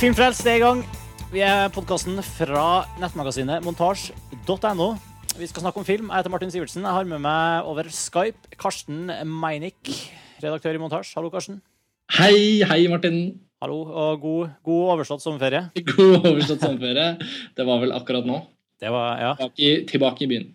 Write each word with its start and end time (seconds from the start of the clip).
Filmfrelst 0.00 0.46
er 0.48 0.54
i 0.56 0.60
gang. 0.62 0.78
Vi 1.28 1.42
er 1.44 1.66
podkasten 1.74 2.16
fra 2.24 2.86
nettmagasinet 3.02 3.60
montasj.no. 3.66 4.86
Vi 5.36 5.48
skal 5.50 5.60
snakke 5.60 5.82
om 5.82 5.84
film. 5.84 6.06
Jeg 6.08 6.22
heter 6.22 6.32
Martin 6.32 6.52
Sivertsen. 6.54 6.86
Jeg 6.86 6.96
har 6.96 7.04
med 7.10 7.20
meg 7.20 7.68
over 7.68 7.90
Skype 7.92 8.56
Karsten 8.56 9.10
Meinick, 9.28 9.90
redaktør 10.40 10.78
i 10.78 10.80
Montasj. 10.80 11.10
Hallo, 11.18 11.28
Karsten. 11.34 11.58
Hei, 12.16 12.62
hei, 12.64 12.78
Martin. 12.88 13.18
Hallo, 13.60 13.82
og 13.92 14.24
god, 14.24 14.54
god 14.64 14.94
overstått 14.94 15.26
sommerferie. 15.26 15.66
God 15.92 16.30
overstått 16.32 16.64
sommerferie. 16.64 17.28
Det 17.60 17.68
var 17.68 17.84
vel 17.84 17.92
akkurat 18.00 18.32
nå. 18.32 18.40
Det 18.80 18.94
var, 18.96 19.20
ja. 19.20 19.36
Tilbake 19.36 19.68
i, 19.68 19.76
tilbake 19.92 20.24
i 20.24 20.30
byen. 20.32 20.50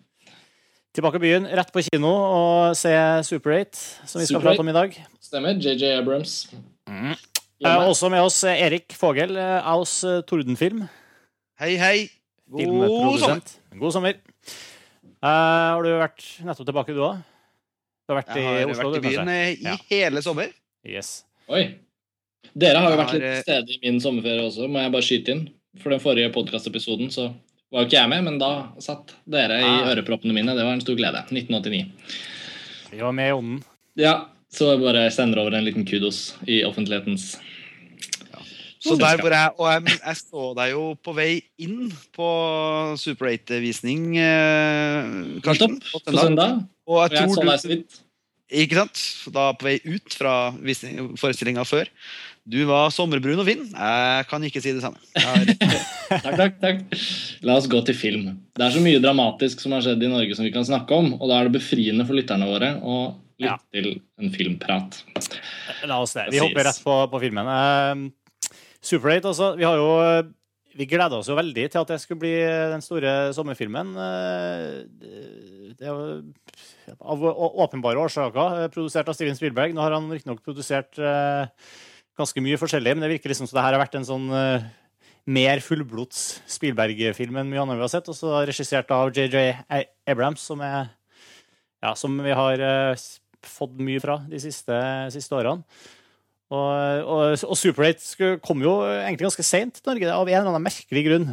Tilbake 0.98 1.22
i 1.22 1.26
byen, 1.28 1.46
rett 1.54 1.70
på 1.70 1.86
kino 1.86 2.10
og 2.10 2.74
se 2.82 2.98
Super 3.30 3.60
8, 3.60 3.86
som 4.10 4.18
vi 4.18 4.26
skal 4.26 4.40
Super 4.40 4.42
8. 4.42 4.50
prate 4.50 4.66
om 4.66 4.74
i 4.74 4.78
dag. 4.80 5.00
Stemmer. 5.30 5.62
JJ 5.62 6.00
Abrams. 6.00 6.40
Eh, 7.64 7.88
også 7.88 8.10
med 8.12 8.20
oss 8.20 8.42
eh, 8.44 8.58
Erik 8.66 8.92
Fogel, 8.92 9.36
eh, 9.40 9.68
Aus 9.72 10.02
eh, 10.04 10.20
Tordenfilm. 10.28 10.82
Hei, 11.60 11.76
hei. 11.80 11.96
God 12.52 13.16
sommer. 13.22 13.40
God 13.80 13.94
sommer. 13.94 14.18
Eh, 15.24 15.30
har 15.30 15.82
du 15.82 15.88
vært 15.96 16.26
nettopp 16.44 16.68
tilbake, 16.68 16.92
du 16.94 17.00
òg? 17.06 17.22
Du 18.06 18.12
har 18.12 18.20
vært 18.20 18.36
Jeg 18.36 18.44
har 18.46 18.70
Oslo, 18.74 18.90
vært 18.92 19.00
i 19.00 19.08
byen 19.08 19.30
i 19.32 19.40
Ja. 19.64 19.76
hele 19.90 20.22
sommer. 20.22 20.52
Yes. 20.86 21.24
Oi. 21.48 21.64
Dere 22.56 22.78
har 22.84 22.92
jo 22.92 23.00
vært 23.00 23.16
litt 23.16 23.24
til 23.24 23.42
stede 23.42 23.74
i 23.74 23.80
min 23.82 23.98
sommerferie 24.04 24.44
også, 24.46 24.68
må 24.70 24.78
jeg 24.84 24.92
bare 24.92 25.02
skyte 25.08 25.28
inn. 25.34 25.42
For 25.82 25.90
den 25.92 26.00
forrige 26.00 26.30
podkastepisoden 26.32 27.10
så 27.12 27.30
var 27.72 27.82
jo 27.82 27.88
ikke 27.88 27.98
jeg 27.98 28.08
med, 28.12 28.24
men 28.28 28.38
da 28.38 28.50
satt 28.80 29.14
dere 29.28 29.58
i 29.60 29.64
Ah. 29.66 29.90
øreproppene 29.94 30.32
mine. 30.36 30.54
Det 30.54 30.62
var 30.64 30.72
en 30.76 30.80
stor 30.84 30.94
glede. 30.96 31.24
1989. 31.32 31.90
Vi 32.92 33.00
var 33.02 33.12
med 33.12 33.28
i 33.28 33.32
ånden. 33.32 33.64
Ja, 33.96 34.26
så 34.56 34.72
jeg 34.72 34.82
bare 34.82 35.04
sender 35.14 35.42
over 35.42 35.56
en 35.56 35.66
liten 35.66 35.86
kudos 35.88 36.34
i 36.48 36.62
offentlighetens 36.64 37.36
Så 38.80 38.94
der 39.00 39.18
hvor 39.18 39.32
jeg, 39.34 39.50
og 39.58 39.68
jeg, 39.72 39.98
jeg 39.98 40.18
så 40.20 40.48
deg 40.56 40.72
jo 40.72 40.82
på 41.02 41.14
vei 41.16 41.30
inn 41.58 41.90
på 42.14 42.28
Super 43.00 43.32
8-visning, 43.32 44.12
eh, 44.20 45.08
Karsten. 45.42 45.80
På 45.90 46.02
søndag. 46.06 46.60
Og 46.86 47.00
jeg 47.02 47.18
jeg 47.18 47.32
så 47.34 47.46
deg 47.48 47.62
så 47.64 47.72
vidt. 47.72 47.98
Ikke 48.62 48.78
sant? 48.78 49.02
Da 49.34 49.48
på 49.58 49.66
vei 49.66 49.80
ut 49.82 50.14
fra 50.14 50.36
forestillinga 51.18 51.66
før. 51.66 51.90
Du 52.46 52.60
var 52.68 52.92
sommerbrun 52.94 53.40
og 53.42 53.48
fin. 53.48 53.64
Jeg 53.66 54.26
kan 54.30 54.44
ikke 54.46 54.62
si 54.62 54.70
det 54.76 54.84
samme. 54.84 55.02
Takk, 56.06 56.36
takk, 56.38 56.58
takk. 56.62 56.82
La 57.42 57.56
oss 57.58 57.66
gå 57.66 57.80
til 57.88 57.96
film. 57.98 58.26
Det 58.54 58.62
er 58.62 58.70
så 58.70 58.78
mye 58.78 59.00
dramatisk 59.02 59.58
som 59.58 59.72
har 59.74 59.82
skjedd 59.82 60.04
i 60.06 60.10
Norge 60.12 60.36
som 60.38 60.46
vi 60.46 60.52
kan 60.54 60.62
snakke 60.62 60.94
om, 60.94 61.08
og 61.16 61.24
da 61.26 61.40
er 61.40 61.48
det 61.48 61.56
befriende 61.56 62.06
for 62.06 62.14
lytterne 62.14 62.46
våre 62.46 62.68
å 62.78 63.00
lytte 63.38 63.50
Ja. 63.52 63.56
til 63.72 64.00
en 64.18 64.30
filmprat. 64.32 65.02
La 65.86 66.00
oss 66.02 66.14
det. 66.16 66.28
Vi 66.32 66.38
hopper 66.40 66.64
rett 66.70 66.80
på, 66.84 66.96
på 67.12 67.20
filmen. 67.20 67.46
Uh, 67.46 68.50
Super 68.80 69.16
8, 69.16 69.28
altså. 69.32 69.52
Vi 69.58 69.64
har 69.66 69.76
jo 69.80 70.32
Vi 70.76 70.84
gleda 70.84 71.16
oss 71.16 71.28
jo 71.30 71.34
veldig 71.38 71.70
til 71.72 71.80
at 71.80 71.88
det 71.88 71.96
skulle 72.02 72.20
bli 72.20 72.34
den 72.70 72.82
store 72.84 73.32
sommerfilmen. 73.32 73.94
Eh, 73.96 74.84
Det 75.78 75.86
er 75.88 76.20
av 77.00 77.22
åpenbare 77.64 77.96
årsaker 77.96 78.58
eh, 78.64 78.68
produsert 78.68 79.08
av 79.08 79.16
Steven 79.16 79.34
Spielberg. 79.38 79.72
Nå 79.72 79.80
har 79.80 79.94
han 79.96 80.10
riktignok 80.12 80.42
produsert 80.44 80.98
eh, 81.00 81.48
ganske 82.20 82.42
mye 82.44 82.58
forskjellig, 82.60 82.92
men 82.92 83.06
det 83.06 83.14
virker 83.14 83.32
liksom 83.32 83.48
som 83.48 83.56
det 83.56 83.64
her 83.64 83.72
har 83.76 83.80
vært 83.86 83.96
en 83.96 84.04
sånn 84.08 84.28
eh, 84.36 84.66
mer 85.32 85.64
fullblods 85.64 86.42
Spielberg-film 86.58 87.40
enn 87.40 87.48
mye 87.50 87.64
annet 87.64 87.80
vi 87.80 87.86
har 87.86 87.94
sett. 87.96 88.12
Og 88.12 88.16
så 88.20 88.36
regissert 88.46 88.92
av 88.92 89.10
JJ 89.16 89.56
Abrams, 90.12 90.44
som, 90.44 90.60
er, 90.60 90.90
ja, 91.82 91.94
som 91.96 92.20
vi 92.20 92.36
har 92.36 92.60
eh, 92.68 92.92
fått 93.44 93.76
mye 93.82 94.00
fra 94.02 94.20
de 94.30 94.40
siste, 94.40 94.78
siste 95.14 95.36
årene. 95.36 95.66
Og, 96.46 97.02
og, 97.10 97.42
og 97.42 97.58
Super 97.58 97.88
8 97.90 98.36
kom 98.44 98.62
jo 98.62 98.78
egentlig 98.86 99.26
ganske 99.26 99.46
seint 99.46 99.80
til 99.80 99.90
Norge, 99.90 100.14
av 100.14 100.28
en 100.30 100.38
eller 100.38 100.52
annen 100.52 100.66
merkelig 100.68 101.02
grunn. 101.08 101.28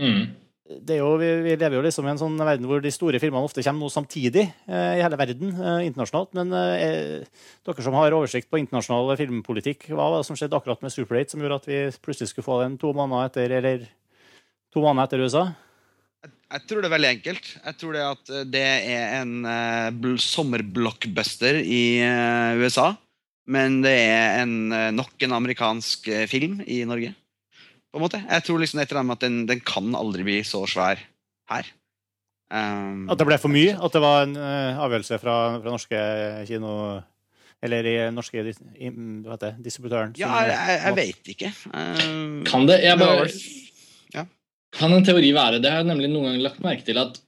Mm. 0.00 0.22
Det 0.66 0.96
er 0.96 0.98
jo, 0.98 1.12
vi, 1.20 1.28
vi 1.44 1.52
lever 1.54 1.76
jo 1.76 1.82
liksom 1.84 2.08
i 2.08 2.10
en 2.10 2.18
sånn 2.18 2.40
verden 2.40 2.66
hvor 2.66 2.80
de 2.82 2.90
store 2.90 3.20
firmaene 3.22 3.46
ofte 3.46 3.62
kommer 3.62 3.86
noe 3.86 3.92
samtidig 3.92 4.48
eh, 4.48 4.96
i 4.98 5.02
hele 5.04 5.18
verden, 5.20 5.52
eh, 5.54 5.84
internasjonalt. 5.86 6.32
Men 6.38 6.50
eh, 6.56 7.44
dere 7.68 7.84
som 7.86 7.94
har 7.94 8.16
oversikt 8.16 8.50
på 8.50 8.58
internasjonal 8.64 9.12
filmpolitikk, 9.20 9.90
hva 9.92 10.08
var 10.10 10.24
det 10.24 10.30
som 10.30 10.38
skjedde 10.38 10.58
akkurat 10.58 10.82
med 10.82 10.94
Super 10.94 11.20
8 11.20 11.36
som 11.36 11.44
gjorde 11.44 11.60
at 11.60 11.70
vi 11.70 11.84
plutselig 12.02 12.32
skulle 12.32 12.48
få 12.48 12.58
den 12.64 12.80
to 12.82 12.90
måneder 12.96 13.30
etter, 13.30 13.56
eller 13.60 13.86
to 14.74 14.82
måneder 14.82 15.06
etter 15.06 15.22
USA? 15.22 15.44
Jeg 16.52 16.62
tror 16.68 16.82
det 16.82 16.88
er 16.88 16.94
veldig 16.94 17.10
enkelt. 17.16 17.48
Jeg 17.58 17.78
tror 17.80 17.96
det 17.96 18.04
at 18.06 18.30
eh, 18.30 18.46
det 18.46 18.62
er 18.62 19.16
en 19.20 19.32
uh, 19.42 19.88
bl- 19.94 20.20
sommerblockbuster 20.22 21.58
i 21.62 21.82
uh, 22.06 22.60
USA. 22.62 22.92
Men 23.50 23.80
det 23.84 23.94
er 23.94 24.42
en, 24.42 24.54
uh, 24.74 24.90
nok 24.94 25.22
en 25.22 25.34
amerikansk 25.36 26.08
eh, 26.10 26.26
film 26.30 26.60
i 26.66 26.82
Norge. 26.88 27.12
På 27.90 27.98
en 28.00 28.06
måte. 28.06 28.20
Jeg 28.26 28.46
tror 28.46 28.62
liksom 28.62 28.82
etter 28.82 28.98
at 29.00 29.22
den, 29.22 29.44
den 29.48 29.60
kan 29.62 29.94
aldri 29.94 30.26
bli 30.26 30.40
så 30.46 30.64
svær 30.70 31.02
her. 31.50 31.68
Um, 32.46 33.08
At 33.10 33.18
det 33.18 33.26
ble 33.26 33.38
for 33.42 33.50
mye? 33.50 33.74
At 33.74 33.94
det 33.94 34.02
var 34.02 34.22
en 34.26 34.36
eh, 34.38 34.78
avgjørelse 34.78 35.18
fra, 35.22 35.36
fra 35.62 35.74
norske 35.74 36.00
kino... 36.46 36.72
Eller 37.64 37.86
i 37.88 37.94
norske 38.12 38.36
i, 38.36 38.52
hva 39.24 39.32
heter 39.32 39.54
det, 39.56 39.64
distributøren? 39.64 40.10
ja, 40.20 40.28
jeg, 40.44 40.52
jeg, 40.52 40.80
jeg 40.84 40.96
vet 40.98 41.30
ikke. 41.32 41.48
Um, 41.72 42.42
Kan 42.46 42.66
det 42.68 42.76
jeg 42.84 43.00
bare. 43.00 43.24
Kan 44.76 44.92
en 44.92 45.04
teori 45.04 45.32
være 45.32 45.60
Det 45.62 45.72
har 45.72 45.82
jeg 45.82 45.90
nemlig 45.90 46.10
noen 46.12 46.30
ganger 46.30 46.46
lagt 46.48 46.64
merke 46.64 46.86
til 46.86 46.98
at 47.00 47.20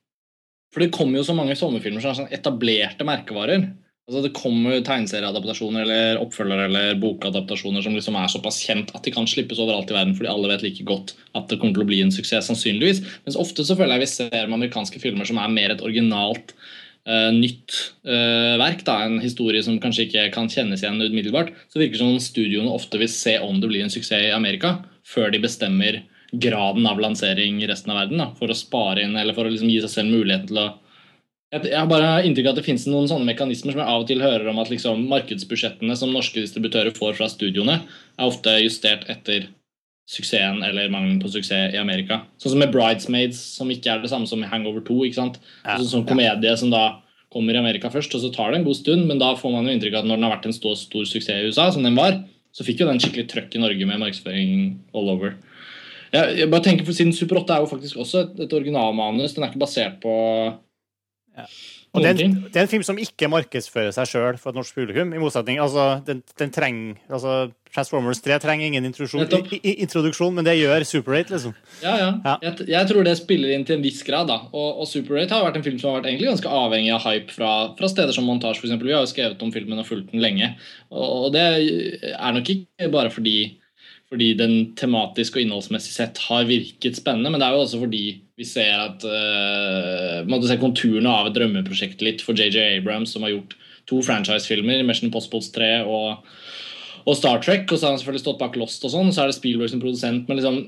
For 0.74 0.84
det 0.84 0.92
kommer 0.94 1.20
jo 1.20 1.26
så 1.26 1.36
mange 1.36 1.56
sommerfilmer 1.58 2.04
som 2.04 2.12
er 2.12 2.18
sånn 2.18 2.34
etablerte 2.34 3.06
merkevarer. 3.08 3.70
Altså 4.08 4.22
Det 4.24 4.32
kommer 4.36 4.82
tegneserieadaptasjoner 4.84 5.84
eller 5.84 6.20
oppfølgere 6.22 6.66
eller 6.68 7.00
bokadaptasjoner 7.00 7.84
som 7.84 7.96
liksom 7.96 8.16
er 8.16 8.30
såpass 8.32 8.60
kjent 8.64 8.92
at 8.96 9.04
de 9.04 9.12
kan 9.12 9.28
slippes 9.28 9.60
overalt 9.60 9.92
i 9.92 9.96
verden 9.96 10.14
fordi 10.16 10.30
alle 10.32 10.48
vet 10.52 10.64
like 10.64 10.84
godt 10.88 11.14
at 11.36 11.48
det 11.50 11.58
kommer 11.60 11.76
til 11.76 11.84
å 11.84 11.88
bli 11.90 12.02
en 12.04 12.12
suksess, 12.14 12.48
sannsynligvis. 12.48 13.02
Mens 13.26 13.36
ofte 13.40 13.66
så 13.68 13.76
føler 13.76 13.98
jeg 13.98 14.06
vi 14.06 14.12
ser 14.14 14.46
med 14.46 14.56
amerikanske 14.60 15.00
filmer 15.02 15.28
som 15.28 15.40
er 15.40 15.56
mer 15.56 15.76
et 15.76 15.84
originalt 15.84 16.56
Uh, 17.08 17.30
nytt 17.32 17.72
uh, 18.04 18.58
verk, 18.60 18.82
da, 18.84 18.98
en 19.06 19.14
historie 19.22 19.62
som 19.64 19.78
kanskje 19.80 20.04
ikke 20.04 20.26
kan 20.34 20.50
kjennes 20.52 20.82
igjen 20.82 21.00
umiddelbart, 21.00 21.54
så 21.72 21.80
virker 21.80 21.94
det 21.94 22.00
som 22.02 22.10
om 22.12 22.20
studioene 22.20 22.74
ofte 22.74 23.00
vil 23.00 23.08
se 23.08 23.38
om 23.40 23.62
det 23.62 23.70
blir 23.70 23.86
en 23.86 23.92
suksess 23.94 24.26
i 24.26 24.34
Amerika, 24.34 24.74
før 25.08 25.32
de 25.32 25.40
bestemmer 25.40 26.02
graden 26.32 26.86
av 26.86 27.00
lansering 27.00 27.62
i 27.62 27.68
resten 27.70 27.94
av 27.94 28.02
verden, 28.02 28.20
da, 28.20 28.28
for 28.38 28.50
å 28.52 28.56
spare 28.56 29.04
inn, 29.04 29.16
eller 29.16 29.36
for 29.36 29.48
å 29.48 29.52
liksom 29.52 29.70
gi 29.70 29.80
seg 29.84 29.94
selv 29.94 30.14
muligheten 30.16 30.50
til 30.52 30.62
å 30.66 30.68
jeg 31.48 31.72
har 31.72 31.86
bare 31.88 32.26
inntrykk 32.28 32.44
av 32.44 32.52
at 32.52 32.58
det 32.60 32.66
finnes 32.66 32.82
noen 32.90 33.06
sånne 33.08 33.24
mekanismer 33.24 33.72
som 33.72 33.80
jeg 33.80 33.88
av 33.88 34.02
og 34.02 34.08
til 34.10 34.20
hører 34.20 34.50
om 34.50 34.58
at 34.60 34.68
liksom 34.68 35.06
markedsbudsjettene 35.08 35.94
som 35.96 36.10
norske 36.12 36.42
distributører 36.42 36.92
får 36.92 37.14
fra 37.16 37.28
studioene, 37.32 37.78
er 38.20 38.28
ofte 38.28 38.52
justert 38.60 39.06
etter 39.08 39.46
suksessen 40.08 40.60
eller 40.64 40.92
mangelen 40.92 41.22
på 41.22 41.30
suksess 41.32 41.72
i 41.72 41.80
Amerika. 41.80 42.22
Sånn 42.40 42.52
som 42.52 42.60
med 42.60 42.72
Bridesmaids, 42.74 43.40
som 43.56 43.72
ikke 43.72 43.94
er 43.94 44.04
det 44.04 44.12
samme 44.12 44.28
som 44.28 44.44
Hangover 44.44 44.84
2. 44.84 44.98
ikke 45.08 45.20
sant? 45.22 45.40
Ja. 45.64 45.78
sånn 45.78 45.90
sånn 45.94 46.06
komedie 46.08 46.52
som 46.60 46.72
da 46.72 47.00
kommer 47.32 47.56
i 47.56 47.60
Amerika 47.60 47.88
først, 47.92 48.12
og 48.16 48.24
så 48.24 48.32
tar 48.32 48.52
det 48.52 48.60
en 48.60 48.68
god 48.68 48.76
stund, 48.76 49.08
men 49.08 49.20
da 49.20 49.34
får 49.36 49.52
man 49.52 49.68
jo 49.68 49.76
inntrykk 49.76 49.96
av 49.96 50.04
at 50.04 50.08
når 50.08 50.20
den 50.20 50.28
har 50.28 50.36
vært 50.36 50.48
en 50.48 50.56
stor, 50.56 50.76
stor 50.80 51.08
suksess 51.08 51.44
i 51.44 51.48
USA, 51.48 51.70
som 51.72 51.84
den 51.84 51.96
var, 51.96 52.22
så 52.56 52.64
fikk 52.64 52.80
jo 52.80 52.88
den 52.88 53.00
skikkelig 53.00 53.28
trøkk 53.28 53.56
i 53.56 53.64
Norge 53.64 53.88
med 53.88 54.00
markedsføring 54.04 54.52
all 54.96 55.12
over. 55.12 55.36
Jeg, 56.12 56.38
jeg 56.38 56.50
bare 56.50 56.64
tenker 56.64 56.88
for 56.88 56.96
Siden 56.96 57.12
Super 57.16 57.42
8 57.42 57.54
er 57.54 57.64
jo 57.64 57.70
faktisk 57.70 58.00
også 58.04 58.24
et, 58.24 58.40
et 58.46 58.56
originalmanus. 58.56 59.34
Den 59.36 59.44
er 59.44 59.52
ikke 59.52 59.64
basert 59.64 60.00
på 60.02 60.14
Og 61.92 62.02
det 62.04 62.10
er, 62.10 62.24
en, 62.26 62.34
det 62.52 62.58
er 62.60 62.66
en 62.66 62.70
film 62.70 62.82
som 62.84 62.98
ikke 63.00 63.30
markedsfører 63.32 63.94
seg 63.96 64.10
sjøl 64.10 64.36
for 64.40 64.52
et 64.52 64.58
norsk 64.58 64.76
publikum. 64.76 65.14
I 65.14 65.20
motsetning, 65.22 65.60
altså, 65.62 66.02
den, 66.06 66.20
den 66.40 66.52
trenger, 66.52 66.98
altså, 67.08 67.48
Transformers 67.74 68.20
3 68.24 68.38
trenger 68.42 68.66
ingen 68.66 68.84
i, 68.84 68.90
i, 69.58 69.72
introduksjon, 69.84 70.34
men 70.36 70.46
det 70.46 70.56
gjør 70.58 70.84
Super 70.88 71.16
8, 71.18 71.32
liksom. 71.34 71.54
Ja, 71.82 71.94
ja. 72.00 72.10
Ja. 72.24 72.34
Jeg, 72.44 72.68
jeg 72.70 72.90
tror 72.90 73.06
det 73.08 73.16
spiller 73.18 73.54
inn 73.54 73.64
til 73.68 73.78
en 73.78 73.84
viss 73.84 74.02
grad. 74.06 74.28
da. 74.30 74.38
Og, 74.52 74.82
og 74.82 74.90
Super 74.90 75.20
8 75.22 75.36
har 75.36 75.46
vært 75.48 75.60
en 75.60 75.66
film 75.66 75.80
som 75.80 75.92
har 75.92 76.00
vært 76.00 76.10
egentlig 76.12 76.30
ganske 76.30 76.52
avhengig 76.60 76.92
av 76.96 77.06
hype 77.08 77.34
fra, 77.34 77.52
fra 77.78 77.92
steder 77.92 78.16
som 78.16 78.28
Montage. 78.28 78.60
For 78.60 78.68
eksempel. 78.68 78.90
Vi 78.90 78.96
har 78.96 79.04
jo 79.04 79.12
skrevet 79.12 79.44
om 79.44 79.54
filmen 79.54 79.80
og 79.80 79.88
fulgt 79.88 80.12
den 80.12 80.24
lenge. 80.24 80.52
Og, 80.92 81.06
og 81.06 81.32
det 81.36 81.46
er 82.12 82.36
nok 82.36 82.52
ikke 82.56 82.92
bare 82.92 83.12
fordi, 83.14 83.38
fordi 84.08 84.32
den 84.38 84.54
tematisk 84.78 85.36
og 85.36 85.44
innholdsmessig 85.44 85.92
sett 85.92 86.20
har 86.28 86.48
virket 86.48 86.96
spennende, 86.96 87.32
men 87.32 87.42
det 87.42 87.48
er 87.48 87.56
jo 87.56 87.64
også 87.66 87.82
fordi 87.82 88.04
vi 88.38 88.46
ser 88.48 88.72
at 88.80 89.04
uh, 89.04 90.46
se 90.48 90.56
konturene 90.62 91.10
av 91.12 91.28
et 91.28 91.36
drømmeprosjekt 91.36 92.04
litt 92.06 92.24
for 92.24 92.38
JJ 92.38 92.78
Abrams, 92.78 93.12
som 93.12 93.26
har 93.26 93.34
gjort 93.34 93.56
to 93.88 94.00
franchise-filmer, 94.04 94.84
Mission 94.86 95.12
Postpods 95.12 95.50
3 95.56 95.72
og 95.84 96.24
og 97.08 97.16
Star 97.16 97.40
Trek, 97.40 97.70
og 97.70 97.78
så 97.78 97.86
har 97.86 97.94
han 97.94 98.00
selvfølgelig 98.02 98.24
stått 98.24 98.40
bak 98.42 98.56
Lost 98.60 98.82
og 98.84 98.92
sånn, 98.92 99.12
så 99.14 99.22
er 99.22 99.30
det 99.30 99.38
Spielberg 99.38 99.70
som 99.72 99.80
produsent, 99.84 100.28
men 100.28 100.40
liksom 100.40 100.66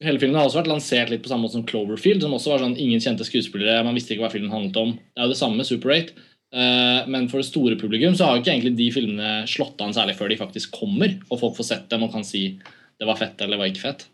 Hele 0.00 0.16
filmen 0.16 0.38
har 0.38 0.46
også 0.48 0.62
vært 0.62 0.70
lansert 0.70 1.10
litt 1.12 1.20
på 1.20 1.28
samme 1.28 1.44
måte 1.44 1.58
som 1.58 1.64
Cloverfield, 1.68 2.22
som 2.24 2.32
også 2.32 2.54
var 2.54 2.62
sånn 2.62 2.78
ingen 2.80 3.02
kjente 3.04 3.24
skuespillere, 3.28 3.82
man 3.84 3.92
visste 3.92 4.14
ikke 4.14 4.22
hva 4.24 4.30
filmen 4.32 4.48
handlet 4.48 4.78
om. 4.80 4.94
Det 4.96 5.20
er 5.20 5.26
jo 5.26 5.32
det 5.34 5.36
samme 5.36 5.60
med 5.60 5.68
Super 5.68 5.92
8. 5.92 6.14
Eh, 6.50 7.06
men 7.06 7.28
for 7.30 7.38
det 7.38 7.46
store 7.46 7.78
publikum 7.78 8.16
så 8.18 8.26
har 8.26 8.40
ikke 8.40 8.50
egentlig 8.56 8.74
de 8.78 8.88
filmene 8.94 9.34
slått 9.50 9.80
an 9.84 9.94
særlig 9.94 10.16
før 10.18 10.32
de 10.32 10.38
faktisk 10.40 10.74
kommer, 10.74 11.14
og 11.28 11.42
folk 11.42 11.58
får 11.58 11.68
sett 11.68 11.90
dem 11.92 12.06
og 12.06 12.14
kan 12.14 12.26
si 12.26 12.56
det 13.00 13.08
var 13.08 13.18
fett 13.20 13.38
eller 13.40 13.56
det 13.56 13.60
var 13.62 13.70
ikke 13.70 13.84
fett. 13.84 14.08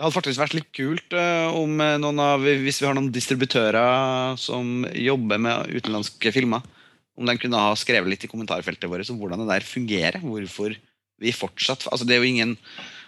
Det 0.00 0.06
hadde 0.06 0.16
faktisk 0.16 0.40
vært 0.40 0.54
litt 0.56 0.70
kult 0.72 1.16
eh, 1.18 1.48
om 1.52 1.74
eh, 1.84 1.98
noen 2.00 2.22
av, 2.24 2.46
hvis 2.46 2.78
vi 2.80 2.86
har 2.88 2.94
noen 2.96 3.10
distributører 3.12 4.38
som 4.40 4.86
jobber 4.96 5.42
med 5.42 5.74
utenlandske 5.74 6.32
filmer, 6.32 6.64
om 7.20 7.28
de 7.28 7.36
kunne 7.36 7.60
ha 7.60 7.74
skrevet 7.76 8.08
litt 8.08 8.24
i 8.24 8.30
kommentarfeltet 8.30 8.88
vårt 8.88 9.10
om 9.12 9.18
hvordan 9.20 9.42
det 9.42 9.50
der 9.50 9.66
fungerer. 9.66 10.22
Hvorfor 10.24 10.72
vi 11.20 11.34
fortsatt 11.36 11.84
altså 11.90 12.06
Det 12.08 12.14
er 12.16 12.22
jo 12.22 12.30
ingen 12.30 12.54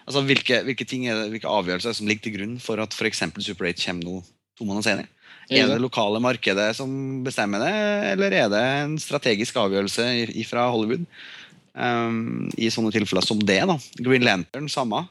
altså 0.02 0.20
Hvilke, 0.26 0.58
hvilke, 0.66 0.84
ting 0.84 1.06
hvilke 1.06 1.48
avgjørelser 1.48 1.94
som 1.96 2.10
ligger 2.10 2.26
til 2.26 2.34
grunn 2.34 2.56
for 2.60 2.82
at 2.82 2.92
f.eks. 2.92 3.22
Super 3.40 3.70
8 3.70 3.86
kommer 3.86 4.04
nå 4.04 4.16
to 4.58 4.66
måneder 4.68 4.84
senere? 4.84 5.21
Er 5.58 5.70
det 5.70 5.82
lokale 5.82 6.20
markedet 6.22 6.70
som 6.78 6.90
bestemmer 7.26 7.62
det, 7.64 7.75
eller 8.12 8.37
er 8.37 8.49
det 8.52 8.62
en 8.82 8.96
strategisk 9.00 9.58
avgjørelse 9.62 10.06
fra 10.49 10.69
Hollywood? 10.72 11.04
Um, 11.72 12.50
I 12.60 12.69
sånne 12.72 12.93
tilfeller 12.93 13.25
som 13.25 13.40
det. 13.40 13.60
da 13.69 13.78
Green 14.00 14.25
Lantern, 14.26 14.69
samme. 14.72 15.06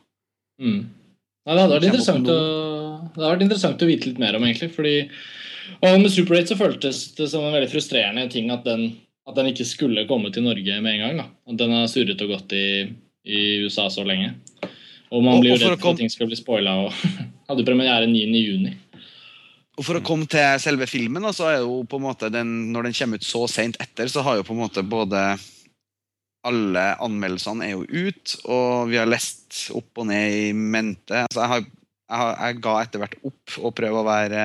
Mm. 0.62 0.82
Ja, 1.46 1.56
det, 1.56 1.62
hadde 1.62 1.78
vært 1.78 1.88
interessant 1.90 2.28
å, 2.30 2.42
det 3.08 3.18
hadde 3.18 3.32
vært 3.32 3.46
interessant 3.48 3.82
å 3.82 3.90
vite 3.90 4.12
litt 4.12 4.20
mer 4.22 4.38
om, 4.38 4.46
egentlig. 4.46 4.70
fordi 4.76 4.96
og 5.80 6.02
Med 6.02 6.12
Super 6.14 6.38
8 6.38 6.52
så 6.52 6.60
føltes 6.60 7.00
det 7.18 7.30
som 7.32 7.46
en 7.46 7.56
veldig 7.56 7.70
frustrerende 7.72 8.28
ting 8.30 8.52
at 8.54 8.66
den, 8.68 8.92
at 9.30 9.38
den 9.38 9.50
ikke 9.52 9.66
skulle 9.66 10.08
komme 10.10 10.32
til 10.34 10.46
Norge 10.46 10.78
med 10.84 10.98
en 10.98 11.04
gang. 11.06 11.18
da 11.22 11.28
At 11.54 11.58
den 11.62 11.74
har 11.76 11.90
surret 11.90 12.22
og 12.22 12.36
gått 12.36 12.54
i, 12.58 12.68
i 13.26 13.42
USA 13.66 13.88
så 13.90 14.06
lenge. 14.06 14.36
Og 15.12 15.24
man 15.26 15.42
blir 15.42 15.56
jo 15.56 15.60
redd 15.60 15.80
for 15.82 15.94
at 15.94 16.00
ting 16.00 16.12
skal 16.12 16.30
bli 16.30 16.38
spoila. 16.40 16.78
Og 16.86 16.94
hadde 17.50 17.68
premiere 17.68 18.10
9.6. 18.12 18.91
Og 19.82 19.86
For 19.88 19.98
å 19.98 20.04
komme 20.06 20.30
til 20.30 20.60
selve 20.62 20.86
filmen, 20.86 21.26
så 21.34 21.48
er 21.50 21.64
jo 21.64 21.80
på 21.90 21.98
en 21.98 22.06
måte 22.06 22.30
den, 22.30 22.70
når 22.70 22.86
den 22.86 22.96
kommer 23.00 23.18
ut 23.18 23.26
så 23.26 23.48
seint 23.50 23.80
etter, 23.82 24.06
så 24.14 24.22
har 24.22 24.38
jo 24.38 24.46
på 24.46 24.54
en 24.54 24.62
måte 24.62 24.84
både 24.86 25.24
alle 26.46 26.84
anmeldelsene 27.02 27.66
er 27.66 27.72
jo 27.74 27.86
ut, 27.86 28.36
og 28.46 28.92
vi 28.92 29.00
har 29.02 29.10
lest 29.10 29.72
opp 29.78 30.04
og 30.04 30.08
ned 30.10 30.36
i 30.38 30.52
mente. 30.54 31.24
Altså 31.26 31.42
jeg, 31.42 31.52
har, 31.54 31.64
jeg, 31.66 32.20
har, 32.22 32.36
jeg 32.46 32.60
ga 32.68 32.76
etter 32.84 33.02
hvert 33.02 33.18
opp 33.32 33.58
å 33.58 33.74
prøve 33.82 34.04
å 34.04 34.06
være 34.06 34.44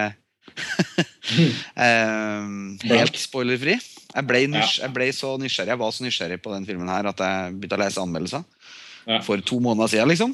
um, 1.85 2.57
helt 2.89 3.21
spoilerfri. 3.21 3.77
Jeg 3.77 4.29
ble, 4.33 4.43
jeg 4.57 4.93
ble, 4.97 5.11
så 5.13 5.35
nysgjerrig, 5.41 5.75
jeg 5.75 5.83
var 5.85 5.93
så 5.93 6.09
nysgjerrig 6.09 6.41
på 6.41 6.57
den 6.57 6.65
filmen 6.69 6.89
her 6.89 7.13
at 7.13 7.21
jeg 7.21 7.53
begynte 7.59 7.77
å 7.77 7.85
lese 7.85 8.09
anmeldelser 8.09 9.21
for 9.29 9.45
to 9.45 9.61
måneder 9.61 9.93
siden. 9.93 10.09
liksom. 10.15 10.33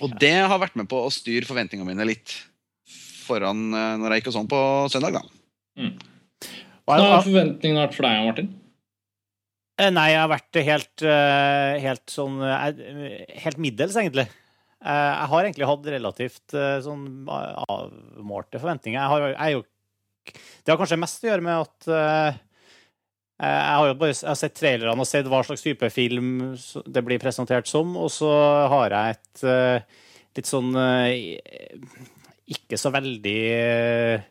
Og 0.00 0.16
det 0.16 0.34
har 0.40 0.56
vært 0.64 0.80
med 0.80 0.88
på 0.88 1.04
å 1.04 1.12
styre 1.12 1.44
forventningene 1.44 1.92
mine 1.92 2.08
litt 2.08 2.38
foran 3.24 3.66
uh, 3.74 3.94
når 4.00 4.14
jeg 4.14 4.22
gikk 4.22 4.30
og 4.32 4.36
sånn 4.38 4.50
på 4.50 4.60
søndag. 4.92 5.18
da. 5.18 5.24
Mm. 5.80 5.96
Hva 6.84 7.00
har 7.00 7.24
forventningene 7.24 7.86
vært 7.86 7.96
for 7.96 8.06
deg, 8.06 8.22
Martin? 8.28 8.52
Eh, 9.80 9.90
nei, 9.90 10.08
jeg 10.12 10.20
har 10.20 10.30
vært 10.30 10.58
helt, 10.68 11.02
eh, 11.02 11.76
helt 11.82 12.12
sånn 12.12 12.36
Helt 12.44 13.58
middels, 13.58 13.96
egentlig. 13.98 14.28
Jeg 14.84 15.28
har 15.32 15.46
egentlig 15.46 15.66
hatt 15.66 15.86
relativt 15.88 16.54
sånn 16.84 17.24
avmålte 17.26 18.60
forventninger. 18.60 18.98
Jeg 19.00 19.10
har, 19.10 19.22
jeg 19.32 19.54
jo, 19.54 19.62
det 20.28 20.70
har 20.70 20.78
kanskje 20.78 21.00
mest 21.00 21.24
å 21.24 21.30
gjøre 21.30 21.46
med 21.46 21.62
at 21.64 21.88
jeg 23.40 23.78
har 23.80 23.88
jo 23.88 23.96
bare 24.02 24.12
jeg 24.12 24.28
har 24.28 24.36
sett 24.38 24.58
trailerne 24.60 25.00
og 25.00 25.08
sett 25.08 25.30
hva 25.32 25.40
slags 25.48 25.64
type 25.64 25.88
film 25.90 26.52
det 26.84 27.04
blir 27.08 27.22
presentert 27.22 27.66
som, 27.66 27.96
og 27.96 28.12
så 28.12 28.28
har 28.74 28.92
jeg 28.92 29.16
et 29.16 29.46
litt 30.36 30.52
sånn 30.52 30.76
ikke 32.50 32.78
så 32.80 32.92
veldig 32.92 33.38
uh, 33.64 34.24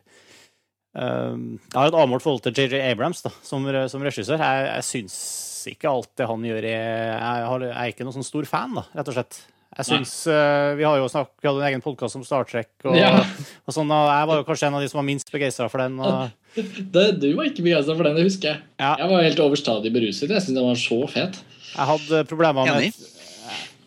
Jeg 0.94 1.74
har 1.74 1.88
et 1.88 1.96
avmålt 1.98 2.22
forhold 2.22 2.44
til 2.44 2.54
JJ 2.54 2.84
Abrams 2.92 3.24
da, 3.24 3.32
som, 3.42 3.66
som 3.90 4.04
regissør. 4.06 4.38
Jeg, 4.38 4.68
jeg 4.70 4.86
syns 4.90 5.16
ikke 5.72 5.90
alt 5.90 6.12
det 6.20 6.28
han 6.28 6.44
gjør, 6.44 6.68
Jeg, 6.68 7.18
har, 7.18 7.66
jeg 7.66 7.74
er 7.74 7.92
ikke 7.94 8.06
noen 8.06 8.18
sånn 8.18 8.26
stor 8.28 8.46
fan, 8.48 8.76
da, 8.78 8.86
rett 8.94 9.10
og 9.10 9.16
slett. 9.16 9.40
Jeg 9.74 9.88
synes, 9.88 10.12
uh, 10.30 10.76
Vi 10.78 10.86
har 10.86 11.00
jo 11.00 11.08
snakket, 11.10 11.34
vi 11.42 11.48
hadde 11.48 11.62
en 11.62 11.68
egen 11.72 11.82
podkast 11.82 12.18
om 12.18 12.22
Star 12.26 12.46
Trek. 12.46 12.70
Og, 12.84 12.94
ja. 12.98 13.10
og 13.66 13.74
sånn, 13.74 13.90
og 13.90 14.06
jeg 14.06 14.28
var 14.30 14.38
jo 14.38 14.46
kanskje 14.46 14.68
en 14.68 14.78
av 14.78 14.84
de 14.84 14.90
som 14.92 15.00
var 15.00 15.08
minst 15.08 15.34
begeistra 15.34 15.66
for 15.72 15.82
den. 15.82 15.98
Og... 15.98 16.30
Det, 16.94 17.08
du 17.18 17.32
var 17.34 17.48
ikke 17.48 17.64
begeistra 17.66 17.96
for 17.98 18.06
den, 18.06 18.14
det 18.14 18.28
husker 18.28 18.52
jeg. 18.52 18.62
Ja. 18.78 18.92
Jeg 19.00 19.10
var 19.10 19.24
helt 19.26 19.40
overstadig 19.42 19.90
beruset. 19.94 20.30
Jeg 20.30 20.44
syns 20.44 20.54
den 20.54 20.68
var 20.68 20.78
så 20.78 21.00
fet. 21.10 21.40
Jeg 21.72 21.88
hadde 21.90 22.20
problemer 22.30 22.70
med 22.70 23.00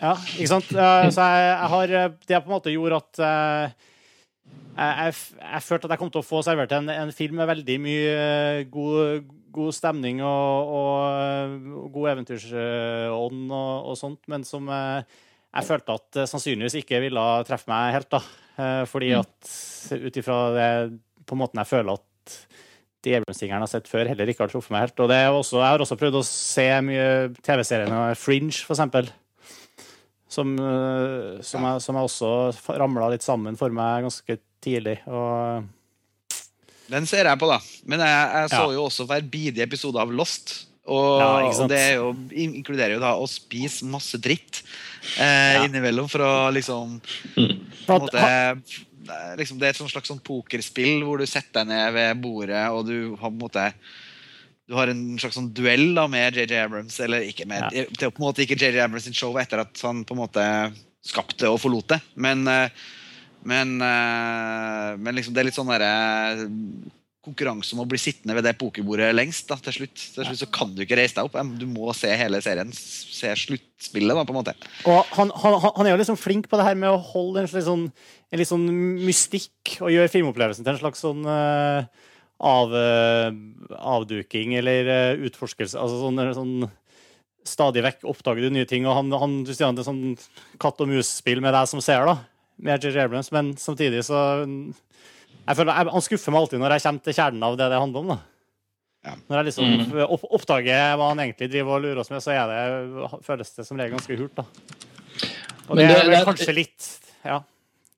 Ja, 0.01 0.11
ikke 0.35 0.49
sant. 0.51 0.73
Uh, 0.75 1.07
så 1.07 1.29
jeg, 1.31 1.45
jeg, 1.47 1.69
har 1.71 1.93
Det 2.27 2.41
på 2.41 2.51
en 2.51 2.55
måte 2.57 2.73
gjorde 2.73 2.99
at 2.99 3.21
uh, 3.23 3.86
jeg, 4.77 5.13
jeg, 5.41 5.63
følte 5.65 5.87
at 5.87 5.93
jeg 5.95 6.01
kom 6.01 6.11
til 6.13 6.21
å 6.21 6.25
få 6.27 6.41
servert 6.45 6.73
en, 6.77 6.89
en 6.93 7.13
film 7.15 7.39
med 7.41 7.49
veldig 7.49 7.77
mye 7.83 8.11
eh, 8.13 8.65
god, 8.71 9.29
god 9.55 9.75
stemning 9.75 10.21
og, 10.25 10.73
og, 10.79 11.55
og, 11.81 11.87
god 11.95 12.11
eventyrsånd 12.13 13.47
og, 13.47 13.71
og, 13.91 13.95
sånt, 13.99 14.21
men 14.31 14.45
som 14.47 14.69
jeg, 14.71 15.05
eh, 15.05 15.23
jeg 15.57 15.69
følte 15.69 15.95
at 15.97 16.19
sannsynligvis 16.29 16.75
ikke 16.83 16.99
ville 17.01 17.23
treffe 17.47 17.71
meg 17.71 17.95
helt. 17.95 18.11
da. 18.13 18.21
Eh, 18.57 18.83
fordi 18.89 19.13
mm. 19.13 19.19
at 19.23 20.03
ut 20.05 20.19
ifra 20.21 20.37
det 20.53 20.71
på 21.27 21.35
en 21.35 21.41
måte 21.41 21.57
jeg 21.61 21.71
føler 21.71 21.97
at 21.97 22.35
de 23.05 23.13
Abrams-tingene 23.17 23.59
jeg 23.59 23.63
har 23.63 23.71
sett 23.71 23.89
før, 23.89 24.09
heller 24.09 24.29
ikke 24.29 24.43
har 24.45 24.51
truffet 24.51 24.73
meg 24.73 24.87
helt. 24.87 25.01
Og 25.01 25.13
også, 25.39 25.61
jeg 25.61 25.69
har 25.69 25.83
også 25.83 25.97
prøvd 25.99 26.19
å 26.19 26.25
se 26.27 26.67
mye 26.85 27.07
TV-serien 27.45 28.19
Fringe, 28.19 28.59
for 28.65 28.75
eksempel. 28.75 29.09
Som, 30.37 30.53
som, 31.41 31.63
jeg, 31.65 31.81
som 31.81 31.97
jeg 31.97 32.09
også 32.11 32.29
ramla 32.77 33.09
litt 33.09 33.25
sammen 33.25 33.57
for 33.57 33.73
meg 33.73 34.05
ganske 34.05 34.37
tidlig. 34.61 34.99
og... 35.09 35.65
Den 36.87 37.07
ser 37.09 37.27
jeg 37.27 37.39
på, 37.41 37.49
da. 37.49 37.57
Men 37.89 37.99
jeg, 38.05 38.27
jeg 38.37 38.51
så 38.53 38.63
ja. 38.63 38.75
jo 38.77 38.83
også 38.87 39.07
hver 39.09 39.25
bidige 39.27 39.65
episode 39.65 39.99
av 39.99 40.13
Lost. 40.13 40.53
Og, 40.87 41.19
ja, 41.19 41.31
og 41.51 41.67
det 41.67 41.81
jo, 41.97 42.11
inkluderer 42.31 42.95
jo 42.95 43.01
da 43.03 43.11
å 43.19 43.25
spise 43.27 43.83
masse 43.91 44.15
dritt 44.23 44.61
eh, 45.19 45.57
ja. 45.57 45.65
innimellom 45.65 46.07
for 46.07 46.23
å 46.23 46.29
liksom 46.55 46.93
på 47.35 47.97
måte, 48.05 48.21
liksom, 49.35 49.59
Det 49.59 49.67
er 49.67 49.73
et 49.73 49.81
slags 49.81 50.07
sånn 50.07 50.23
pokerspill 50.23 51.03
hvor 51.03 51.19
du 51.19 51.27
setter 51.27 51.65
deg 51.65 51.73
ned 51.73 51.91
ved 51.97 52.21
bordet, 52.23 52.63
og 52.71 52.87
du 52.87 53.17
har 53.19 53.27
på 53.27 53.33
en 53.33 53.41
måte 53.41 53.65
du 54.67 54.75
har 54.75 54.91
en 54.91 55.01
slags 55.21 55.37
sånn 55.39 55.53
duell 55.55 55.93
da 55.95 56.05
med 56.11 56.35
JJ 56.35 56.61
Abrams. 56.65 56.99
Eller 57.03 57.27
ikke 57.29 57.47
med, 57.49 57.69
ja. 57.71 57.87
til, 57.87 58.11
på 58.11 58.21
en 58.21 58.27
måte 58.27 58.43
ikke 58.43 58.59
JJ 58.59 58.83
Abrams 58.83 59.07
sin 59.07 59.15
show 59.15 59.35
etter 59.39 59.63
at 59.63 59.83
han 59.87 60.03
på 60.07 60.15
en 60.15 60.23
måte 60.25 60.45
skapte 61.07 61.47
og 61.47 61.61
forlot 61.63 61.93
det. 61.95 62.01
Men 62.19 62.43
uh, 62.51 62.67
men, 63.47 63.79
uh, 63.81 64.97
men 64.99 65.15
liksom, 65.15 65.35
det 65.35 65.43
er 65.43 65.47
litt 65.49 65.57
sånn 65.57 65.69
derre 65.71 65.91
konkurranse 67.27 67.75
om 67.75 67.83
å 67.83 67.87
bli 67.89 67.99
sittende 67.99 68.35
ved 68.37 68.45
det 68.47 68.55
pokerbordet 68.59 69.09
lengst. 69.15 69.49
da, 69.49 69.57
til 69.59 69.81
slutt. 69.81 69.95
Til 70.15 70.27
slutt 70.27 70.41
så 70.41 70.47
kan 70.51 70.71
du 70.75 70.83
ikke 70.83 70.97
reise 70.99 71.17
deg 71.17 71.27
opp. 71.27 71.35
Du 71.59 71.65
må 71.67 71.91
se 71.95 72.11
hele 72.15 72.39
serien. 72.43 72.71
Se 72.71 73.33
sluttspillet, 73.43 74.15
da, 74.15 74.23
på 74.23 74.35
en 74.35 74.39
måte. 74.39 74.55
Og 74.87 75.01
han, 75.17 75.33
han, 75.43 75.57
han, 75.65 75.85
er 75.85 75.95
jo 75.95 76.01
liksom 76.03 76.19
flink 76.19 76.47
på 76.51 76.59
det 76.59 76.67
her 76.69 76.79
med 76.79 76.93
å 76.93 77.01
holde 77.13 77.43
en, 77.43 77.51
sånn, 77.51 77.87
en 78.31 78.41
litt 78.41 78.51
sånn 78.51 78.67
mystikk 79.03 79.77
og 79.81 79.91
gjøre 79.91 80.11
filmopplevelsen 80.13 80.67
til 80.67 80.75
en 80.75 80.81
slags 80.83 81.03
sånn 81.03 81.27
uh, 81.27 81.87
av, 82.37 82.73
uh, 82.73 83.29
avduking 83.95 84.55
eller 84.59 84.89
uh, 84.91 85.27
utforskelse. 85.29 85.79
Altså 85.79 86.01
sånn, 86.03 86.27
sånn 86.37 86.57
Stadig 87.47 87.79
vekk 87.79 88.01
oppdager 88.11 88.43
du 88.43 88.51
nye 88.51 88.67
ting, 88.67 88.83
og 88.83 88.97
han, 88.97 89.13
han, 89.15 89.37
du 89.47 89.53
sier 89.53 89.69
han 89.69 89.77
det 89.77 89.85
er 89.85 89.87
sånn 89.87 90.17
katt 90.59 90.81
og 90.83 90.89
mus-spill 90.91 91.39
med 91.39 91.55
deg 91.55 91.69
som 91.71 91.79
ser, 91.79 92.03
da 92.03 92.17
med 92.57 92.83
J.J. 92.83 93.03
Abrams, 93.05 93.31
men 93.31 93.53
samtidig 93.57 94.03
så 94.07 94.17
jeg 95.47 95.55
føler, 95.55 95.73
jeg, 95.73 95.91
Han 95.93 96.03
skuffer 96.03 96.33
meg 96.33 96.43
alltid 96.43 96.61
når 96.61 96.75
jeg 96.75 96.85
kommer 96.87 97.05
til 97.05 97.17
kjernen 97.17 97.45
av 97.47 97.57
det 97.59 97.69
det 97.71 97.81
handler 97.81 98.03
om. 98.03 98.09
da. 98.11 98.17
Ja. 99.07 99.13
Når 99.29 99.37
jeg 99.37 99.47
liksom 99.49 99.67
mm. 99.69 99.99
opp, 100.07 100.25
oppdager 100.39 100.95
hva 100.99 101.11
han 101.13 101.21
egentlig 101.23 101.51
driver 101.53 101.77
og 101.77 101.85
lurer 101.85 102.01
oss 102.01 102.11
med, 102.11 102.23
så 102.23 102.33
er 102.33 102.51
det, 102.51 103.11
føles 103.23 103.53
det 103.55 103.67
som 103.67 103.79
regel 103.79 103.95
ganske 103.95 104.17
hult. 104.19 104.41
da. 104.41 104.47
Og 105.67 105.77
det, 105.77 105.85
det, 105.85 105.99
er 106.01 106.09
vel 106.11 106.27
kanskje 106.27 106.55
litt 106.55 106.89
ja, 107.27 107.39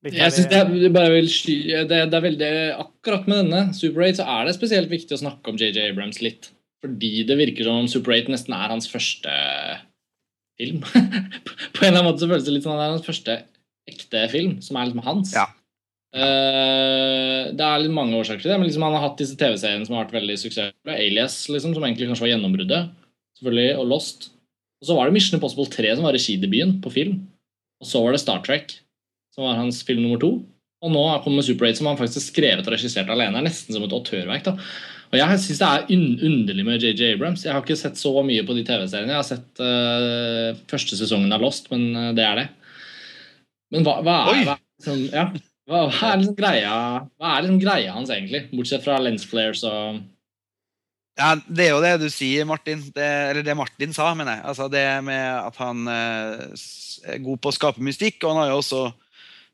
litt 0.06 0.16
jeg 0.16 0.36
synes 0.36 0.48
det, 0.52 0.62
er, 0.62 0.94
bare 0.96 1.12
vil 1.18 1.28
det, 1.28 1.84
det, 1.92 2.16
er 2.16 2.24
veldig, 2.24 2.54
Akkurat 2.80 3.28
med 3.28 3.42
denne 3.44 3.76
Super 3.76 4.06
8 4.08 4.22
så 4.22 4.28
er 4.38 4.48
det 4.48 4.56
spesielt 4.56 4.92
viktig 4.92 5.18
å 5.18 5.22
snakke 5.22 5.52
om 5.52 5.60
JJ 5.60 5.90
Abrams 5.90 6.22
litt. 6.24 6.52
Fordi 6.80 7.26
det 7.28 7.36
virker 7.40 7.68
som 7.68 7.82
om 7.82 7.90
Super 7.92 8.16
8 8.16 8.32
nesten 8.32 8.56
er 8.56 8.72
hans 8.72 8.88
første 8.92 9.36
film. 10.60 10.82
På 11.76 11.84
en 11.84 11.90
eller 11.90 12.00
annen 12.00 12.08
måte 12.08 12.24
så 12.24 12.30
føles 12.32 12.48
det 12.48 12.56
litt 12.56 12.68
som 12.68 12.76
han 12.76 12.84
er 12.84 12.94
hans 12.96 13.08
første 13.08 13.40
ekte 13.90 14.26
film, 14.32 14.60
som 14.64 14.78
er 14.78 14.90
liksom 14.90 15.06
hans. 15.08 15.34
Ja. 15.36 15.48
Uh, 16.10 17.54
det 17.54 17.62
er 17.66 17.84
litt 17.84 17.94
mange 17.94 18.18
årsaker 18.18 18.42
til 18.42 18.54
det, 18.54 18.58
men 18.58 18.70
liksom 18.70 18.86
han 18.88 18.96
har 18.98 19.06
hatt 19.06 19.20
disse 19.22 19.38
TV-seriene 19.38 19.86
som 19.86 19.98
har 19.98 20.08
vært 20.08 20.20
veldig 20.20 20.38
suksessfulle. 20.42 20.96
Alias, 20.96 21.42
liksom, 21.52 21.76
som 21.76 21.86
egentlig 21.86 22.10
kanskje 22.10 22.26
var 22.26 22.34
gjennombruddet, 22.34 22.94
selvfølgelig, 23.40 23.72
og 23.82 23.90
Lost. 23.94 24.30
Og 24.80 24.90
så 24.90 24.96
var 24.96 25.08
det 25.08 25.16
Mission 25.18 25.38
Impossible 25.38 25.68
3 25.70 25.98
som 25.98 26.08
var 26.08 26.16
regidebuten 26.16 26.78
på 26.84 26.94
film. 26.94 27.20
Og 27.84 27.88
så 27.88 28.02
var 28.04 28.16
det 28.16 28.22
Star 28.24 28.42
Trek, 28.46 28.78
som 29.36 29.46
var 29.46 29.60
hans 29.60 29.82
film 29.88 30.04
nummer 30.06 30.22
to. 30.22 30.32
Og 30.80 30.94
nå 30.94 31.04
kommer 31.26 31.44
Super 31.44 31.68
8, 31.68 31.82
som 31.82 31.90
han 31.92 32.00
faktisk 32.00 32.22
har 32.22 32.28
skrevet 32.30 32.68
og 32.68 32.74
regissert 32.76 33.12
alene. 33.12 33.36
Det 33.36 33.42
er 33.42 33.48
nesten 33.50 33.76
som 33.76 33.84
et 33.84 33.96
autørverk. 33.96 34.46
da. 34.48 34.56
Og 35.10 35.18
Jeg 35.18 35.42
syns 35.42 35.60
det 35.60 35.68
er 35.68 35.90
underlig 36.30 36.66
med 36.66 36.84
JJ 36.86 37.16
Abrams. 37.16 37.44
Jeg 37.46 37.54
har 37.54 37.64
ikke 37.64 37.80
sett 37.80 37.98
så 38.00 38.14
mye 38.24 38.46
på 38.46 38.56
de 38.56 38.64
TV-seriene. 38.64 39.12
Jeg 39.12 39.20
har 39.20 39.28
sett 39.28 39.62
uh, 39.64 40.60
første 40.70 41.00
sesongen 41.00 41.34
av 41.36 41.44
Lost, 41.44 41.68
men 41.74 41.90
uh, 41.98 42.12
det 42.16 42.24
er 42.24 42.44
det. 42.44 42.48
Men 43.74 43.86
hva, 43.86 43.98
hva, 44.06 44.20
er, 44.32 44.46
hva, 44.48 44.56
liksom, 44.80 45.02
ja, 45.10 45.26
hva, 45.70 45.82
hva, 45.90 46.14
er 46.14 46.22
liksom 46.22 46.38
greia, 46.38 46.78
hva 47.20 47.34
er 47.34 47.44
liksom 47.46 47.60
greia 47.62 47.98
hans, 47.98 48.14
egentlig? 48.14 48.46
Bortsett 48.54 48.86
fra 48.86 49.02
lens 49.02 49.28
flares 49.30 49.66
og 49.68 50.00
ja, 51.20 51.34
Det 51.36 51.66
er 51.66 51.74
jo 51.74 51.84
det 51.84 51.94
du 52.00 52.08
sier, 52.14 52.48
Martin. 52.48 52.80
Det, 52.96 53.10
eller 53.34 53.44
det 53.44 53.58
Martin 53.58 53.92
sa, 53.92 54.14
mener 54.16 54.38
jeg. 54.38 54.46
Altså 54.54 54.70
det 54.72 54.86
med 55.04 55.26
at 55.42 55.58
han 55.60 55.90
eh, 55.92 56.62
er 57.12 57.20
god 57.26 57.42
på 57.44 57.52
å 57.52 57.56
skape 57.58 57.84
mystikk. 57.84 58.22
Og 58.24 58.32
han 58.32 58.40
har 58.40 58.54
jo 58.54 58.62
også 58.62 58.84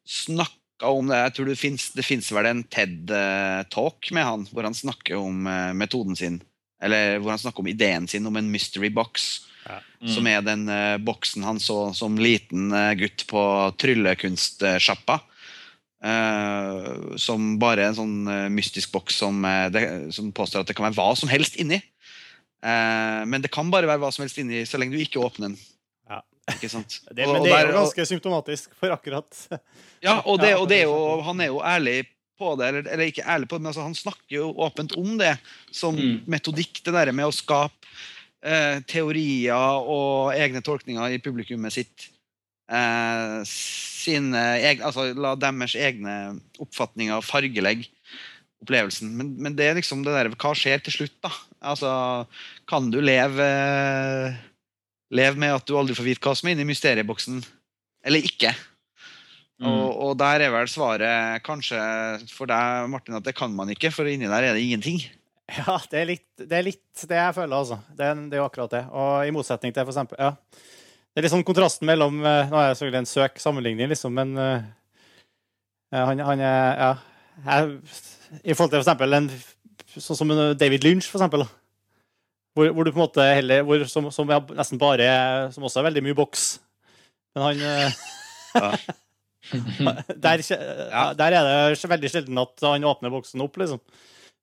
snakka 0.05 0.91
om 0.91 1.09
det. 1.09 1.21
Jeg 1.24 1.35
tror 1.35 1.50
det 1.50 1.59
fins, 1.59 1.88
fins 2.05 2.31
vel 2.35 2.50
en 2.50 2.63
TED-talk 2.63 4.12
med 4.15 4.27
han, 4.27 4.45
hvor 4.51 4.67
han 4.67 4.77
snakker 4.77 5.17
om 5.19 5.47
eh, 5.50 5.71
metoden 5.77 6.17
sin. 6.19 6.39
Eller 6.83 7.19
hvor 7.19 7.33
han 7.33 7.41
snakker 7.41 7.63
om 7.63 7.69
ideen 7.71 8.07
sin 8.07 8.27
om 8.27 8.35
en 8.38 8.51
mystery 8.51 8.91
box 8.93 9.45
Ja. 9.65 9.79
Mm. 9.97 10.09
Som 10.13 10.27
er 10.29 10.43
den 10.45 10.67
uh, 10.69 10.97
boksen 11.01 11.41
han 11.41 11.57
så 11.57 11.88
som 11.97 12.19
liten 12.21 12.67
uh, 12.69 12.91
gutt 12.93 13.24
på 13.25 13.41
tryllekunstsjappa. 13.81 15.15
Uh, 16.05 17.15
som 17.17 17.55
bare 17.57 17.88
en 17.88 17.97
sånn 17.97 18.17
mystisk 18.53 18.91
boks 18.93 19.17
som, 19.24 19.39
det, 19.74 19.81
som 20.13 20.29
påstår 20.35 20.62
at 20.62 20.69
det 20.69 20.75
kan 20.77 20.85
være 20.85 21.00
hva 21.00 21.15
som 21.17 21.31
helst 21.31 21.57
inni. 21.57 21.79
Men 22.62 23.41
det 23.41 23.50
kan 23.53 23.71
bare 23.74 23.89
være 23.89 24.01
hva 24.01 24.12
som 24.13 24.24
helst 24.24 24.38
inni 24.41 24.63
så 24.69 24.77
lenge 24.77 24.97
du 24.97 25.01
ikke 25.01 25.21
åpner 25.21 25.51
den. 25.51 25.57
Ikke 26.53 26.69
sant? 26.69 26.99
Det, 27.15 27.25
men 27.25 27.41
det 27.41 27.53
er 27.55 27.71
jo 27.71 27.77
ganske 27.79 28.05
symptomatisk 28.05 28.75
for 28.77 28.93
akkurat 28.93 29.39
Ja, 30.03 30.19
og, 30.21 30.37
det, 30.43 30.51
og 30.59 30.67
det 30.69 30.83
er 30.83 30.89
jo, 30.91 31.21
han 31.25 31.41
er 31.41 31.49
jo 31.49 31.61
ærlig 31.65 32.03
på 32.37 32.51
det, 32.59 32.67
eller, 32.67 32.89
eller 32.91 33.09
ikke 33.09 33.23
ærlig 33.31 33.47
på 33.49 33.55
det, 33.57 33.63
men 33.63 33.71
altså, 33.71 33.85
han 33.87 33.95
snakker 33.97 34.35
jo 34.35 34.49
åpent 34.65 34.93
om 34.99 35.15
det 35.17 35.37
som 35.73 35.95
Mm. 35.95 36.19
metodikk, 36.27 36.83
det 36.83 36.93
der 36.93 37.11
med 37.15 37.29
å 37.29 37.33
skape 37.33 37.87
eh, 38.43 38.81
teorier 38.91 39.87
og 39.87 40.35
egne 40.35 40.61
tolkninger 40.61 41.15
i 41.15 41.21
publikummet 41.23 41.73
sitt. 41.73 42.09
Eh, 42.69 43.39
sine 43.47 44.41
egne, 44.59 44.85
altså 44.85 45.07
La 45.15 45.31
deres 45.39 45.73
egne 45.79 46.15
oppfatninger 46.61 47.23
fargelegge 47.25 47.87
opplevelsen. 48.65 49.15
Men, 49.17 49.31
men 49.39 49.55
det 49.57 49.69
er 49.69 49.79
liksom 49.79 50.03
det 50.05 50.13
der, 50.15 50.29
hva 50.35 50.51
skjer 50.57 50.83
til 50.83 50.93
slutt, 50.99 51.15
da? 51.23 51.31
Altså, 51.71 51.89
kan 52.69 52.91
du 52.93 52.99
leve 53.01 53.47
Leve 55.15 55.39
med 55.41 55.53
at 55.55 55.65
du 55.67 55.75
aldri 55.79 55.95
får 55.98 56.07
vite 56.12 56.24
hva 56.25 56.34
som 56.38 56.50
er 56.50 56.55
inni 56.57 56.67
mysterieboksen, 56.69 57.41
eller 58.05 58.25
ikke? 58.27 58.51
Mm. 59.62 59.67
Og, 59.72 59.89
og 60.10 60.15
der 60.19 60.43
er 60.43 60.51
vel 60.51 60.67
svaret 60.67 61.43
kanskje 61.45 61.79
for 62.36 62.50
deg, 62.51 62.89
Martin, 62.91 63.15
at 63.15 63.24
det 63.24 63.36
kan 63.38 63.53
man 63.55 63.72
ikke, 63.72 63.91
for 63.95 64.07
inni 64.12 64.27
der 64.27 64.50
er 64.50 64.57
det 64.57 64.65
ingenting. 64.65 65.00
Ja, 65.55 65.75
det 65.91 66.00
er 66.01 66.07
litt 66.10 66.24
det, 66.41 66.51
er 66.57 66.63
litt 66.65 67.03
det 67.07 67.19
jeg 67.19 67.36
føler, 67.38 67.53
altså. 67.55 67.75
Det, 67.95 68.01
er- 68.07 68.24
det 68.31 68.34
er 68.36 68.41
jo 68.41 68.48
akkurat 68.50 68.72
det. 68.74 68.84
Og 68.91 69.27
i 69.29 69.34
motsetning 69.36 69.72
til 69.75 69.86
for 69.86 69.93
eksempel 69.93 70.17
Ja. 70.19 70.31
Det 71.15 71.24
er 71.24 71.31
sånn 71.31 71.45
kontrasten 71.48 71.88
mellom 71.88 72.17
eh, 72.27 72.50
Nå 72.51 72.57
er 72.60 72.72
det 72.74 72.79
selvfølgelig 72.79 73.00
en 73.05 73.07
søk 73.07 73.38
sammenligning, 73.39 73.88
liksom, 73.88 74.12
men 74.17 74.34
uh, 74.36 74.65
han, 75.95 76.19
han 76.19 76.41
er 76.43 76.81
Ja. 76.81 76.89
Jeg, 77.45 77.77
I 78.43 78.55
forhold 78.57 78.74
til 78.74 78.81
for 78.81 78.84
eksempel 78.84 79.15
en 79.22 79.29
sånn 79.95 80.17
som 80.19 80.34
David 80.60 80.84
Lynch, 80.84 81.07
for 81.12 81.22
eksempel. 81.22 81.45
da. 81.45 81.64
Hvor, 82.55 82.69
hvor 82.71 82.88
du 82.88 82.91
på 82.93 83.00
en 83.00 83.03
måte 83.03 83.24
heller 83.35 83.65
hvor, 83.67 83.81
som, 83.91 84.07
som 84.15 84.29
er 84.31 84.39
nesten 84.55 84.79
bare 84.79 85.07
Som 85.51 85.65
også 85.67 85.81
er 85.81 85.89
veldig 85.89 86.03
mye 86.05 86.15
boks. 86.17 86.45
Men 87.35 87.50
han 87.50 87.65
eh, 87.67 88.03
Ja. 88.55 88.71
der, 90.09 90.41
der 91.19 91.35
er 91.38 91.75
det 91.75 91.89
veldig 91.91 92.09
sjelden 92.09 92.39
at 92.41 92.63
han 92.65 92.85
åpner 92.88 93.12
boksen 93.13 93.43
opp, 93.45 93.59
liksom. 93.62 93.81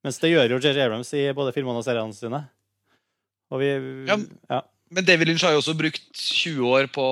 Mens 0.04 0.18
det 0.22 0.30
gjør 0.30 0.52
jo 0.54 0.58
JJ 0.62 0.84
Abrams 0.84 1.10
i 1.18 1.24
både 1.34 1.54
filmene 1.56 1.80
og 1.80 1.86
seriene 1.86 2.14
sine. 2.14 2.42
Og 3.50 3.62
vi 3.62 3.72
Ja. 4.08 4.16
ja. 4.50 4.60
Men 4.92 5.06
David 5.08 5.30
Lynch 5.30 5.42
har 5.46 5.54
jo 5.56 5.62
også 5.62 5.74
brukt 5.78 6.04
20 6.12 6.68
år 6.68 6.86
på 6.92 7.06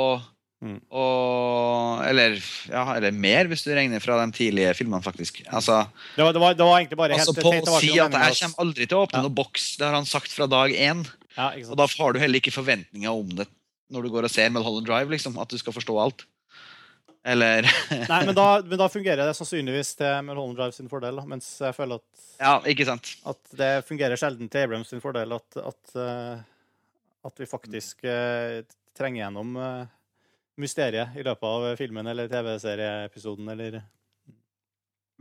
Mm. 0.61 0.77
Og, 0.93 2.03
eller, 2.05 2.35
ja, 2.69 2.83
eller 2.99 3.15
mer, 3.17 3.49
hvis 3.49 3.63
du 3.65 3.71
regner 3.73 4.03
fra 4.05 4.19
de 4.21 4.35
tidlige 4.37 4.75
filmene, 4.77 5.01
faktisk. 5.05 5.39
Altså, 5.49 5.87
Det, 6.17 6.21
var, 6.27 6.35
det, 6.37 6.43
var, 6.43 6.57
det 6.59 6.67
var 6.69 6.81
egentlig 6.83 6.99
bare 7.01 7.17
altså 7.17 7.33
helt 7.33 7.47
På 7.47 7.53
å 7.55 7.79
si 7.81 7.95
at 7.97 8.13
jeg 8.13 8.37
kommer 8.43 8.61
aldri 8.67 8.89
til 8.91 8.99
å 8.99 9.07
åpne 9.07 9.23
Ja. 9.23 9.25
noen 9.25 9.39
boks, 9.39 9.71
det 9.81 9.87
har 9.89 9.97
han 9.97 10.09
sagt 10.11 10.35
fra 10.37 10.47
dag 10.53 10.75
én. 10.77 11.01
Ja, 11.39 11.47
Og 11.71 11.79
da 11.81 11.87
har 11.89 12.13
du 12.13 12.19
heller 12.21 12.43
ikke 12.43 12.53
forventninger 12.53 13.09
om 13.09 13.31
det 13.41 13.47
når 13.91 14.05
du 14.07 14.11
går 14.13 14.29
og 14.29 14.31
ser 14.31 14.53
Mulholland 14.55 14.87
Drive, 14.87 15.11
liksom, 15.11 15.39
at 15.43 15.49
du 15.51 15.57
skal 15.59 15.75
forstå 15.75 15.97
alt. 15.99 16.27
Eller 17.27 17.67
Nei, 17.91 18.21
men 18.29 18.35
da, 18.37 18.45
men 18.71 18.79
da 18.81 18.87
fungerer 18.93 19.27
det 19.29 19.35
sannsynligvis 19.37 19.95
til 19.99 20.21
Mulholland 20.29 20.57
Drive 20.61 20.77
sin 20.77 20.89
fordel, 20.93 21.17
da, 21.21 21.25
mens 21.29 21.49
jeg 21.61 21.75
føler 21.77 21.99
at, 21.99 22.27
Ja, 22.41 22.53
ikke 22.69 22.87
sant? 22.89 23.15
at 23.29 23.41
det 23.59 23.71
fungerer 23.89 24.21
sjelden 24.21 24.49
til 24.53 24.63
Abrams 24.69 24.93
sin 24.93 25.03
fordel 25.03 25.33
at, 25.37 25.59
at, 25.61 25.97
eh, 25.97 26.45
at 27.29 27.43
vi 27.43 27.49
faktisk 27.51 28.05
eh, 28.09 28.61
trenger 28.97 29.25
gjennom 29.25 29.57
eh, 29.61 29.89
mysteriet 30.59 31.17
i 31.17 31.25
løpet 31.27 31.47
av 31.47 31.77
filmen 31.79 32.07
eller 32.11 32.29
TV-serieepisoden 32.31 33.49
eller 33.53 33.81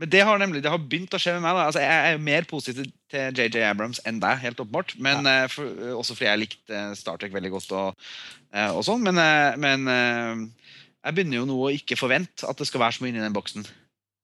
Men 0.00 0.10
det 0.10 0.20
har 0.24 0.38
nemlig, 0.40 0.62
det 0.64 0.70
har 0.72 0.80
begynt 0.80 1.12
å 1.14 1.20
skje 1.20 1.34
med 1.36 1.44
meg. 1.44 1.56
da. 1.58 1.66
Altså, 1.68 1.80
jeg 1.84 2.12
er 2.14 2.22
mer 2.24 2.46
positiv 2.48 2.86
til 3.12 3.36
JJ 3.36 3.64
Abrams 3.68 4.00
enn 4.08 4.20
deg, 4.22 4.38
helt 4.40 4.60
åpenbart. 4.62 4.94
Men 4.98 5.26
eh, 5.28 5.46
for, 5.52 5.68
Også 6.00 6.16
fordi 6.16 6.30
jeg 6.30 6.40
likte 6.40 6.76
eh, 6.76 6.94
Star 6.96 7.20
Trek 7.20 7.34
veldig 7.34 7.50
godt. 7.52 7.72
og, 7.76 8.08
eh, 8.54 8.70
og 8.72 8.80
sånn. 8.86 9.04
Men, 9.04 9.20
eh, 9.20 9.58
men 9.60 9.84
eh, 9.92 10.72
jeg 11.04 11.16
begynner 11.16 11.42
jo 11.42 11.48
nå 11.50 11.58
å 11.66 11.72
ikke 11.76 12.00
forvente 12.00 12.48
at 12.48 12.56
det 12.56 12.68
skal 12.68 12.80
være 12.80 12.96
så 12.96 13.04
mye 13.04 13.12
inni 13.12 13.24
den 13.24 13.36
boksen. 13.36 13.68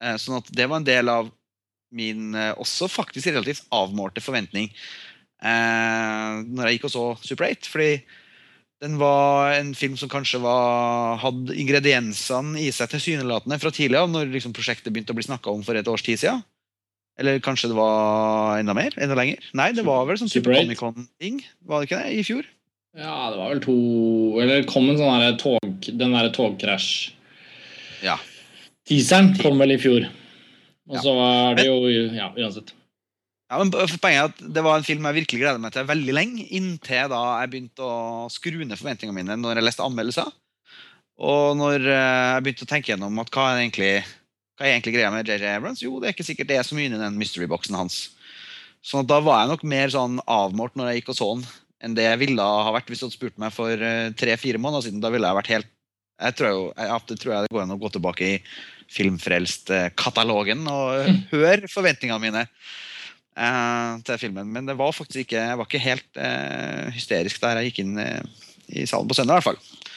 Eh, 0.01 0.17
sånn 0.21 0.39
at 0.41 0.49
det 0.53 0.65
var 0.69 0.81
en 0.81 0.89
del 0.89 1.13
av 1.13 1.29
min 1.97 2.33
eh, 2.35 2.53
også 2.57 2.89
faktisk 2.91 3.29
relativt 3.31 3.63
avmålte 3.71 4.19
forventning 4.21 4.67
eh, 4.73 6.41
når 6.43 6.67
jeg 6.67 6.77
gikk 6.77 6.89
og 6.89 6.93
så 6.93 7.05
Super 7.21 7.47
8. 7.53 7.69
Fordi 7.71 7.91
den 8.83 8.97
var 9.01 9.55
en 9.57 9.71
film 9.77 9.95
som 9.97 10.09
kanskje 10.11 10.39
var, 10.43 11.17
hadde 11.23 11.55
ingrediensene 11.57 12.59
i 12.61 12.67
seg 12.75 12.91
tilsynelatende 12.91 13.57
fra 13.61 13.71
tidlig 13.73 13.97
av, 13.97 14.09
når 14.13 14.29
liksom 14.35 14.53
prosjektet 14.53 14.93
begynte 14.93 15.15
å 15.15 15.17
bli 15.17 15.25
snakka 15.25 15.49
om 15.53 15.63
for 15.65 15.79
et 15.79 15.87
års 15.89 16.03
tid 16.05 16.19
siden. 16.21 16.43
Eller 17.17 17.39
kanskje 17.41 17.71
det 17.71 17.77
var 17.79 18.59
enda 18.61 18.75
mer? 18.77 18.93
Enda 19.01 19.15
lenger? 19.17 19.41
Nei, 19.57 19.71
det 19.73 19.81
var 19.87 20.03
vel 20.05 20.19
sånn 20.21 20.29
Super 20.29 20.53
8. 20.53 20.61
Comic-Con-ting. 20.77 21.39
Var 21.65 21.81
det 21.81 21.87
ikke 21.89 22.01
det? 22.03 22.11
I 22.19 22.25
fjor? 22.27 22.45
Ja, 22.97 23.15
det 23.33 23.37
var 23.39 23.49
vel 23.53 23.59
to 23.61 23.73
Eller 24.41 24.61
det 24.61 24.69
kom 24.69 24.87
en 24.89 24.97
sånn 24.97 25.19
derre 25.21 25.33
tog... 25.41 25.89
Den 25.97 26.13
derre 26.13 26.31
togkrasj 26.33 27.11
Ja. 28.05 28.15
Teaseren 28.89 29.33
kom 29.41 29.57
vel 29.61 29.73
i 29.75 29.79
fjor. 29.81 30.05
Og 30.87 30.95
Ja. 30.95 31.01
så 31.03 31.13
var 31.17 31.57
det 31.57 31.65
jo 31.67 31.75
Ja, 32.13 32.29
uansett. 32.37 32.73
Ja, 33.47 33.61
men 33.61 33.71
poenget 33.71 34.03
er 34.03 34.25
at 34.27 34.39
Det 34.55 34.63
var 34.65 34.75
en 34.75 34.83
film 34.83 35.05
jeg 35.07 35.19
virkelig 35.21 35.39
gleda 35.39 35.61
meg 35.61 35.71
til 35.71 35.87
veldig 35.87 36.15
lenge, 36.15 36.47
inntil 36.57 37.11
da 37.13 37.21
jeg 37.41 37.51
begynte 37.53 37.85
å 37.85 38.27
skru 38.31 38.59
ned 38.59 38.75
forventningene 38.75 39.15
mine 39.15 39.37
når 39.39 39.61
jeg 39.61 39.67
leste 39.69 39.85
anmeldelser. 39.85 40.33
Og 41.17 41.55
når 41.57 41.85
eh, 41.87 42.25
jeg 42.35 42.43
begynte 42.45 42.67
å 42.67 42.71
tenke 42.73 42.91
gjennom 42.91 43.21
at 43.23 43.31
hva 43.33 43.47
er 43.53 43.61
egentlig, 43.63 43.93
hva 44.57 44.67
er 44.67 44.75
egentlig 44.75 44.97
greia 44.97 45.13
med 45.13 45.31
JJ 45.31 45.47
Abrams? 45.55 45.81
Jo, 45.81 45.95
det 46.01 46.09
er 46.09 46.17
ikke 46.17 46.27
sikkert 46.27 46.51
det 46.51 46.59
er 46.59 46.67
så 46.67 46.77
mye 46.77 46.91
inni 46.91 46.99
den 47.01 47.17
mystery-boksen 47.17 47.77
hans. 47.79 48.01
Sånn 48.85 49.07
da 49.09 49.21
var 49.23 49.41
jeg 49.41 49.53
nok 49.53 49.63
mer 49.67 49.95
sånn 49.95 50.19
avmålt 50.29 50.75
når 50.77 50.91
jeg 50.91 51.01
gikk 51.01 51.15
og 51.15 51.17
så 51.17 51.29
den, 51.31 51.47
enn 51.87 51.95
det 51.97 52.05
jeg 52.05 52.19
ville 52.21 52.43
ha 52.43 52.75
vært 52.75 52.91
hvis 52.91 53.01
du 53.01 53.07
hadde 53.07 53.17
spurt 53.17 53.41
meg 53.41 53.55
for 53.55 53.71
eh, 53.71 54.11
tre-fire 54.19 54.61
måneder 54.61 54.89
siden. 54.89 55.01
Da 55.01 55.11
ville 55.13 55.29
jeg 55.29 55.39
vært 55.39 55.53
helt 55.55 55.73
jeg 56.17 56.33
tror, 56.33 56.49
jo, 56.49 56.61
jeg, 56.73 57.01
det 57.11 57.15
tror 57.21 57.33
jeg 57.33 57.45
det 57.45 57.53
går 57.53 57.63
an 57.63 57.73
å 57.75 57.77
gå 57.77 57.89
tilbake 57.93 58.25
i 58.25 58.37
Filmfrelst-katalogen 58.89 60.63
og 60.71 61.09
høre 61.35 61.69
forventningene 61.69 62.23
mine 62.23 62.45
til 64.07 64.17
filmen. 64.21 64.49
Men 64.53 64.65
det 64.69 64.77
var 64.79 64.95
faktisk 64.95 65.25
ikke, 65.25 65.41
jeg 65.51 65.57
var 65.59 65.67
ikke 65.69 65.83
helt 65.83 66.21
eh, 66.21 66.87
hysterisk 66.95 67.41
der 67.43 67.59
jeg 67.61 67.71
gikk 67.71 67.83
inn 67.85 67.99
eh, 68.01 68.45
i 68.81 68.85
salen 68.89 69.07
på 69.09 69.17
søndag. 69.17 69.37
i 69.37 69.41
hvert 69.41 69.51
fall. 69.51 69.87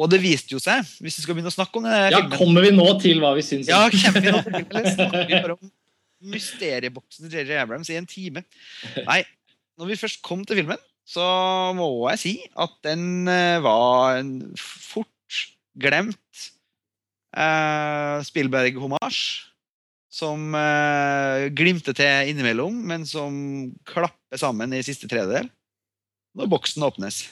Og 0.00 0.08
det 0.12 0.20
viste 0.22 0.54
jo 0.54 0.60
seg, 0.62 0.86
hvis 1.02 1.18
vi 1.18 1.24
skal 1.24 1.36
begynne 1.36 1.50
å 1.50 1.54
snakke 1.54 1.80
om 1.80 1.88
det 1.88 1.96
Ja, 2.12 2.20
filmen 2.22 2.38
kommer 2.38 2.64
vi 2.64 2.70
nå 2.72 2.86
til 3.02 3.20
hva 3.22 3.34
vi 3.36 3.44
syns? 3.44 3.68
ja, 3.68 3.82
kommer 3.92 4.22
vi 4.24 4.32
nå 4.32 4.42
til 4.46 4.60
eller 4.62 4.94
snakker 4.94 5.26
vi 5.26 5.40
bare 5.40 5.56
om 5.56 5.72
mysterieboksen 6.30 7.32
til 7.32 7.48
JJ 7.48 7.62
Abrams 7.64 7.90
i 7.90 7.98
en 7.98 8.08
time? 8.08 8.44
Nei, 9.08 9.22
når 9.80 9.90
vi 9.90 9.98
først 10.00 10.22
kom 10.24 10.44
til 10.44 10.60
filmen, 10.60 10.80
så 11.08 11.24
må 11.76 11.88
jeg 12.12 12.20
si 12.22 12.34
at 12.60 12.74
den 12.86 13.28
eh, 13.28 13.58
var 13.64 14.20
en 14.20 14.34
fort 14.60 15.40
glemt 15.80 16.44
eh, 17.34 18.20
Spielberg-homasj. 18.28 19.49
Som 20.10 20.54
eh, 20.58 21.48
glimter 21.54 21.94
til 21.94 22.32
innimellom, 22.32 22.74
men 22.90 23.06
som 23.06 23.34
klapper 23.86 24.40
sammen 24.40 24.74
i 24.74 24.82
siste 24.82 25.06
tredjedel 25.10 25.46
når 26.38 26.50
boksen 26.50 26.86
åpnes. 26.86 27.22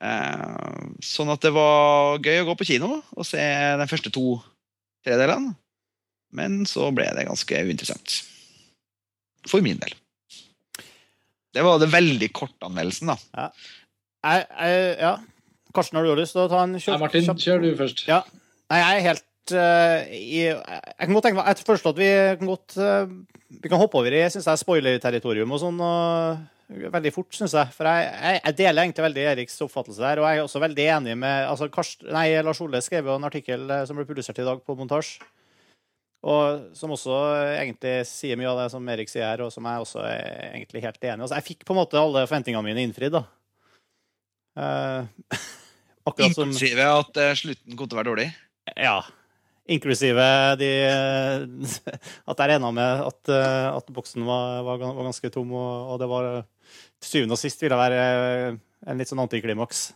Eh, 0.00 0.84
sånn 1.04 1.32
at 1.32 1.42
det 1.44 1.52
var 1.52 2.20
gøy 2.24 2.42
å 2.42 2.46
gå 2.48 2.56
på 2.60 2.68
kino 2.72 3.00
og 3.00 3.26
se 3.28 3.40
de 3.80 3.88
første 3.88 4.12
to 4.12 4.38
tredelene. 5.04 5.54
Men 6.36 6.62
så 6.68 6.88
ble 6.94 7.08
det 7.16 7.26
ganske 7.26 7.64
uinteressant. 7.66 8.20
For 9.50 9.64
min 9.64 9.80
del. 9.80 9.96
Det 11.50 11.64
var 11.66 11.80
det 11.82 11.90
veldig 11.90 12.28
kortanmeldelsen, 12.36 13.10
da. 13.10 13.48
jeg, 14.22 14.46
jeg, 14.46 14.96
Ja. 15.00 15.16
Karsten, 15.74 15.98
har 15.98 16.06
du 16.06 16.18
lyst 16.18 16.34
til 16.34 16.44
å 16.44 16.50
ta 16.50 16.64
en 16.64 16.72
Nei, 16.74 16.82
kjapp 16.82 17.02
Martin, 17.02 17.26
kjør 17.38 17.60
du 17.62 17.68
først. 17.78 18.04
Ja. 18.08 18.24
Nei, 18.70 18.78
jeg 18.80 18.96
er 18.96 19.04
helt 19.04 19.26
eh, 19.56 20.14
i 20.16 20.40
Jeg 20.46 20.96
kan 21.00 21.16
godt 21.16 21.26
tenke 21.28 21.38
meg 21.40 21.50
Jeg 21.50 21.66
foreslår 21.66 21.94
at 21.94 22.00
vi 22.00 22.10
kan 22.40 22.50
godt 22.50 22.76
uh, 22.78 23.12
Vi 23.62 23.70
kan 23.72 23.80
hoppe 23.82 24.00
over 24.00 24.14
i 24.14 24.22
synes 24.30 24.48
jeg, 24.48 24.62
spoiler-territorium 24.62 25.52
og 25.56 25.62
sånn. 25.62 25.80
Og 25.84 26.40
veldig 26.70 27.12
fort, 27.14 27.32
syns 27.34 27.54
jeg. 27.56 27.72
For 27.74 27.88
jeg, 27.88 28.06
jeg, 28.14 28.40
jeg 28.44 28.56
deler 28.60 28.84
egentlig 28.84 29.06
veldig 29.06 29.26
Eriks 29.32 29.58
oppfattelse 29.66 30.02
der. 30.04 30.22
Og 30.22 30.28
jeg 30.28 30.38
er 30.38 30.46
også 30.46 30.62
veldig 30.62 30.86
enig 30.96 31.18
med 31.18 31.48
altså, 31.48 31.68
Karst, 31.72 32.06
nei, 32.06 32.28
Lars 32.46 32.62
Ole 32.62 32.82
skrev 32.84 33.10
jo 33.10 33.18
en 33.18 33.28
artikkel 33.28 33.66
eh, 33.66 33.84
som 33.88 33.98
ble 33.98 34.06
publisert 34.08 34.38
i 34.40 34.46
dag 34.46 34.62
på 34.64 34.76
montasje. 34.78 35.26
Og 36.20 36.74
som 36.76 36.92
også 36.92 37.16
egentlig 37.56 37.94
sier 38.04 38.36
mye 38.36 38.50
av 38.50 38.58
det 38.60 38.66
som 38.74 38.88
Erik 38.92 39.08
sier 39.08 39.24
her, 39.24 39.40
og 39.40 39.52
som 39.54 39.64
jeg 39.64 39.84
også 39.86 40.02
er 40.04 40.50
egentlig 40.50 40.82
helt 40.84 41.00
enig 41.00 41.16
i. 41.16 41.24
Altså, 41.24 41.38
jeg 41.38 41.46
fikk 41.46 41.64
på 41.64 41.72
en 41.72 41.80
måte 41.80 42.00
alle 42.00 42.26
forventningene 42.26 42.66
mine 42.66 42.84
innfridd, 42.88 43.16
da. 43.16 43.26
Uh, 44.60 45.06
Inklusive 46.26 46.82
at 46.82 47.18
uh, 47.22 47.28
slutten 47.38 47.76
kom 47.78 47.86
til 47.86 47.94
å 47.94 47.98
være 48.00 48.08
dårlig. 48.08 48.24
Ja. 48.74 48.96
Inklusive 49.70 50.26
de 50.60 50.70
At 52.30 52.42
jeg 52.42 52.56
ena 52.56 52.72
med 52.74 53.04
at, 53.06 53.20
eh, 53.30 53.68
at 53.70 53.92
boksen 53.94 54.26
var, 54.26 54.64
var, 54.66 54.82
var 54.82 55.08
ganske 55.10 55.30
tom, 55.32 55.54
og, 55.54 55.94
og 55.94 56.02
det 56.02 56.10
var 56.10 56.28
Til 57.00 57.10
syvende 57.12 57.38
og 57.38 57.42
sist 57.42 57.62
ville 57.62 57.78
være 57.78 58.02
En 58.88 59.00
litt 59.00 59.10
sånn 59.10 59.20
antiklimaks. 59.22 59.90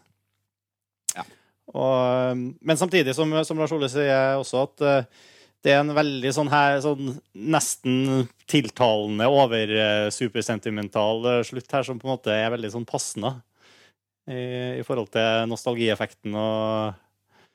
Ja. 1.14 1.24
Og, 1.72 2.42
men 2.60 2.76
samtidig, 2.76 3.14
som, 3.16 3.30
som 3.48 3.60
Lars 3.60 3.72
Ole 3.72 3.88
sier 3.88 4.36
også, 4.36 4.66
at 4.66 4.84
eh, 4.84 5.22
det 5.64 5.72
er 5.72 5.80
en 5.80 5.94
veldig 5.96 6.32
sånn 6.36 6.50
her 6.52 6.76
sånn 6.84 7.14
nesten 7.32 8.26
tiltalende, 8.50 9.28
over 9.32 9.72
eh, 9.72 10.08
supersentimental 10.12 11.24
eh, 11.30 11.40
slutt 11.48 11.72
her, 11.72 11.86
som 11.86 12.00
på 12.00 12.08
en 12.08 12.12
måte 12.12 12.34
er 12.36 12.52
veldig 12.52 12.74
sånn 12.74 12.84
passende 12.88 13.32
i, 14.28 14.80
i 14.80 14.84
forhold 14.84 15.08
til 15.16 15.48
nostalgieffekten 15.48 16.36
og 16.36 17.00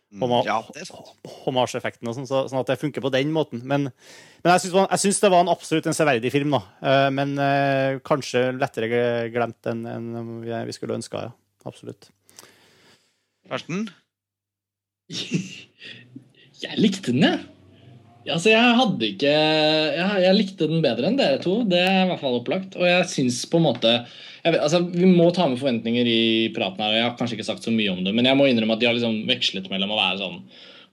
Mm, 0.10 0.32
ja, 0.42 0.56
det 0.74 0.88
sant. 0.88 1.12
homasjeffekten 1.46 2.08
og 2.10 2.16
sånn, 2.18 2.26
så, 2.26 2.40
sånn 2.50 2.64
at 2.64 2.72
det 2.72 2.80
funker 2.82 3.04
på 3.04 3.12
den 3.14 3.30
måten. 3.34 3.62
Men, 3.62 3.92
men 4.42 4.54
jeg, 4.56 4.64
syns, 4.64 4.78
jeg 4.88 5.02
syns 5.04 5.20
det 5.22 5.30
var 5.30 5.44
en 5.46 5.52
absolutt 5.54 5.90
en 5.92 5.98
severdig 5.98 6.32
film, 6.34 6.56
da. 6.58 6.62
Eh, 6.82 7.10
Men 7.14 7.36
eh, 7.38 8.00
kanskje 8.02 8.48
lettere 8.58 8.90
glemt 9.30 9.70
enn 9.70 9.86
enn 9.86 10.10
vi, 10.42 10.50
vi 10.72 10.74
skulle 10.74 10.98
ønska, 10.98 11.28
ja. 11.28 11.36
Absolutt. 11.70 12.10
Karsten? 13.50 13.86
Jeg 16.60 16.76
likte 16.76 17.14
den, 17.14 17.24
jeg. 17.24 17.40
Altså, 18.30 18.50
jeg 18.52 18.74
hadde 18.76 19.08
ikke 19.14 19.30
jeg, 19.32 20.18
jeg 20.26 20.36
likte 20.36 20.68
den 20.68 20.82
bedre 20.84 21.08
enn 21.08 21.16
dere 21.18 21.40
to. 21.42 21.62
Det 21.70 21.80
er 21.80 22.02
i 22.04 22.10
hvert 22.10 22.20
fall 22.20 22.36
opplagt. 22.42 22.76
Og 22.76 22.84
jeg 22.84 23.08
syns 23.08 23.38
på 23.50 23.62
en 23.62 23.66
måte 23.70 23.94
vet, 24.54 24.64
altså, 24.66 24.82
Vi 24.94 25.08
må 25.10 25.30
ta 25.36 25.48
med 25.50 25.60
forventninger 25.62 26.10
i 26.10 26.24
praten 26.56 26.82
her. 26.84 26.92
og 26.92 26.98
Jeg 26.98 27.06
har 27.08 27.16
kanskje 27.20 27.38
ikke 27.40 27.48
sagt 27.52 27.66
så 27.66 27.74
mye 27.76 27.94
om 27.94 28.04
det, 28.06 28.14
men 28.16 28.28
jeg 28.30 28.38
må 28.40 28.50
innrømme 28.50 28.76
at 28.78 28.82
de 28.82 28.90
har 28.90 28.98
liksom 28.98 29.24
vekslet 29.30 29.70
mellom 29.72 29.96
å 29.96 30.00
være 30.00 30.20
sånn 30.24 30.44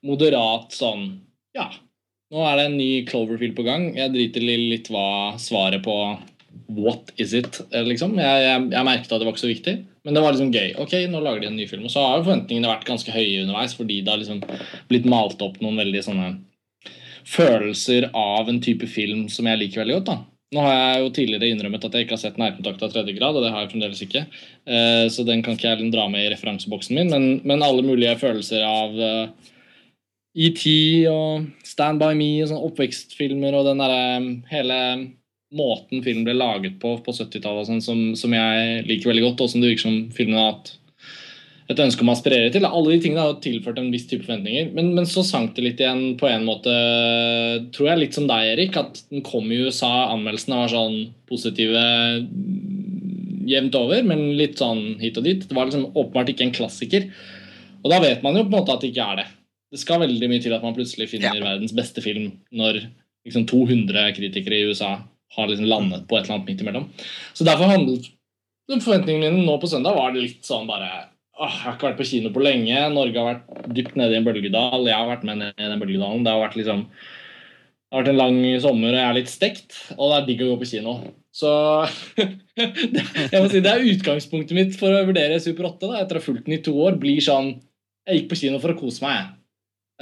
moderat 0.07 0.77
sånn 0.77 1.09
Ja, 1.57 1.71
nå 2.33 2.43
er 2.45 2.57
det 2.59 2.65
en 2.69 2.79
ny 2.79 2.91
Cloverfield 3.09 3.55
på 3.57 3.65
gang. 3.67 3.91
Jeg 3.97 4.13
driter 4.15 4.45
litt 4.45 4.91
hva 4.93 5.37
svaret 5.41 5.85
på 5.87 5.95
What 6.73 7.13
is 7.21 7.35
it? 7.37 7.61
liksom. 7.71 8.17
Jeg, 8.19 8.43
jeg, 8.43 8.63
jeg 8.73 8.89
merket 8.89 9.13
at 9.13 9.21
det 9.21 9.29
var 9.29 9.35
ikke 9.35 9.45
så 9.45 9.53
viktig, 9.53 9.75
men 10.05 10.17
det 10.17 10.23
var 10.25 10.35
liksom 10.35 10.53
gøy. 10.55 10.73
Ok, 10.83 10.95
nå 11.13 11.21
lager 11.23 11.45
de 11.45 11.51
en 11.51 11.59
ny 11.61 11.67
film. 11.71 11.85
Og 11.87 11.93
så 11.93 12.03
har 12.03 12.19
jo 12.19 12.27
forventningene 12.27 12.71
vært 12.73 12.89
ganske 12.89 13.13
høye 13.15 13.45
underveis, 13.45 13.77
fordi 13.79 14.01
det 14.03 14.13
har 14.13 14.23
liksom 14.23 14.41
blitt 14.91 15.09
malt 15.11 15.45
opp 15.45 15.61
noen 15.63 15.79
veldig 15.85 16.03
sånne 16.09 16.31
følelser 17.27 18.09
av 18.15 18.49
en 18.51 18.61
type 18.63 18.87
film 18.91 19.27
som 19.33 19.47
jeg 19.51 19.61
liker 19.63 19.83
veldig 19.83 19.99
godt. 20.01 20.11
da. 20.11 20.19
Nå 20.55 20.63
har 20.63 20.77
jeg 20.77 21.03
jo 21.03 21.11
tidligere 21.17 21.51
innrømmet 21.51 21.85
at 21.89 21.97
jeg 21.97 22.07
ikke 22.07 22.15
har 22.15 22.23
sett 22.23 22.39
Nærkontakt 22.39 22.85
av 22.87 22.93
tredje 22.93 23.17
grad, 23.17 23.35
og 23.35 23.43
det 23.43 23.51
har 23.51 23.65
jeg 23.65 23.73
fremdeles 23.73 24.03
ikke. 24.05 24.23
Eh, 24.71 25.07
så 25.11 25.27
den 25.27 25.43
kan 25.43 25.59
ikke 25.59 25.73
jeg 25.73 25.91
dra 25.91 26.07
med 26.13 26.23
i 26.23 26.31
referanseboksen 26.31 26.95
min, 26.95 27.11
men, 27.11 27.29
men 27.43 27.67
alle 27.67 27.83
mulige 27.87 28.15
følelser 28.21 28.63
av 28.67 28.95
ET 30.37 30.63
og 31.11 31.47
Stand 31.65 32.03
By 32.03 32.13
Me 32.17 32.31
og 32.45 32.51
sånne 32.51 32.67
oppvekstfilmer 32.69 33.57
og 33.57 33.71
den 33.71 33.81
derre 33.81 34.03
hele 34.53 34.81
måten 35.57 36.03
film 36.05 36.25
ble 36.27 36.35
laget 36.37 36.77
på 36.83 36.97
på 37.05 37.15
70-tallet 37.15 37.71
sånn, 37.71 37.85
som, 37.85 38.01
som, 38.19 38.35
jeg 38.35 38.83
liker 38.89 39.13
veldig 39.13 39.25
godt, 39.31 39.45
og 39.45 39.53
som 39.53 39.63
det 39.63 39.73
virker 39.73 39.87
som 39.87 40.01
filmen 40.17 40.39
har 40.39 40.53
hatt 40.53 40.75
et 41.67 41.81
ønske 41.83 42.05
om 42.05 42.11
å 42.13 42.15
aspirere 42.15 42.51
til. 42.55 42.67
Alle 42.69 42.93
de 42.95 43.01
tingene 43.03 43.25
har 43.25 43.39
tilført 43.43 43.79
en 43.81 43.91
viss 43.91 44.07
type 44.07 44.27
forventninger. 44.27 44.71
Men, 44.77 44.93
men, 44.95 45.09
så 45.11 45.25
sank 45.27 45.57
det 45.57 45.65
litt 45.65 45.81
igjen 45.83 46.15
på 46.21 46.29
en 46.31 46.47
måte, 46.47 46.75
tror 47.75 47.91
jeg, 47.91 48.03
litt 48.03 48.19
som 48.19 48.29
deg, 48.31 48.53
Erik. 48.53 48.79
At 48.79 49.01
den 49.11 49.25
kom 49.27 49.51
i 49.51 49.59
USA, 49.67 49.91
anmeldelsene 50.13 50.61
var 50.61 50.71
sånn 50.73 51.01
positive 51.31 51.87
jevnt 53.47 53.79
over, 53.79 54.03
men 54.07 54.29
litt 54.39 54.63
sånn 54.63 54.97
hit 55.03 55.19
og 55.19 55.27
dit. 55.27 55.43
Det 55.47 55.57
var 55.57 55.67
liksom 55.67 55.91
åpenbart 55.91 56.31
ikke 56.31 56.47
en 56.47 56.55
klassiker. 56.55 57.11
Og 57.83 57.91
da 57.91 57.99
vet 58.03 58.23
man 58.23 58.39
jo 58.39 58.47
på 58.47 58.53
en 58.53 58.59
måte 58.61 58.77
at 58.77 58.85
det 58.85 58.93
ikke 58.93 59.09
er 59.11 59.21
det. 59.23 59.27
Det 59.75 59.83
skal 59.83 60.03
veldig 60.05 60.31
mye 60.31 60.43
til 60.43 60.55
at 60.55 60.63
man 60.63 60.75
plutselig 60.77 61.11
finner 61.11 61.35
ja. 61.35 61.43
verdens 61.43 61.75
beste 61.75 62.03
film 62.03 62.31
når 62.55 62.85
liksom 63.27 63.47
200 63.51 64.07
kritikere 64.15 64.61
i 64.61 64.71
USA 64.71 65.01
har 65.37 65.51
liksom 65.51 65.67
landet 65.67 66.07
på 66.07 66.17
et 66.17 66.25
eller 66.25 66.39
annet 66.39 66.51
midt 66.53 66.63
imellom. 66.63 66.87
Så 67.35 67.47
derfor 67.47 67.71
handlet 67.71 68.07
forventningene 68.71 69.35
mine 69.35 69.47
nå 69.47 69.59
på 69.63 69.71
søndag 69.71 69.99
var 69.99 70.15
det 70.15 70.25
litt 70.25 70.47
sånn 70.47 70.67
bare 70.71 71.09
Åh, 71.37 71.53
jeg 71.53 71.67
har 71.67 71.77
ikke 71.77 71.91
vært 71.91 71.99
på 72.01 72.09
kino 72.09 72.33
på 72.33 72.43
lenge. 72.45 72.81
Norge 72.95 73.21
har 73.21 73.29
vært 73.35 73.71
dypt 73.77 73.97
nede 74.01 74.15
i 74.15 74.19
en 74.21 74.27
bølgedal. 74.27 74.87
Jeg 74.89 74.97
har 74.97 75.11
vært 75.11 75.25
med 75.29 75.43
ned 75.43 75.61
i 75.61 75.69
den 75.69 75.83
bølgedalen. 75.83 76.25
Det 76.25 76.33
har 76.33 76.45
vært 76.47 76.57
liksom 76.57 76.87
det 77.87 77.95
har 77.95 78.03
vært 78.03 78.11
en 78.11 78.19
lang 78.19 78.39
sommer, 78.65 78.91
og 78.91 78.99
jeg 78.99 79.07
er 79.07 79.15
litt 79.15 79.31
stekt, 79.31 79.77
og 79.95 80.11
det 80.11 80.17
er 80.17 80.25
digg 80.27 80.41
å 80.43 80.49
gå 80.49 80.57
på 80.59 80.67
kino. 80.73 80.95
Så 81.37 81.51
jeg 82.19 83.39
må 83.39 83.47
si 83.53 83.61
det 83.63 83.71
er 83.71 83.85
utgangspunktet 83.93 84.57
mitt 84.57 84.75
for 84.81 84.91
å 84.91 85.05
vurdere 85.07 85.37
Super 85.45 85.69
8 85.69 85.93
da, 85.93 86.01
etter 86.01 86.19
å 86.19 86.23
ha 86.23 86.25
fulgt 86.25 86.49
den 86.49 86.57
i 86.57 86.63
to 86.67 86.75
år. 86.83 86.97
blir 86.99 87.21
sånn, 87.23 87.53
Jeg 88.09 88.21
gikk 88.23 88.33
på 88.33 88.41
kino 88.41 88.59
for 88.63 88.75
å 88.75 88.79
kose 88.79 89.05
meg. 89.05 89.37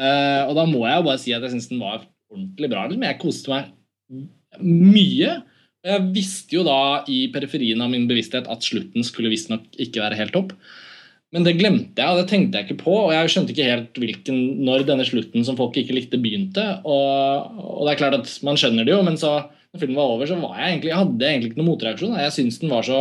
Uh, 0.00 0.48
og 0.48 0.54
da 0.56 0.64
må 0.70 0.86
jeg 0.86 0.96
jo 0.96 1.06
bare 1.10 1.20
si 1.22 1.34
at 1.36 1.44
jeg 1.44 1.54
syns 1.54 1.68
den 1.70 1.82
var 1.82 2.06
ordentlig 2.32 2.70
bra. 2.72 2.86
Men 2.94 3.08
jeg 3.10 3.20
koste 3.20 3.52
meg 3.52 3.68
mye. 4.62 5.36
Og 5.84 5.92
jeg 5.92 6.08
visste 6.16 6.56
jo 6.56 6.64
da 6.64 7.04
i 7.10 7.26
periferien 7.34 7.84
av 7.84 7.92
min 7.92 8.08
bevissthet 8.08 8.48
at 8.48 8.64
slutten 8.64 9.04
skulle 9.04 9.32
visstnok 9.34 9.68
ikke 9.76 10.02
være 10.06 10.18
helt 10.22 10.34
topp. 10.36 10.56
Men 11.34 11.42
det 11.42 11.56
glemte 11.58 11.98
jeg, 11.98 12.14
og 12.14 12.20
det 12.20 12.28
tenkte 12.30 12.60
jeg 12.60 12.68
ikke 12.68 12.84
på. 12.84 12.94
Og 13.08 13.10
jeg 13.10 13.30
skjønte 13.32 13.50
ikke 13.50 13.66
helt 13.66 13.98
hvilken, 13.98 14.40
når 14.62 14.86
denne 14.86 15.06
slutten 15.06 15.42
som 15.46 15.58
folk 15.58 15.74
ikke 15.80 15.96
likte, 15.96 16.20
begynte. 16.22 16.62
Og, 16.86 17.56
og, 17.58 17.80
det 17.82 17.94
er 17.94 18.00
klart 18.04 18.18
at 18.20 18.30
man 18.46 18.58
skjønner 18.60 18.86
det 18.86 18.94
jo, 18.94 19.02
men 19.06 19.18
så 19.18 19.40
når 19.74 19.82
filmen 19.82 19.98
var 19.98 20.12
over, 20.14 20.28
så 20.30 20.38
var 20.38 20.60
jeg 20.60 20.76
egentlig, 20.76 20.92
jeg 20.92 21.00
hadde 21.00 21.26
jeg 21.26 21.34
egentlig 21.34 21.50
ikke 21.50 21.58
noen 21.58 21.70
motreaksjon. 21.72 22.18
Jeg 22.22 22.34
syns 22.36 22.60
den 22.62 22.70
var 22.70 22.86
så 22.86 23.00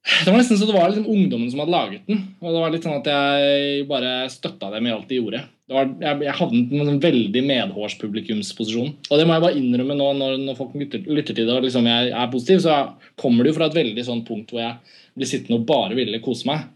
Det 0.00 0.30
var 0.30 0.38
nesten 0.38 0.60
så 0.60 0.68
det 0.68 0.76
var 0.76 0.92
liksom 0.92 1.10
ungdommen 1.10 1.50
som 1.50 1.64
hadde 1.64 1.74
laget 1.74 2.06
den. 2.06 2.22
Og 2.38 2.54
det 2.54 2.62
var 2.62 2.72
litt 2.76 2.86
sånn 2.86 3.00
at 3.00 3.10
jeg 3.10 3.88
bare 3.90 4.14
støtta 4.30 4.70
dem 4.76 4.86
i 4.86 4.94
alt 4.94 5.10
de 5.10 5.18
gjorde. 5.18 5.42
Var, 5.70 5.90
jeg, 6.02 6.22
jeg 6.28 6.38
havnet 6.38 6.86
en 6.86 7.02
veldig 7.02 7.42
medhårspublikumsposisjon. 7.50 8.94
Og 9.10 9.18
det 9.18 9.26
må 9.26 9.34
jeg 9.34 9.44
bare 9.48 9.58
innrømme 9.58 9.98
nå 9.98 10.08
når, 10.22 10.38
når 10.46 10.58
folk 10.58 10.78
lytter, 10.78 11.02
lytter, 11.10 11.34
til 11.34 11.50
det 11.50 11.58
og 11.58 11.66
liksom 11.66 11.90
jeg 11.90 12.14
er 12.14 12.30
positiv, 12.30 12.62
så 12.62 12.78
kommer 13.18 13.42
det 13.42 13.52
jo 13.52 13.58
fra 13.58 13.70
et 13.70 13.78
veldig 13.82 14.06
sånn 14.06 14.24
punkt 14.26 14.54
hvor 14.54 14.62
jeg 14.62 14.99
bli 15.16 15.28
sittende 15.28 15.60
og 15.60 15.66
bare 15.68 15.96
ville 15.98 16.22
kose 16.24 16.48
meg. 16.50 16.68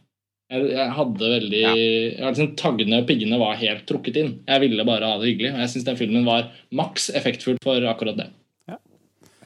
Jeg, 0.52 0.70
jeg 0.74 0.92
hadde 0.92 1.28
veldig 1.32 1.60
ja. 1.62 1.74
jeg 1.74 2.20
liksom, 2.20 2.54
Taggene 2.60 3.00
og 3.00 3.06
piggene 3.08 3.40
var 3.40 3.58
helt 3.60 3.86
trukket 3.88 4.18
inn. 4.20 4.32
Jeg 4.44 4.64
ville 4.66 4.86
bare 4.86 5.08
ha 5.08 5.20
det 5.20 5.32
hyggelig. 5.32 5.54
Og 5.54 5.62
jeg 5.64 5.72
syns 5.72 5.86
den 5.88 6.00
filmen 6.00 6.26
var 6.28 6.50
maks 6.76 7.08
effektfull 7.16 7.56
for 7.64 7.86
akkurat 7.88 8.18
det. 8.20 8.28
Ja. 8.68 8.76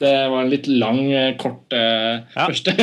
Det 0.03 0.11
var 0.31 0.43
en 0.43 0.51
litt 0.51 0.67
lang, 0.67 0.99
eh, 1.11 1.31
kort 1.39 1.71
uh, 1.75 2.19
ja. 2.35 2.45
første. 2.45 2.75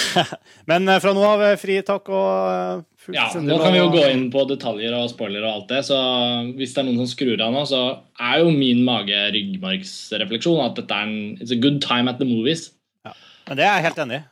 Men 0.70 0.88
uh, 0.88 0.96
fra 1.04 1.12
nå 1.16 1.26
av 1.28 1.44
fri 1.60 1.78
takk 1.84 2.08
og 2.08 2.82
fullt 3.04 3.16
Ja, 3.16 3.28
nå 3.44 3.60
kan 3.60 3.76
vi 3.76 3.82
jo 3.82 3.92
gå 3.92 4.02
inn 4.08 4.26
på 4.32 4.46
detaljer 4.48 4.96
og 4.96 5.12
spoiler 5.12 5.44
og 5.44 5.52
alt 5.52 5.70
det. 5.76 5.84
Så 5.92 6.00
hvis 6.56 6.72
det 6.74 6.82
er 6.82 6.88
noen 6.88 7.04
som 7.04 7.12
skrur 7.12 7.44
av 7.44 7.54
nå, 7.54 7.68
så 7.68 7.84
er 8.16 8.40
jo 8.40 8.56
min 8.56 8.82
mage 8.88 9.20
ryggmargsrefleksjon 9.36 10.64
at 10.64 10.80
dette 10.80 10.96
er 10.96 11.08
en 11.08 11.16
It's 11.38 11.52
a 11.52 11.60
good 11.60 11.80
time 11.84 12.08
at 12.08 12.20
the 12.22 12.28
movies. 12.28 12.70
Ja. 13.04 13.12
Men 13.52 13.60
det 13.60 13.68
er 13.68 13.74
jeg 13.76 13.90
helt 13.90 14.04
enig 14.08 14.22
i. 14.22 14.26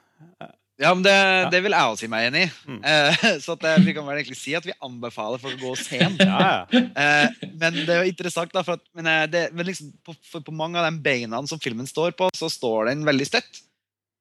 Ja, 0.78 0.92
men 0.94 1.02
det, 1.02 1.14
det, 1.50 1.58
vil 1.64 1.74
jeg 1.74 1.90
også 1.90 2.04
si 2.04 2.08
meg 2.10 2.28
enig 2.28 2.44
i. 2.46 2.50
Mm. 2.70 2.78
Eh, 2.86 3.24
så 3.44 3.56
det, 3.58 3.72
vi 3.82 3.94
kan 3.96 4.06
vel 4.06 4.20
egentlig 4.20 4.38
si 4.38 4.54
at 4.54 4.66
vi 4.66 4.76
anbefaler 4.86 5.40
folk 5.42 5.56
å 5.56 5.62
gå 5.64 5.72
og 5.74 5.80
se 5.80 5.98
den. 5.98 6.14
Ja, 6.22 6.38
ja. 6.70 6.82
Eh, 7.02 7.48
men 7.58 7.80
det 7.82 7.94
er 7.94 8.04
jo 8.04 8.12
interessant, 8.12 8.52
da, 8.54 8.62
for, 8.66 8.78
at, 8.78 8.84
men 8.94 9.08
eh, 9.10 9.24
det, 9.30 9.48
men 9.58 9.66
liksom, 9.66 9.90
på, 10.06 10.14
for 10.30 10.44
på 10.46 10.54
mange 10.54 10.78
av 10.78 10.86
de 10.86 11.02
beina 11.02 11.40
som 11.50 11.58
filmen 11.62 11.88
står 11.88 12.14
på, 12.18 12.30
så 12.36 12.50
står 12.52 12.92
den 12.92 13.02
veldig 13.08 13.26
støtt. 13.26 13.58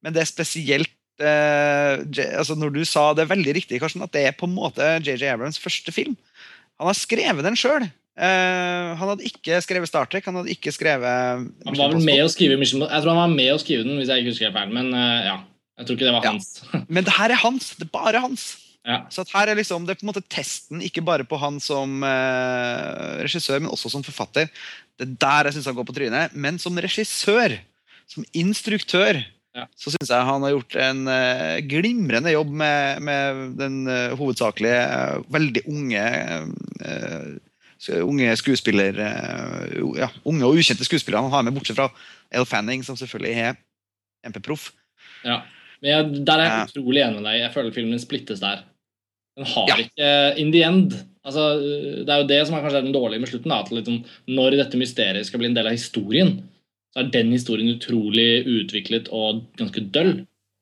Men 0.02 0.16
det 0.16 0.24
er 0.24 0.30
spesielt 0.30 0.94
eh, 1.22 2.02
altså 2.38 2.58
Når 2.58 2.74
du 2.76 2.84
sa 2.86 3.10
det 3.18 3.26
er 3.26 3.34
veldig 3.36 3.54
riktig, 3.60 3.82
Karsten, 3.82 4.06
at 4.06 4.14
det 4.16 4.26
er 4.26 4.38
på 4.38 4.50
en 4.50 4.58
måte 4.58 4.88
JJ 5.06 5.30
Abrams 5.36 5.62
første 5.62 5.94
film. 5.94 6.18
Han 6.82 6.90
har 6.90 6.98
skrevet 6.98 7.46
den 7.46 7.58
sjøl. 7.58 7.86
Uh, 8.18 8.98
han 8.98 9.12
hadde 9.12 9.28
ikke 9.30 9.60
skrevet 9.62 9.90
Star 9.92 10.08
Trek. 10.10 10.26
Han 10.26 10.40
hadde 10.40 10.50
ikke 10.50 10.72
skrevet 10.74 11.44
Han 11.68 11.76
var 11.78 11.92
vel 11.94 12.02
med 12.02 12.24
å 12.24 12.32
skrive 12.34 12.56
Mission 12.58 12.82
Jeg 12.82 13.04
tror 13.04 13.12
han 13.14 13.20
var 13.20 13.36
med 13.36 13.52
å 13.54 13.60
skrive 13.62 13.86
den, 13.86 14.00
hvis 14.00 14.10
jeg 14.10 14.24
ikke 14.24 14.34
husker 14.34 14.56
feil. 14.56 14.74
Men 14.74 14.90
uh, 14.90 15.20
ja 15.22 15.36
jeg 15.78 15.86
tror 15.86 15.98
ikke 15.98 16.08
det 16.08 16.16
var 16.16 16.26
hans. 16.26 16.50
Ja. 16.66 16.82
Men 16.96 17.06
det 17.06 17.14
her 17.18 17.34
er 17.34 17.42
hans. 17.44 17.70
Det 17.78 17.86
er 17.86 17.94
bare 17.94 18.24
hans. 18.24 18.50
Ja. 18.88 19.02
Så 19.12 19.26
her 19.34 19.52
er 19.52 19.58
liksom, 19.60 19.86
Det 19.86 19.94
er 19.94 20.00
på 20.00 20.06
en 20.06 20.12
måte 20.14 20.26
testen 20.32 20.82
ikke 20.86 21.04
bare 21.06 21.28
på 21.28 21.38
han 21.42 21.60
som 21.60 22.00
eh, 22.08 23.24
regissør, 23.26 23.60
men 23.60 23.74
også 23.74 23.92
som 23.92 24.06
forfatter. 24.06 24.48
Det 24.96 25.04
er 25.04 25.18
der 25.20 25.50
jeg 25.50 25.58
syns 25.58 25.68
han 25.68 25.76
går 25.76 25.88
på 25.90 25.96
trynet. 25.98 26.38
Men 26.40 26.56
som 26.62 26.80
regissør, 26.80 27.58
som 28.08 28.24
instruktør, 28.32 29.20
ja. 29.58 29.66
så 29.76 29.92
syns 29.92 30.14
jeg 30.14 30.30
han 30.30 30.46
har 30.46 30.56
gjort 30.56 30.78
en 30.86 31.04
eh, 31.12 31.58
glimrende 31.68 32.32
jobb 32.32 32.56
med, 32.64 33.04
med 33.04 33.44
den 33.60 33.76
eh, 33.92 34.16
hovedsakelige 34.16 34.80
uh, 34.88 35.28
veldig 35.36 35.66
unge 35.68 36.08
unge 38.02 38.32
skuespiller 38.40 38.96
ja, 40.00 40.08
unge 40.26 40.48
og 40.48 40.58
ukjente 40.58 40.88
skuespillere 40.88 41.22
han 41.28 41.36
har 41.36 41.44
med, 41.46 41.54
bortsett 41.54 41.78
fra 41.78 41.92
El 42.34 42.48
Fanning, 42.50 42.82
som 42.84 42.98
selvfølgelig 42.98 43.36
er 43.38 43.60
MP-proff. 44.26 44.72
Ja. 45.28 45.44
Men 45.82 45.92
jeg, 45.92 46.26
der 46.28 46.42
er 46.42 46.50
jeg 46.50 46.72
utrolig 46.72 47.04
enig 47.06 47.20
med 47.20 47.30
deg. 47.30 47.42
Jeg 47.44 47.54
føler 47.54 47.76
filmen 47.76 48.02
splittes 48.02 48.42
der. 48.44 48.64
Den 49.38 49.50
har 49.54 49.70
ja. 49.70 49.82
ikke 49.84 50.12
In 50.42 50.54
the 50.54 50.64
end 50.66 50.96
altså, 51.28 51.50
Det 51.62 52.10
er 52.10 52.24
jo 52.24 52.30
det 52.32 52.40
som 52.48 52.58
er 52.58 52.64
kanskje 52.66 52.86
den 52.88 52.96
dårlige 52.96 53.22
med 53.22 53.32
slutten. 53.32 53.54
Da, 53.54 53.60
at 53.62 53.74
liksom, 53.74 54.00
når 54.32 54.58
dette 54.58 54.80
mysteriet 54.82 55.28
skal 55.28 55.44
bli 55.44 55.52
en 55.52 55.58
del 55.58 55.70
av 55.70 55.78
historien, 55.78 56.40
så 56.94 57.04
er 57.04 57.14
den 57.14 57.36
historien 57.36 57.76
utrolig 57.76 58.48
utviklet 58.48 59.12
og 59.14 59.46
ganske 59.60 59.84
døll. 59.94 60.16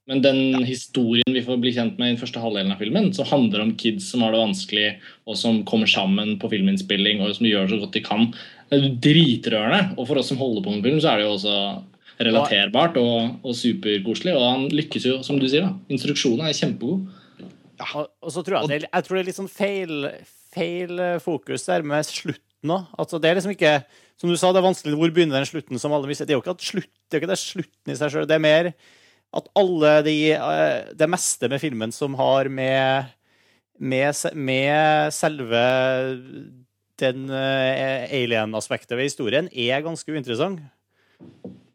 Men 0.10 0.22
den 0.22 0.40
ja. 0.54 0.62
historien 0.68 1.34
vi 1.34 1.42
får 1.46 1.58
bli 1.62 1.72
kjent 1.74 1.96
med 1.98 2.12
i 2.12 2.14
den 2.14 2.20
første 2.22 2.42
halvdelen 2.42 2.76
av 2.76 2.82
filmen, 2.82 3.10
som 3.16 3.26
handler 3.30 3.64
om 3.64 3.74
kids 3.80 4.12
som 4.12 4.22
har 4.22 4.36
det 4.36 4.44
vanskelig, 4.44 4.90
og 5.26 5.40
som 5.40 5.64
kommer 5.66 5.90
sammen 5.90 6.36
på 6.42 6.52
filminnspilling 6.52 7.24
og 7.26 7.34
som 7.38 7.48
gjør 7.50 7.72
så 7.72 7.80
godt 7.82 7.98
de 7.98 8.04
kan, 8.06 8.28
det 8.70 8.78
er 8.78 9.00
dritrørende. 9.08 9.96
Og 9.96 10.10
for 10.10 10.22
oss 10.22 10.30
som 10.30 10.42
holder 10.42 10.66
på 10.66 10.76
med 10.76 10.86
film, 10.86 11.00
så 11.02 11.14
er 11.14 11.22
det 11.22 11.26
jo 11.26 11.34
også 11.38 11.56
relaterbart 12.20 12.98
og, 13.02 13.36
og 13.44 13.58
superkoselig. 13.58 14.36
Og 14.36 14.46
han 14.46 14.66
lykkes 14.74 15.08
jo, 15.10 15.20
som 15.26 15.40
du 15.42 15.48
sier. 15.50 15.68
da. 15.68 15.76
Instruksjonen 15.92 16.48
er 16.48 16.58
kjempegod. 16.58 17.06
Og, 17.86 18.08
og 18.24 18.32
så 18.32 18.44
tror 18.46 18.62
jeg, 18.62 18.72
det, 18.72 18.88
jeg 18.88 19.06
tror 19.06 19.18
det 19.18 19.22
er 19.22 19.30
litt 19.30 19.40
sånn 19.40 19.52
feil, 19.52 20.10
feil 20.56 21.02
eh, 21.04 21.18
fokus 21.24 21.68
der 21.68 21.84
med 21.88 22.08
slutten 22.08 22.72
òg. 22.72 22.86
Altså, 22.96 23.20
det 23.22 23.30
er 23.30 23.40
liksom 23.40 23.54
ikke 23.54 23.78
Som 24.16 24.32
du 24.32 24.38
sa, 24.40 24.54
det 24.56 24.62
er 24.62 24.70
vanskelig 24.70 24.96
hvor 24.96 25.12
begynner 25.12 25.42
den 25.42 25.50
slutten 25.50 25.82
som 25.82 25.92
alle 25.92 26.08
viser. 26.08 26.24
Det 26.24 26.32
er 26.32 26.40
jo 26.40 26.44
ikke, 26.46 26.56
slutt, 26.64 26.94
det 27.12 27.18
er 27.18 27.22
ikke 27.22 27.34
det 27.34 27.42
slutten 27.42 27.92
i 27.92 27.98
seg 28.00 28.14
sjøl. 28.14 28.30
Det 28.30 28.38
er 28.38 28.46
mer 28.46 28.72
at 29.36 29.50
alle 29.60 29.92
de 30.08 30.16
eh, 30.38 30.94
Det 30.96 31.10
meste 31.12 31.52
med 31.52 31.60
filmen 31.60 31.92
som 31.92 32.16
har 32.20 32.48
med 32.48 33.12
med, 33.76 34.16
med 34.40 35.12
selve 35.12 35.64
den 37.02 37.28
eh, 37.28 38.06
alien-aspektet 38.08 38.96
ved 38.96 39.10
historien, 39.10 39.50
er 39.52 39.84
ganske 39.84 40.12
uinteressant. 40.12 40.62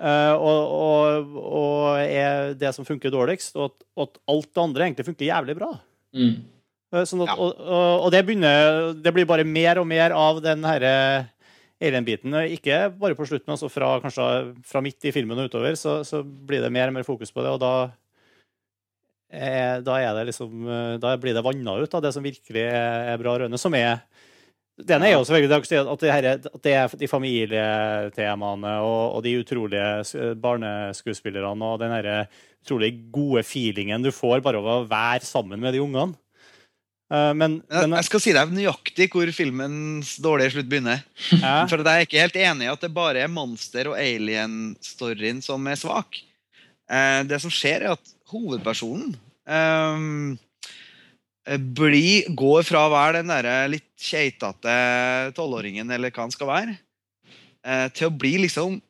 Eh, 0.01 0.33
og, 0.33 0.71
og, 0.73 1.35
og 1.45 1.99
er 2.01 2.55
det 2.57 2.71
som 2.73 2.87
funker 2.89 3.13
dårligst, 3.13 3.53
og 3.61 3.67
at, 3.69 3.85
og 3.99 4.07
at 4.09 4.21
alt 4.33 4.49
det 4.49 4.63
andre 4.63 4.87
egentlig 4.87 5.05
funker 5.11 5.29
jævlig 5.29 5.57
bra. 5.59 5.69
Mm. 6.17 6.39
Eh, 6.95 7.05
Sånn 7.07 7.21
at, 7.27 7.35
Ja. 7.35 7.37
og, 7.37 7.61
og, 7.61 8.07
og 8.07 8.09
det 8.15 8.25
begynner 8.27 8.95
Det 8.99 9.13
blir 9.15 9.29
bare 9.29 9.45
mer 9.47 9.79
og 9.79 9.87
mer 9.87 10.15
av 10.17 10.41
den 10.43 10.65
herre 10.67 10.95
alien-biten. 11.81 12.33
Ikke 12.57 12.87
bare 12.97 13.17
på 13.17 13.29
slutten, 13.29 13.53
altså 13.55 13.69
fra, 13.73 13.95
kanskje 14.03 14.25
fra 14.69 14.83
midt 14.85 15.05
i 15.09 15.13
filmen 15.15 15.39
og 15.39 15.49
utover, 15.53 15.77
så, 15.81 16.01
så 16.05 16.23
blir 16.25 16.61
det 16.65 16.73
mer 16.73 16.89
og 16.91 16.97
mer 16.99 17.07
fokus 17.07 17.31
på 17.33 17.45
det, 17.45 17.53
og 17.55 17.61
da 17.63 17.75
er, 19.31 19.85
da 19.87 20.01
er 20.03 20.17
det 20.19 20.25
liksom 20.33 20.65
eh, 20.67 20.97
Da 21.03 21.15
blir 21.21 21.37
det 21.37 21.45
vanna 21.47 21.77
ut 21.79 21.93
av 21.95 22.03
det 22.03 22.11
som 22.17 22.25
virkelig 22.25 22.65
er 22.67 23.21
bra 23.21 23.37
rønne, 23.45 23.61
som 23.61 23.77
er 23.79 24.01
det 24.87 24.95
ene 24.97 25.09
er 25.11 25.15
jo 25.17 25.25
selvfølgelig 25.27 25.57
at 25.93 26.01
det, 26.03 26.13
her, 26.13 26.27
er- 26.31 26.49
at 26.55 26.63
det 26.65 26.73
er 26.77 26.95
de 27.01 27.09
familietemaene 27.11 28.73
og, 28.85 29.17
og 29.19 29.23
de 29.27 29.37
utrolige 29.41 30.35
barneskuespillerne 30.43 31.65
og 31.73 31.79
den 31.83 31.93
her 31.97 32.09
utrolig 32.65 32.91
gode 33.13 33.43
feelingen 33.47 34.03
du 34.05 34.11
får 34.13 34.43
bare 34.45 34.61
av 34.61 34.67
å 34.75 34.89
være 34.91 35.25
sammen 35.25 35.61
med 35.63 35.73
de 35.77 35.81
ungene. 35.85 36.15
Eh, 37.11 37.33
Men, 37.35 37.57
Men 37.73 37.97
jeg 37.99 38.07
skal 38.11 38.21
si 38.23 38.33
deg 38.37 38.53
nøyaktig 38.55 39.09
hvor 39.11 39.33
filmens 39.35 40.13
dårlige 40.23 40.53
slutt 40.57 40.69
begynner. 40.71 41.01
ja, 41.41 41.65
For 41.71 41.81
jeg 41.83 41.89
er 41.91 42.07
ikke 42.07 42.21
helt 42.23 42.37
enig 42.39 42.69
i 42.69 42.73
at 42.75 42.85
det 42.85 42.93
bare 42.95 43.25
er 43.25 43.33
monster- 43.33 43.91
og 43.91 43.97
alien-storyen 43.99 45.41
som 45.43 45.67
er 45.73 45.81
svak. 45.81 46.21
Eh, 46.91 47.23
det 47.27 47.41
som 47.43 47.51
skjer, 47.51 47.87
er 47.89 47.97
at 47.97 48.15
hovedpersonen 48.31 49.17
eh, 49.51 49.99
blir, 51.59 52.29
går 52.39 52.63
fra 52.69 52.85
å 52.87 52.93
være 52.93 53.21
den 53.25 53.33
der 53.33 53.49
litt 53.73 53.90
keitete 54.01 54.75
tolvåringen, 55.37 55.91
eller 55.93 56.13
hva 56.15 56.25
han 56.27 56.35
skal 56.35 56.51
være, 56.51 56.77
eh, 57.65 57.89
til 57.97 58.09
å 58.09 58.17
bli 58.17 58.37
liksom 58.47 58.81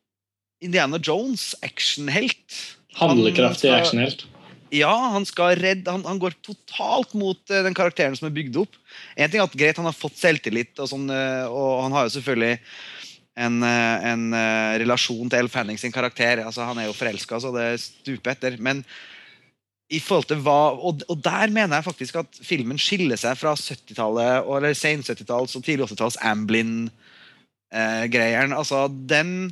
Indiana 0.63 1.01
Jones, 1.03 1.55
actionhelt. 1.65 2.61
Handlekraftig 3.01 3.71
Han 3.71 3.81
actionhelt. 3.81 4.27
Ja, 4.71 4.93
han 5.17 5.25
skal 5.27 5.57
redde 5.59 5.91
han, 5.91 6.05
han 6.07 6.21
går 6.23 6.37
totalt 6.47 7.15
mot 7.19 7.41
eh, 7.51 7.65
den 7.67 7.75
karakteren 7.75 8.15
som 8.19 8.29
er 8.29 8.37
bygd 8.37 8.61
opp. 8.63 8.79
En 9.17 9.31
ting 9.31 9.43
er 9.43 9.49
at 9.49 9.59
greit, 9.59 9.79
Han 9.81 9.89
har 9.89 9.97
fått 9.97 10.21
selvtillit, 10.21 10.77
og, 10.79 10.91
sånn, 10.93 11.09
eh, 11.11 11.47
og 11.51 11.85
han 11.87 11.97
har 11.97 12.07
jo 12.07 12.17
selvfølgelig 12.19 12.61
en, 13.41 13.63
en 13.65 14.25
relasjon 14.83 15.31
til 15.31 15.39
El 15.39 15.49
Fanning 15.49 15.79
sin 15.81 15.95
karakter. 15.95 16.43
altså 16.45 16.67
Han 16.67 16.79
er 16.79 16.91
jo 16.91 16.97
forelska, 16.99 17.39
så 17.41 17.55
det 17.55 17.81
stuper 17.81 18.35
etter. 18.35 18.59
Men 18.61 18.83
i 19.91 19.99
forhold 19.99 20.31
til 20.31 20.39
hva, 20.45 20.79
og, 20.79 21.03
og 21.11 21.19
der 21.25 21.51
mener 21.51 21.77
jeg 21.77 21.89
faktisk 21.89 22.15
at 22.23 22.31
filmen 22.47 22.79
skiller 22.79 23.19
seg 23.19 23.35
fra 23.41 23.53
70-tallet, 23.59 24.47
eller 24.47 24.75
sen 24.79 25.03
70-talls 25.03 25.57
og 25.59 25.65
tidlig 25.67 25.85
80-talls 25.91 26.23
Amblin-greieren. 26.31 28.55
altså, 28.55 28.87
den 28.89 29.51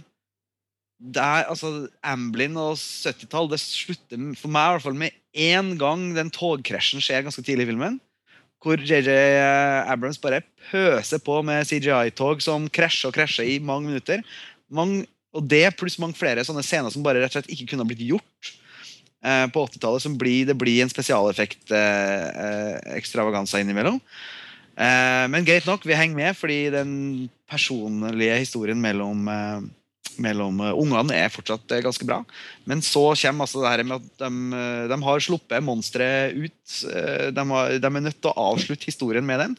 der, 0.99 1.47
altså, 1.47 1.87
Amblin 2.03 2.57
og 2.59 2.77
70-tall 2.79 3.51
det 3.53 3.61
slutter 3.63 4.35
for 4.39 4.51
meg 4.51 4.67
i 4.67 4.75
hvert 4.75 4.87
fall 4.87 4.99
med 4.99 5.15
én 5.39 5.77
gang 5.79 6.11
den 6.17 6.31
togkrasjen 6.35 7.03
skjer 7.03 7.25
ganske 7.27 7.45
tidlig 7.47 7.67
i 7.67 7.71
filmen. 7.73 8.01
Hvor 8.59 8.81
JJ 8.83 9.15
Abrams 9.87 10.19
bare 10.19 10.43
pøser 10.71 11.23
på 11.23 11.39
med 11.47 11.67
CGI-tog 11.69 12.43
som 12.43 12.67
krasjer 12.75 13.11
og 13.11 13.15
krasjer 13.15 13.47
i 13.47 13.61
mange 13.63 13.93
minutter. 13.93 14.25
Mange, 14.75 15.05
og 15.31 15.47
det 15.47 15.77
pluss 15.79 16.01
mange 16.03 16.19
flere 16.19 16.43
sånne 16.47 16.65
scener 16.67 16.91
som 16.91 17.05
bare 17.07 17.23
rett 17.23 17.31
og 17.31 17.39
slett 17.39 17.53
ikke 17.55 17.71
kunne 17.73 17.87
blitt 17.87 18.03
gjort 18.03 18.27
eh, 18.27 18.28
på 19.51 19.67
80-tallet. 19.67 20.03
som 20.03 20.19
blir, 20.19 20.47
Det 20.47 20.55
blir 20.55 20.83
en 20.83 20.91
spesialeffekt-ekstravaganza 20.93 23.61
innimellom. 23.61 24.01
Eh, 24.79 25.29
men 25.33 25.45
greit 25.45 25.67
nok, 25.67 25.87
vi 25.87 25.95
henger 25.99 26.17
med, 26.17 26.37
fordi 26.39 26.71
den 26.71 27.29
personlige 27.51 28.39
historien 28.39 28.81
mellom 28.81 29.29
eh, 29.29 29.61
mellom 30.19 30.61
eh, 30.63 30.75
ungene 30.75 31.15
er 31.15 31.31
fortsatt 31.33 31.71
eh, 31.75 31.83
ganske 31.85 32.07
bra. 32.07 32.21
Men 32.69 32.83
så 32.85 33.13
kommer 33.19 33.47
altså 33.47 33.63
det 33.63 33.73
her 33.73 33.85
med 33.87 34.03
at 34.03 34.25
de, 34.25 34.31
eh, 34.59 34.85
de 34.91 34.99
har 35.05 35.25
sluppet 35.25 35.65
monsteret 35.65 36.37
ut. 36.37 36.83
eh, 36.91 37.29
De, 37.35 37.47
har, 37.53 37.79
de 37.79 37.91
er 37.91 38.07
nødt 38.07 38.21
til 38.21 38.33
å 38.33 38.53
avslutte 38.53 38.91
historien 38.91 39.27
med 39.27 39.43
den. 39.43 39.57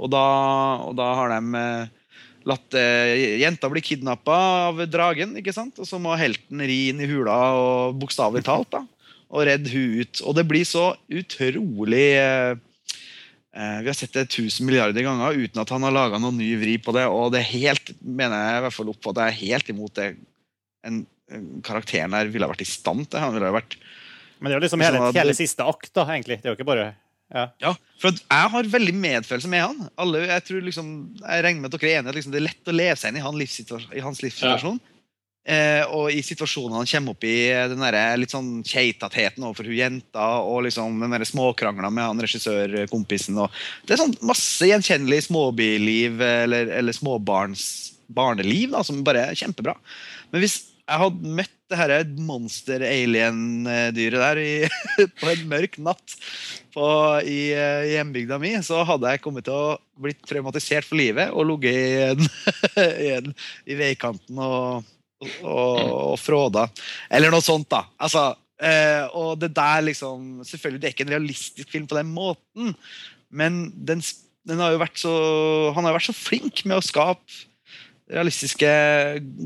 Og 0.00 0.12
da, 0.12 0.26
og 0.88 0.96
da 0.96 1.10
har 1.18 1.34
de 1.34 1.60
eh, 1.60 2.16
latt 2.48 2.78
eh, 2.78 3.40
jenta 3.42 3.70
bli 3.70 3.82
kidnappa 3.84 4.38
av 4.70 4.80
dragen, 4.90 5.36
ikke 5.38 5.54
sant? 5.54 5.78
og 5.78 5.88
så 5.88 6.00
må 6.02 6.16
helten 6.18 6.64
ri 6.64 6.88
inn 6.90 7.02
i 7.02 7.10
hula 7.10 7.36
og 7.58 8.00
bokstavelig 8.00 8.44
talt 8.48 8.72
da, 8.72 8.82
og 9.32 9.46
redd 9.48 9.70
hun 9.72 10.02
ut. 10.02 10.20
Og 10.28 10.36
det 10.36 10.44
blir 10.48 10.66
så 10.68 10.90
utrolig 11.08 12.06
eh, 12.20 12.60
Eh, 13.52 13.80
Vi 13.82 13.86
har 13.86 13.94
sett 13.94 14.12
det 14.12 14.20
1000 14.30 14.66
milliarder 14.66 15.04
ganger 15.04 15.36
uten 15.36 15.60
at 15.60 15.72
han 15.74 15.84
har 15.84 15.92
laga 15.92 16.20
noen 16.20 16.38
ny 16.40 16.54
vri 16.56 16.78
på 16.80 16.94
det. 16.96 17.04
Og 17.12 17.32
det 17.34 17.42
er 17.42 17.50
helt, 17.52 17.92
mener 18.00 18.38
jeg 18.46 18.60
i 18.60 18.64
hvert 18.66 18.76
fall 18.78 18.92
opp, 18.94 19.08
at 19.10 19.18
det 19.18 19.26
er 19.26 19.40
helt 19.42 19.72
imot 19.74 19.98
det 19.98 20.06
en, 20.88 21.02
en 21.32 21.50
karakteren 21.64 22.16
her 22.16 22.32
ville 22.32 22.48
ha 22.48 22.52
vært 22.54 22.64
i 22.64 22.70
stand 22.70 23.10
til. 23.10 23.20
Han 23.20 23.36
ville 23.36 23.50
ha 23.52 23.58
vært 23.60 23.76
men 24.42 24.50
det 24.50 24.56
er 24.56 24.58
jo 24.58 24.64
liksom 24.64 24.82
hele, 24.82 24.98
Sånn 24.98 25.14
hele 25.20 25.34
siste 25.38 25.62
akt, 25.70 25.92
da, 25.94 26.02
egentlig. 26.10 26.40
Det 26.42 26.48
er 26.48 26.50
jo 26.50 26.56
ikke 26.56 26.66
bare 26.66 26.86
ja. 27.32 27.44
Ja, 27.62 27.70
for 28.02 28.10
jeg 28.10 28.48
har 28.54 28.70
veldig 28.72 28.94
medfølelse 28.98 29.50
med 29.52 29.62
han. 29.62 29.84
Alle, 30.02 30.24
jeg 30.26 30.42
tror 30.48 30.64
liksom, 30.66 30.88
jeg 31.20 31.44
regner 31.46 31.62
med 31.62 31.68
at 31.70 31.76
dere 31.76 31.92
er 31.92 32.00
enige 32.00 32.10
at 32.10 32.18
liksom, 32.18 32.32
det 32.34 32.40
er 32.40 32.44
lett 32.48 32.72
å 32.72 32.74
leve 32.74 32.96
seg 32.98 33.12
inn 33.12 33.20
i, 33.20 33.22
han 33.22 33.38
livssituasjon, 33.38 33.94
i 33.94 34.02
hans 34.02 34.18
livssituasjon. 34.24 34.80
Eh, 35.42 35.82
og 35.90 36.14
i 36.14 36.20
situasjonen 36.22 36.76
han 36.78 36.86
kommer 36.86 37.16
opp 37.16 37.24
i, 37.26 37.50
den 37.72 37.82
der 37.82 38.20
litt 38.20 38.30
sånn 38.30 38.60
keitatheten 38.66 39.42
overfor 39.42 39.66
hun 39.66 39.80
jenta, 39.80 40.26
og 40.46 40.62
liksom 40.68 41.00
den 41.02 41.16
der 41.16 41.26
småkrangla 41.26 41.90
med 41.90 42.06
han 42.06 42.22
regissørkompisen. 42.22 43.40
Og 43.42 43.50
det 43.86 43.96
er 43.96 44.02
sånn 44.04 44.14
masse 44.22 44.68
gjenkjennelig 44.70 45.24
småbyliv 45.26 46.22
eller, 46.22 46.70
eller 46.78 46.94
småbarns 46.94 47.64
barneliv 48.12 48.70
da, 48.76 48.84
som 48.86 49.02
bare 49.06 49.32
er 49.32 49.38
kjempebra. 49.38 49.74
Men 50.30 50.40
hvis 50.44 50.56
jeg 50.82 51.00
hadde 51.00 51.34
møtt 51.38 51.58
det 51.72 51.78
her 51.80 51.92
monster-alien-dyret 52.20 54.20
der 54.20 54.38
i, 54.42 54.68
på 55.20 55.30
en 55.30 55.44
mørk 55.50 55.78
natt 55.82 56.16
på, 56.74 56.86
i 57.24 57.52
eh, 57.56 57.92
hjembygda 57.96 58.38
mi, 58.42 58.52
så 58.62 58.84
hadde 58.86 59.10
jeg 59.10 59.22
kommet 59.24 59.44
til 59.48 59.56
å 59.56 59.78
blitt 60.02 60.22
traumatisert 60.28 60.86
for 60.86 60.96
livet 61.00 61.30
og 61.32 61.46
ligget 61.48 61.76
i, 61.80 61.84
i, 63.08 63.10
i 63.72 63.74
veikanten 63.78 64.36
og, 64.42 64.84
og, 65.42 66.16
fråda. 66.20 66.66
Eller 67.12 67.32
noe 67.32 67.44
sånt, 67.44 67.68
da. 67.72 67.84
Altså, 68.02 68.30
eh, 68.62 69.04
og 69.18 69.38
det 69.42 69.52
der 69.56 69.86
liksom 69.86 70.42
Selvfølgelig, 70.46 70.80
det 70.82 70.88
er 70.88 70.96
ikke 70.96 71.06
en 71.08 71.14
realistisk 71.14 71.72
film 71.72 71.86
på 71.90 71.98
den 71.98 72.12
måten, 72.12 72.74
men 73.32 73.64
den, 73.72 74.02
den 74.48 74.60
har 74.60 74.74
jo 74.74 74.82
vært 74.82 75.00
så, 75.00 75.14
han 75.72 75.86
har 75.86 75.94
jo 75.94 75.98
vært 76.00 76.10
så 76.10 76.16
flink 76.16 76.64
med 76.66 76.78
å 76.78 76.84
skape 76.84 77.48
realistiske, 78.12 78.68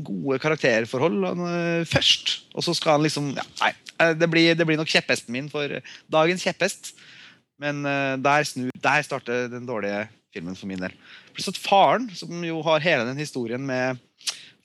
gode 0.05 0.39
karakterforhold 0.43 1.25
han, 1.27 1.43
eh, 1.47 1.85
først. 1.87 2.33
Og 2.55 2.65
så 2.65 2.75
skal 2.75 2.97
han 2.97 3.05
liksom 3.05 3.31
ja, 3.37 3.45
Nei, 3.61 3.71
eh, 4.01 4.13
det 4.17 4.29
blir, 4.31 4.55
det 4.57 4.67
blir 4.67 4.79
nok 4.79 4.91
kjepphesten 4.91 5.33
min 5.33 5.49
for 5.51 5.79
dagens 6.11 6.43
kjepphest. 6.43 6.93
Men 7.61 7.85
eh, 7.85 8.15
der, 8.21 8.47
snur, 8.47 8.71
der 8.73 9.05
starter 9.05 9.47
den 9.51 9.67
dårlige 9.69 10.07
filmen 10.33 10.57
for 10.57 10.69
min 10.69 10.81
del. 10.81 10.93
Pluss 11.33 11.49
at 11.49 11.59
faren, 11.61 12.09
som 12.17 12.43
jo 12.45 12.61
har 12.65 12.83
hele 12.83 13.07
den 13.07 13.21
historien 13.21 13.63
med 13.63 14.01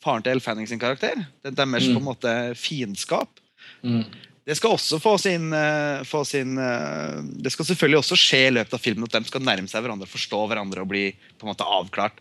faren 0.02 0.24
til 0.24 0.34
Elle 0.34 0.44
Fanning 0.44 0.68
sin 0.68 0.80
karakter, 0.82 1.22
det 1.42 1.52
er 1.52 1.56
deres 1.62 1.86
Mm. 1.88 1.94
på 1.94 2.00
en 2.02 2.10
måte 2.10 2.34
fiendskap, 2.58 3.40
Mm. 3.82 4.04
det 4.46 4.56
skal 4.56 4.70
også 4.74 4.98
få 5.00 5.18
sin, 5.20 5.52
eh, 5.52 6.02
få 6.02 6.24
sin 6.26 6.58
eh, 6.58 7.22
Det 7.42 7.52
skal 7.52 7.64
selvfølgelig 7.64 7.98
også 8.02 8.16
skje 8.18 8.46
i 8.48 8.54
løpet 8.54 8.74
av 8.74 8.80
filmen 8.80 9.04
at 9.04 9.12
de 9.12 9.24
skal 9.24 9.40
nærme 9.40 9.68
seg 9.70 9.82
hverandre, 9.82 10.06
forstå 10.10 10.48
hverandre 10.48 10.82
og 10.82 10.88
bli 10.88 11.12
på 11.38 11.46
en 11.46 11.54
måte 11.54 11.66
avklart. 11.66 12.18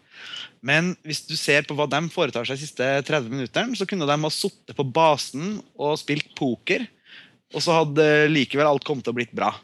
Men 0.61 0.95
hvis 1.03 1.25
du 1.27 1.35
ser 1.35 1.63
på 1.63 1.75
hva 1.75 1.89
de 1.89 2.09
foretar 2.09 2.45
seg 2.45 2.57
de 2.57 2.65
siste 2.67 3.03
30 3.05 3.29
minuttene, 3.29 3.75
så 3.75 3.87
kunne 3.89 4.05
de 4.05 4.21
ha 4.21 4.29
sittet 4.29 4.75
på 4.77 4.85
basen 4.93 5.61
og 5.79 5.97
spilt 5.97 6.35
poker, 6.35 6.87
og 7.53 7.61
så 7.61 7.73
hadde 7.83 8.29
likevel 8.29 8.67
alt 8.69 8.83
kommet 8.85 9.03
til 9.03 9.13
å 9.13 9.17
blitt 9.17 9.33
bra. 9.33 9.55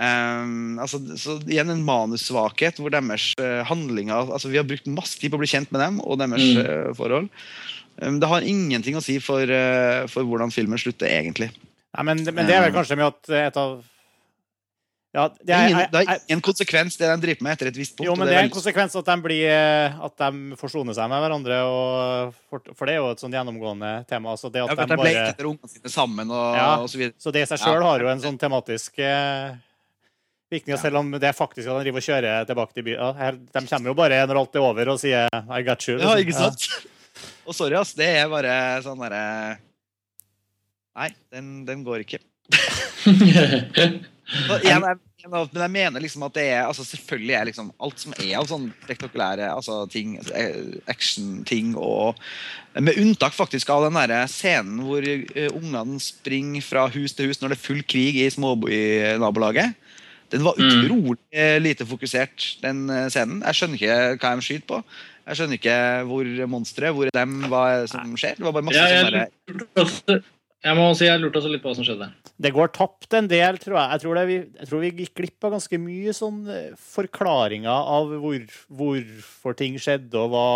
Ehm, 0.00 0.78
altså, 0.80 0.96
så 1.20 1.34
igjen 1.44 1.68
en 1.68 1.82
manussvakhet 1.84 2.78
hvor 2.80 2.88
deres 2.94 3.26
uh, 3.36 3.60
handlinger 3.68 4.30
altså 4.32 4.48
Vi 4.48 4.56
har 4.56 4.64
brukt 4.64 4.86
masse 4.88 5.18
tid 5.20 5.28
på 5.28 5.36
å 5.36 5.42
bli 5.42 5.50
kjent 5.52 5.68
med 5.74 5.82
dem 5.84 5.98
og 6.00 6.16
deres 6.22 6.40
Mm. 6.40 6.62
uh, 6.64 6.94
forhold. 6.96 7.28
Um, 8.00 8.16
det 8.22 8.28
har 8.30 8.40
ingenting 8.40 8.96
å 8.96 9.02
si 9.04 9.18
for, 9.20 9.44
uh, 9.44 10.06
for 10.08 10.24
hvordan 10.24 10.48
filmen 10.50 10.80
slutter, 10.80 11.10
egentlig. 11.12 11.50
Nei, 11.92 12.04
men, 12.08 12.22
men 12.24 12.46
det 12.48 12.54
er 12.56 12.64
vel 12.64 12.72
kanskje 12.72 12.96
med 12.96 13.10
at 13.10 13.28
et 13.50 13.56
av 13.60 13.82
Ja, 15.12 15.26
det 15.44 15.52
er 15.52 15.68
ingen, 15.68 15.90
det 15.92 16.00
er 16.08 16.22
ingen 16.24 16.40
konsekvens, 16.40 16.96
det 16.96 17.04
de 17.10 17.20
driver 17.20 17.44
med 17.44 17.52
etter 17.52 17.68
et 17.68 17.76
visst 17.76 17.92
punkt. 17.98 18.06
jo, 18.08 18.14
men 18.16 18.24
det 18.24 18.32
det 18.32 18.38
er 18.40 18.46
en 18.46 18.54
konsekvens 18.54 18.96
at 18.96 19.04
de, 19.10 19.16
blir, 19.20 19.50
at 20.08 20.14
de 20.24 20.56
forsoner 20.56 20.96
seg 20.96 21.10
med 21.12 21.20
hverandre. 21.20 21.58
For, 22.48 22.64
for 22.72 22.88
det 22.88 22.94
er 22.94 23.02
jo 23.02 23.10
et 23.12 23.20
sånn 23.20 23.36
gjennomgående 23.36 23.90
tema. 24.08 24.32
Altså 24.32 24.48
det 24.48 24.62
ja, 24.64 24.70
at 24.72 24.72
for 24.72 24.88
de 24.88 24.96
de 24.96 25.04
leker 25.04 25.20
bare, 25.20 25.34
etter 25.34 25.50
ungene 25.50 25.68
sine 25.68 25.92
sammen 25.92 26.32
og, 26.32 26.56
Ja. 26.56 26.70
og 26.80 26.88
så 26.88 26.96
videre. 26.96 27.12
så 27.20 27.28
det 27.36 27.42
i 27.44 27.50
seg 27.52 27.60
Ja. 27.60 27.74
har 27.90 28.00
jo 28.00 28.08
en 28.08 28.24
sånn 28.24 28.40
tematisk 28.40 28.96
Ja. 30.52 30.78
Selv 30.80 31.00
om 31.00 31.10
det 31.16 31.28
er 31.30 31.36
faktisk 31.36 31.66
at 31.66 31.80
de 31.80 31.86
driver 31.86 32.02
og 32.02 32.06
kjører 32.06 32.48
tilbake 32.48 32.76
til 32.76 32.86
byen. 32.86 33.42
De 33.52 33.66
kommer 33.66 33.92
jo 33.92 33.98
bare 33.98 34.22
når 34.28 34.40
alt 34.42 34.58
er 34.58 34.66
over 34.66 34.94
og 34.94 35.00
sier 35.00 35.28
'I 35.32 35.62
got 35.66 35.88
you'. 35.88 36.00
Ja, 36.00 36.16
ikke 36.20 36.36
sant? 36.36 36.68
Og 37.46 37.54
sorry, 37.54 37.74
ass. 37.76 37.92
Det 37.92 38.06
er 38.06 38.30
bare 38.30 38.80
sånn 38.84 39.00
derre 39.02 39.58
Nei, 40.92 41.08
den, 41.32 41.64
den 41.66 41.82
går 41.84 42.04
ikke. 42.04 42.20
Igjen, 44.62 44.84
jeg, 44.86 44.98
men 45.28 45.60
jeg 45.60 45.72
mener 45.72 46.02
liksom 46.02 46.22
at 46.24 46.34
det 46.36 46.44
er 46.54 46.62
altså 46.64 46.84
Selvfølgelig 46.86 47.34
er 47.36 47.48
liksom 47.48 47.70
alt 47.84 48.00
som 48.00 48.14
er 48.16 48.36
av 48.38 48.46
sånn 48.48 48.68
spektakulære 48.84 49.48
altså 49.52 49.82
ting, 49.92 50.14
action-ting 50.90 51.74
og 51.76 52.20
Med 52.80 52.98
unntak 53.02 53.34
faktisk 53.36 53.72
av 53.74 53.86
den 53.86 53.98
der 53.98 54.26
scenen 54.30 54.80
hvor 54.86 55.04
eh, 55.04 55.50
ungene 55.52 56.00
springer 56.00 56.64
fra 56.64 56.86
hus 56.94 57.16
til 57.16 57.28
hus 57.28 57.42
når 57.42 57.52
det 57.52 57.58
er 57.58 57.66
full 57.66 57.82
krig 57.84 58.16
i 58.22 58.30
småbynabolaget. 58.32 59.76
Den 60.32 60.44
var 60.46 60.56
Mm. 60.58 60.68
utrolig 60.68 61.18
mm. 61.30 61.62
lite 61.62 61.86
fokusert, 61.86 62.50
den 62.62 62.84
eh, 62.90 63.08
scenen. 63.12 63.42
Jeg 63.44 63.58
skjønner 63.58 63.80
ikke 63.80 63.96
hva 64.22 64.34
de 64.38 64.46
skyter 64.46 64.68
på. 64.70 64.82
Jeg 65.22 65.38
skjønner 65.38 65.58
ikke 65.60 65.78
hvor 66.08 66.30
monsteret, 66.50 66.94
hvor 66.96 67.10
dem, 67.14 67.34
hva 67.52 67.64
som 67.90 68.14
skjer. 68.18 68.38
Det 68.40 68.46
var 68.48 68.54
bare 68.56 68.66
masse 68.66 68.80
Ja, 68.80 69.02
sånne 69.04 69.26
jeg, 69.26 69.66
også, 69.78 70.16
jeg 70.62 70.78
må 70.78 70.86
si 70.98 71.06
jeg 71.06 71.20
lurte 71.22 71.38
også 71.38 71.52
litt 71.52 71.62
på 71.62 71.70
hva 71.70 71.76
som 71.78 71.86
skjedde. 71.86 72.08
Det 72.42 72.52
går 72.56 72.72
tapt 72.74 73.14
en 73.14 73.28
del, 73.30 73.58
tror 73.62 73.76
jeg. 73.78 73.90
Jeg 73.92 74.02
tror, 74.02 74.18
det, 74.18 74.24
vi, 74.26 74.38
jeg 74.58 74.68
tror 74.70 74.82
vi 74.82 74.90
gikk 75.02 75.14
glipp 75.20 75.46
av 75.46 75.54
ganske 75.58 75.78
mye 75.78 76.14
sånn 76.16 76.40
eh, 76.50 76.72
forklaringer 76.96 77.70
av 77.98 78.16
hvor, 78.22 78.40
hvorfor 78.80 79.56
ting 79.58 79.78
skjedde, 79.78 80.16
og 80.18 80.32
hva 80.34 80.48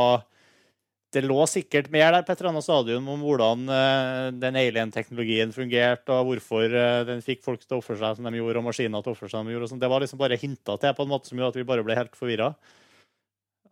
Det 1.17 1.23
lå 1.25 1.39
sikkert 1.49 1.87
mer 1.95 2.11
der 2.13 2.25
på 2.27 2.35
et 2.35 2.41
eller 2.43 2.51
annet 2.53 2.67
stadium 2.67 3.07
om 3.09 3.23
hvordan 3.25 3.63
uh, 3.71 4.27
den 4.37 4.59
alien-teknologien 4.61 5.55
fungerte, 5.55 6.13
og 6.13 6.29
hvorfor 6.29 6.67
uh, 6.69 7.05
den 7.09 7.23
fikk 7.25 7.41
folk 7.47 7.63
til 7.63 7.79
å 7.79 7.81
oppføre 7.81 8.03
seg 8.03 8.19
som 8.19 8.29
de 8.29 8.37
gjorde, 8.37 8.61
og 8.61 8.67
maskiner 8.69 9.05
til 9.05 9.15
å 9.15 9.17
oppføre 9.17 9.33
seg 9.33 9.39
som 9.39 9.49
de 9.49 9.55
gjorde. 9.55 9.71
og. 9.71 9.81
Det 9.81 9.93
var 9.93 10.05
liksom 10.05 10.21
bare 10.21 10.41
hinta 10.43 10.77
til 10.83 10.99
på 10.99 11.07
en 11.07 11.15
måte 11.15 11.31
som 11.31 11.41
gjorde 11.41 11.55
at 11.55 11.61
vi 11.63 11.71
bare 11.71 11.87
ble 11.87 11.97
helt 11.97 12.19
forvirra. 12.19 12.51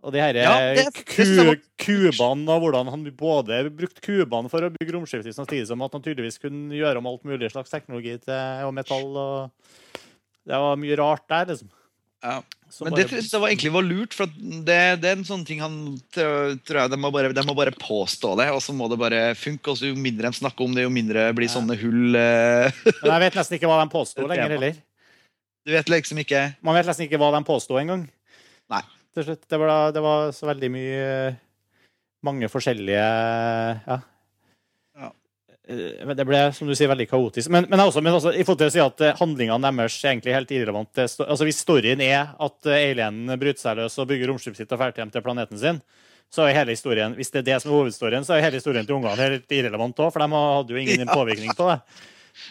Og 0.05 0.13
de 0.13 0.21
her 0.21 0.37
Ja, 0.37 0.57
ku, 0.93 1.55
kubene 1.81 2.57
og 2.57 2.67
hvordan 2.67 2.91
han 2.93 3.07
både 3.17 3.63
brukte 3.73 4.05
kubene 4.05 4.51
for 4.53 4.65
å 4.65 4.73
bygge 4.73 4.97
romskip, 4.97 5.25
samtidig 5.33 5.69
som 5.71 5.85
at 5.85 5.97
han 5.97 6.05
tydeligvis 6.05 6.41
kunne 6.43 6.77
gjøre 6.77 7.01
om 7.01 7.09
alt 7.09 7.25
mulig 7.29 7.53
slags 7.53 7.73
teknologi 7.73 8.19
til, 8.25 8.67
og 8.67 8.75
metall. 8.77 9.09
og 9.17 10.05
Det 10.45 10.61
var 10.65 10.77
mye 10.81 11.01
rart 11.01 11.25
der, 11.33 11.49
liksom. 11.53 11.73
Ja. 12.25 12.39
Men 12.81 12.91
bare- 12.91 13.03
det 13.05 13.11
synes 13.13 13.31
jeg 13.31 13.41
var 13.43 13.51
egentlig 13.53 13.73
var 13.75 13.85
lurt, 13.87 14.15
for 14.17 14.25
at 14.27 14.35
det, 14.41 14.79
det 15.03 15.11
er 15.11 15.19
en 15.19 15.27
sånn 15.29 15.45
ting 15.47 15.61
han 15.63 15.75
tror, 16.11 16.57
jeg 16.81 16.91
de 16.91 16.99
må, 16.99 17.11
bare, 17.15 17.31
de 17.37 17.45
må 17.47 17.55
bare 17.55 17.71
påstå 17.71 18.33
det, 18.41 18.49
og 18.51 18.59
så 18.65 18.75
må 18.75 18.89
det 18.91 18.99
bare 18.99 19.21
funke. 19.39 19.71
Og 19.71 19.79
så 19.79 19.93
jo 19.93 19.99
mindre 20.01 20.33
de 20.33 20.41
snakker 20.41 20.67
om 20.67 20.75
det, 20.75 20.83
jo 20.87 20.91
mindre 20.91 21.29
blir 21.37 21.53
sånne 21.53 21.77
hull 21.79 22.17
eh, 22.19 22.73
Men 23.05 23.13
jeg 23.13 23.25
vet 23.29 23.39
nesten 23.39 23.59
ikke 23.61 23.71
hva 23.71 23.79
de 23.85 23.93
påsto 23.93 24.25
er 24.25 24.33
lenger 24.33 24.57
heller. 24.57 24.81
Du 25.65 25.73
vet 25.73 25.89
liksom 25.93 26.19
ikke 26.21 26.43
Man 26.67 26.77
vet 26.77 26.89
nesten 26.91 27.07
ikke 27.07 27.21
hva 27.23 27.31
de 27.37 27.45
påsto 27.47 27.79
engang. 27.81 28.09
Til 29.15 29.23
slutt. 29.29 29.45
Det 29.47 29.59
var, 29.63 29.93
det 29.95 30.03
var 30.03 30.33
så 30.35 30.49
veldig 30.49 30.69
mye 30.75 31.05
Mange 32.27 32.49
forskjellige. 32.51 33.05
Ja. 33.87 33.99
Eh, 35.68 36.14
det 36.14 36.24
ble, 36.29 36.40
som 36.53 36.68
du 36.68 36.74
sier, 36.77 36.90
veldig 36.92 37.07
kaotisk. 37.09 37.48
Men, 37.53 37.66
men, 37.70 37.81
også, 37.81 38.03
men 38.05 38.16
også, 38.16 38.35
i 38.37 38.44
forhold 38.44 38.61
til 38.61 38.70
å 38.70 38.74
si 38.74 38.83
at 38.85 39.05
eh, 39.05 39.14
handlingene 39.20 39.70
deres 39.79 39.96
er 40.03 40.11
egentlig 40.12 40.35
helt 40.37 40.53
irrelevant. 40.53 41.00
Altså, 41.00 41.46
hvis 41.48 41.62
storyen 41.64 42.03
er 42.05 42.35
at 42.37 42.68
eh, 42.68 42.90
alienen 42.90 43.38
bryter 43.40 43.62
seg 43.62 43.79
løs 43.81 43.96
og 44.03 44.11
bygger 44.11 44.29
romskipet 44.33 44.61
sitt 44.61 44.74
og 44.74 44.83
drar 44.83 44.92
hjem 44.96 45.12
til 45.14 45.24
planeten 45.24 45.61
sin, 45.61 45.81
så 46.35 46.44
er 46.48 46.57
hele 46.57 46.74
historien, 46.74 47.14
hvis 47.16 47.31
det 47.31 47.42
er 47.44 47.46
det 47.53 47.61
som 47.62 47.70
er 47.70 47.79
hovedstorien, 47.79 48.24
så 48.27 48.35
er 48.35 48.42
hele 48.44 48.59
historien 48.59 48.87
til 48.88 48.96
ungene 48.96 49.14
helt 49.20 49.53
irrelevant 49.55 50.00
òg, 50.03 50.11
for 50.11 50.24
de 50.24 50.29
hadde 50.35 50.74
jo 50.74 50.81
ingen 50.83 51.05
Ja. 51.07 51.14
påvirkning 51.14 51.53
på 51.55 51.68
det. 51.70 51.79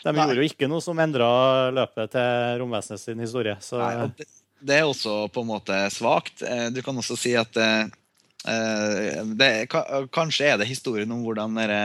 De 0.05 0.13
Nei. 0.13 0.23
gjorde 0.23 0.39
jo 0.39 0.47
ikke 0.47 0.69
noe 0.71 0.81
som 0.85 0.99
endra 1.03 1.27
løpet 1.75 2.13
til 2.13 2.61
romvesenet 2.61 3.01
sin 3.01 3.19
historie. 3.19 3.57
Så 3.59 3.81
Nei, 3.81 4.07
det, 4.15 4.29
det 4.63 4.77
er 4.79 4.87
også 4.87 5.25
på 5.33 5.43
en 5.43 5.49
måte 5.49 5.81
svakt. 5.91 6.45
Du 6.71 6.79
kan 6.85 6.95
også 7.01 7.17
si 7.19 7.33
at 7.35 7.51
det, 7.53 9.49
Kanskje 10.15 10.47
er 10.53 10.57
det 10.61 10.69
historien 10.69 11.11
om 11.11 11.25
hvordan 11.25 11.59
dere, 11.59 11.81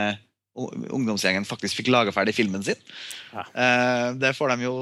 ungdomsgjengen 0.67 1.47
faktisk 1.47 1.79
fikk 1.79 1.91
laga 1.93 2.13
ferdig 2.15 2.35
filmen 2.37 2.63
sin. 2.65 2.79
Ja. 3.33 3.45
Eh, 3.53 4.05
Det 4.19 4.35
får, 4.37 4.55
de 4.55 4.67
jo, 4.67 4.75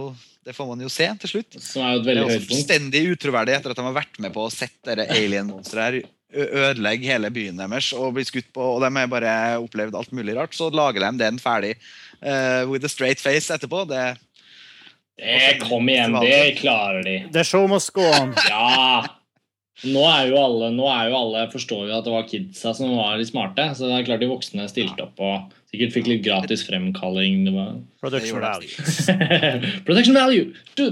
det 0.45 0.55
får 0.57 0.67
man 0.73 0.83
jo 0.83 0.89
se 0.91 1.07
til 1.23 1.35
slutt. 1.35 1.57
Som 1.61 1.85
er 1.85 1.95
jo 1.95 2.03
et 2.03 2.09
veldig 2.11 2.27
høydepunkt. 2.27 2.51
fullstendig 2.51 3.03
utroverdig 3.15 3.57
etter 3.57 3.73
at 3.73 3.79
de 3.79 3.87
har 3.87 3.97
vært 4.01 4.21
med 4.23 4.35
på 4.35 4.45
å 4.47 4.53
sette 4.53 4.95
dette 4.97 5.17
alien-monsteret 5.17 6.01
her 6.03 6.13
ødelegge 6.37 7.07
hele 7.07 7.29
byen 7.31 7.57
deres 7.57 7.93
og 7.95 8.13
bli 8.17 8.25
skutt 8.27 8.49
på, 8.53 8.61
og 8.75 8.81
de 8.83 8.89
har 8.93 9.07
bare 9.11 9.33
opplevd 9.63 9.95
alt 9.95 10.11
mulig 10.11 10.35
rart. 10.35 10.53
Så 10.53 10.69
lager 10.75 11.05
de 11.05 11.11
den 11.23 11.39
ferdig 11.39 11.75
uh, 12.21 12.67
with 12.69 12.85
a 12.85 12.91
straight 12.91 13.21
face 13.23 13.53
etterpå. 13.53 13.85
Det, 13.87 14.17
Det, 15.17 15.59
kom 15.63 15.87
igjen, 15.89 16.13
det 16.21 16.57
klarer 16.59 17.03
de. 17.03 17.15
The 17.33 17.43
show 17.47 17.67
must 17.67 17.93
go 17.95 18.03
on. 18.19 18.35
Ja! 18.49 19.16
Nå 19.85 20.01
er 20.09 20.31
jo 20.31 20.39
alle, 20.41 20.71
nå 20.73 20.87
er 20.89 21.11
jo 21.11 21.17
alle 21.19 21.43
forstår 21.51 21.83
jo 21.85 21.97
at 21.99 22.07
det 22.07 22.13
var 22.13 22.25
kidsa 22.25 22.71
som 22.73 22.95
var 22.97 23.19
de 23.19 23.27
smarte. 23.29 23.67
Så 23.77 23.85
det 23.85 23.99
er 23.99 24.07
klart 24.07 24.23
de 24.23 24.31
voksne 24.31 24.65
stilte 24.71 25.05
opp 25.05 25.21
og 25.21 25.53
sikkert 25.69 25.93
fikk 25.93 26.09
litt 26.09 26.23
gratis 26.25 26.63
fremkalling. 26.65 27.43
Det 27.45 27.53
var 27.53 27.75
Production 28.01 28.41
value. 28.41 28.73
Production 29.87 30.17
value! 30.17 30.49
Du! 30.79 30.87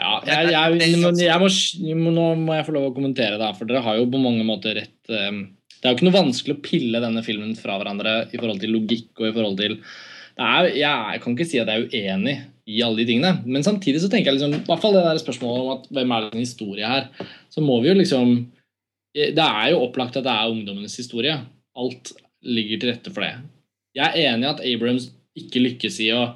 Ja, 0.00 0.18
jeg, 0.24 0.52
jeg, 0.54 0.98
men 1.02 1.18
jeg 1.18 1.96
må, 1.98 2.12
nå 2.14 2.26
må 2.40 2.54
jeg 2.56 2.66
få 2.68 2.74
lov 2.74 2.90
å 2.90 2.94
kommentere, 2.96 3.40
da, 3.40 3.50
for 3.56 3.68
dere 3.68 3.82
har 3.84 3.98
jo 3.98 4.06
på 4.10 4.20
mange 4.22 4.46
måter 4.46 4.78
rett 4.78 5.10
um, 5.10 5.42
Det 5.74 5.82
er 5.82 5.92
jo 5.92 5.98
ikke 5.98 6.06
noe 6.06 6.14
vanskelig 6.14 6.54
å 6.56 6.62
pille 6.62 7.02
denne 7.02 7.24
filmen 7.26 7.56
fra 7.58 7.76
hverandre 7.76 8.14
i 8.30 8.38
forhold 8.38 8.62
til 8.62 8.72
logikk 8.76 9.10
og 9.18 9.26
i 9.28 9.34
forhold 9.34 9.58
til 9.60 9.74
det 10.38 10.46
er, 10.46 10.68
Jeg 10.78 11.22
kan 11.24 11.34
ikke 11.34 11.48
si 11.50 11.60
at 11.60 11.68
jeg 11.68 11.82
er 11.82 11.90
uenig 11.90 12.36
i 12.70 12.80
alle 12.86 13.02
de 13.02 13.08
tingene, 13.08 13.32
men 13.46 13.66
samtidig 13.66 14.02
så 14.02 14.10
tenker 14.12 14.30
jeg 14.30 14.38
liksom, 14.38 14.56
i 14.60 14.66
hvert 14.68 14.82
fall 14.82 14.96
det 14.96 15.04
der 15.06 15.22
spørsmålet 15.22 15.62
om 15.62 15.70
at 15.74 15.88
hvem 15.96 16.14
er 16.14 16.26
det 16.26 16.36
en 16.36 16.44
historie 16.44 16.90
her, 16.94 17.08
så 17.50 17.64
må 17.64 17.80
vi 17.82 17.90
jo 17.90 17.98
liksom 17.98 18.34
Det 19.10 19.42
er 19.42 19.72
jo 19.72 19.80
opplagt 19.82 20.14
at 20.20 20.22
det 20.22 20.30
er 20.30 20.52
ungdommenes 20.52 20.94
historie. 21.00 21.32
Alt 21.74 22.12
ligger 22.46 22.78
til 22.78 22.92
rette 22.92 23.10
for 23.10 23.26
det. 23.26 23.32
Jeg 23.98 24.06
er 24.06 24.30
enig 24.30 24.46
i 24.46 24.50
at 24.52 24.62
Abrams 24.70 25.08
ikke 25.34 25.62
lykkes 25.64 25.96
i 26.04 26.12
å 26.14 26.28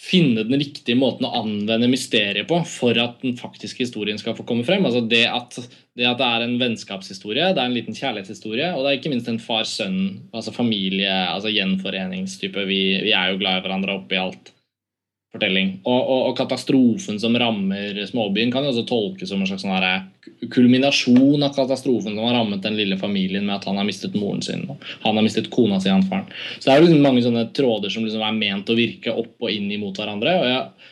finne 0.00 0.46
den 0.48 0.60
riktige 0.60 0.96
måten 0.96 1.26
å 1.28 1.32
anvende 1.42 1.88
mysteriet 1.90 2.48
på 2.48 2.60
for 2.68 2.96
at 3.00 3.18
den 3.24 3.34
faktiske 3.36 3.84
historien 3.84 4.20
skal 4.20 4.36
få 4.36 4.46
komme 4.48 4.64
frem. 4.64 4.84
Altså 4.88 5.02
det 5.08 5.26
at, 5.28 5.58
det 5.96 6.08
at 6.08 6.20
det 6.20 6.28
er 6.28 6.44
en 6.44 6.56
vennskapshistorie, 6.60 7.50
det 7.56 7.60
er 7.60 7.68
en 7.68 7.76
liten 7.76 7.96
kjærlighetshistorie, 7.96 8.70
og 8.74 8.84
det 8.84 8.92
er 8.92 9.00
ikke 9.00 9.12
minst 9.12 9.28
en 9.32 9.42
far-sønn, 9.42 10.00
altså 10.36 10.54
familie, 10.56 11.10
altså 11.10 11.52
gjenforeningstype. 11.52 12.64
Vi, 12.70 12.80
vi 13.04 13.12
er 13.16 13.32
jo 13.32 13.42
glad 13.42 13.60
i 13.60 13.66
hverandre 13.66 13.98
oppi 14.00 14.20
alt. 14.20 14.54
Fortelling. 15.30 15.76
Og, 15.86 15.98
og, 16.00 16.22
og 16.30 16.32
katastrofen 16.40 17.20
som 17.22 17.36
rammer 17.38 18.00
småbyen, 18.08 18.50
kan 18.50 18.64
jo 18.66 18.72
også 18.72 18.82
tolkes 18.88 19.30
som 19.30 19.42
en 19.42 19.46
slags 19.46 19.62
sånn 19.62 20.48
kulminasjon 20.50 21.44
av 21.46 21.52
katastrofen 21.54 22.16
som 22.16 22.24
har 22.26 22.34
rammet 22.34 22.64
den 22.64 22.78
lille 22.78 22.98
familien 22.98 23.44
med 23.46 23.60
at 23.60 23.68
han 23.70 23.78
har 23.78 23.86
mistet 23.86 24.16
moren 24.18 24.42
sin, 24.42 24.64
og 24.66 24.82
han 25.04 25.14
har 25.14 25.22
mistet 25.22 25.50
kona 25.54 25.78
si, 25.78 25.90
han 25.92 26.02
faren. 26.08 26.26
Så 26.58 26.66
det 26.66 26.72
er 26.72 26.80
jo 26.80 26.88
liksom 26.88 27.06
mange 27.06 27.22
sånne 27.22 27.44
tråder 27.54 27.94
som 27.94 28.06
liksom 28.06 28.24
er 28.26 28.40
ment 28.40 28.72
å 28.72 28.78
virke 28.78 29.14
opp 29.22 29.46
og 29.46 29.54
inn 29.54 29.70
imot 29.70 30.00
hverandre. 30.02 30.34
Og 30.40 30.50
jeg 30.50 30.58
er 30.58 30.90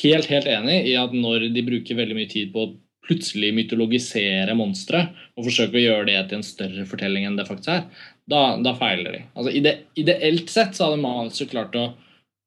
helt, 0.00 0.32
helt 0.34 0.50
enig 0.56 0.80
i 0.90 0.96
at 0.98 1.14
når 1.14 1.46
de 1.54 1.64
bruker 1.68 2.00
veldig 2.00 2.18
mye 2.18 2.32
tid 2.32 2.50
på 2.54 2.66
å 2.66 2.72
plutselig 3.06 3.52
mytologisere 3.54 4.54
monstre 4.58 5.04
og 5.36 5.46
forsøke 5.46 5.78
å 5.78 5.84
gjøre 5.84 6.08
det 6.08 6.18
til 6.26 6.40
en 6.40 6.46
større 6.46 6.86
fortelling 6.90 7.28
enn 7.28 7.36
det 7.38 7.46
faktisk 7.46 7.70
er, 7.76 7.84
da, 8.26 8.56
da 8.58 8.72
feiler 8.78 9.14
de. 9.14 9.20
Altså, 9.36 9.52
ide, 9.54 9.76
ideelt 9.94 10.50
sett 10.50 10.74
så 10.74 10.90
hadde 10.90 11.36
så 11.36 11.46
klart 11.50 11.78
å 11.78 11.92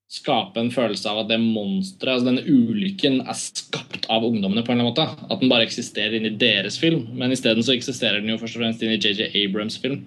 skape 0.10 0.58
en 0.58 0.72
følelse 0.74 1.06
av 1.12 1.22
at 1.22 1.30
det 1.30 1.38
monsteret, 1.42 2.16
altså 2.16 2.32
denne 2.32 2.46
ulykken, 2.50 3.20
er 3.30 3.38
skapt 3.38 4.08
av 4.10 4.26
ungdommene 4.26 4.64
på 4.66 4.74
en 4.74 4.80
eller 4.80 4.90
annen 4.90 4.96
måte. 4.96 5.28
At 5.30 5.44
den 5.44 5.52
bare 5.52 5.68
eksisterer 5.68 6.18
inni 6.18 6.32
deres 6.42 6.80
film. 6.82 7.06
Men 7.20 7.36
isteden 7.36 7.66
så 7.66 7.76
eksisterer 7.76 8.24
den 8.24 8.34
jo 8.34 8.40
først 8.42 8.58
og 8.58 8.64
fremst 8.64 8.86
inni 8.86 8.98
JJ 8.98 9.30
Abrams' 9.44 9.78
film. 9.82 10.02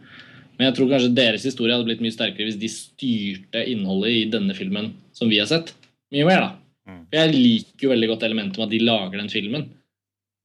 Men 0.59 0.69
jeg 0.69 0.77
tror 0.77 0.91
kanskje 0.91 1.15
deres 1.17 1.47
historie 1.47 1.75
hadde 1.75 1.87
blitt 1.89 2.03
mye 2.05 2.15
sterkere 2.15 2.49
hvis 2.51 2.59
de 2.61 2.71
styrte 2.71 3.63
innholdet 3.71 4.17
i 4.17 4.27
denne 4.31 4.57
filmen 4.59 4.93
som 5.17 5.31
vi 5.31 5.39
har 5.41 5.49
sett. 5.51 5.73
Mye 6.13 6.27
mer, 6.29 6.45
da. 6.45 6.51
Mm. 6.91 7.05
Jeg 7.15 7.33
liker 7.37 7.87
jo 7.87 7.93
veldig 7.95 8.11
godt 8.11 8.27
elementet 8.27 8.59
med 8.59 8.67
at 8.67 8.75
de 8.75 8.83
lager 8.83 9.23
den 9.23 9.33
filmen. 9.33 9.71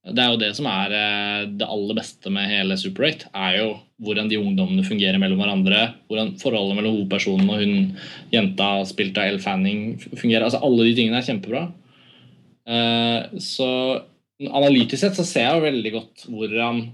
Det 0.08 0.24
er 0.24 0.32
jo 0.32 0.40
det 0.40 0.52
som 0.56 0.68
er 0.72 0.94
eh, 0.96 1.48
det 1.60 1.68
aller 1.68 1.98
beste 1.98 2.32
med 2.34 2.50
hele 2.52 2.78
Super 2.80 3.10
8. 3.10 3.32
Er 3.36 3.58
jo 3.60 3.70
hvordan 4.04 4.30
de 4.32 4.40
ungdommene 4.40 4.86
fungerer 4.86 5.20
mellom 5.22 5.42
hverandre. 5.42 5.82
Hvordan 6.08 6.36
forholdet 6.42 6.78
mellom 6.78 6.96
hovedpersonen 6.96 7.50
og 7.52 7.64
hun 7.64 7.74
jenta 8.34 8.70
spilt 8.88 9.18
av 9.20 9.32
Elle 9.32 9.44
Fanning 9.44 9.98
fungerer. 10.14 10.46
Altså 10.48 10.62
Alle 10.64 10.88
de 10.88 10.94
tingene 10.98 11.20
er 11.20 11.28
kjempebra. 11.28 11.66
Eh, 12.68 13.40
Så 13.44 13.68
analytisk 14.38 15.02
sett 15.02 15.18
så 15.18 15.26
ser 15.26 15.48
jeg 15.48 15.58
jo 15.58 15.66
veldig 15.66 15.94
godt 15.98 16.28
hvordan 16.30 16.88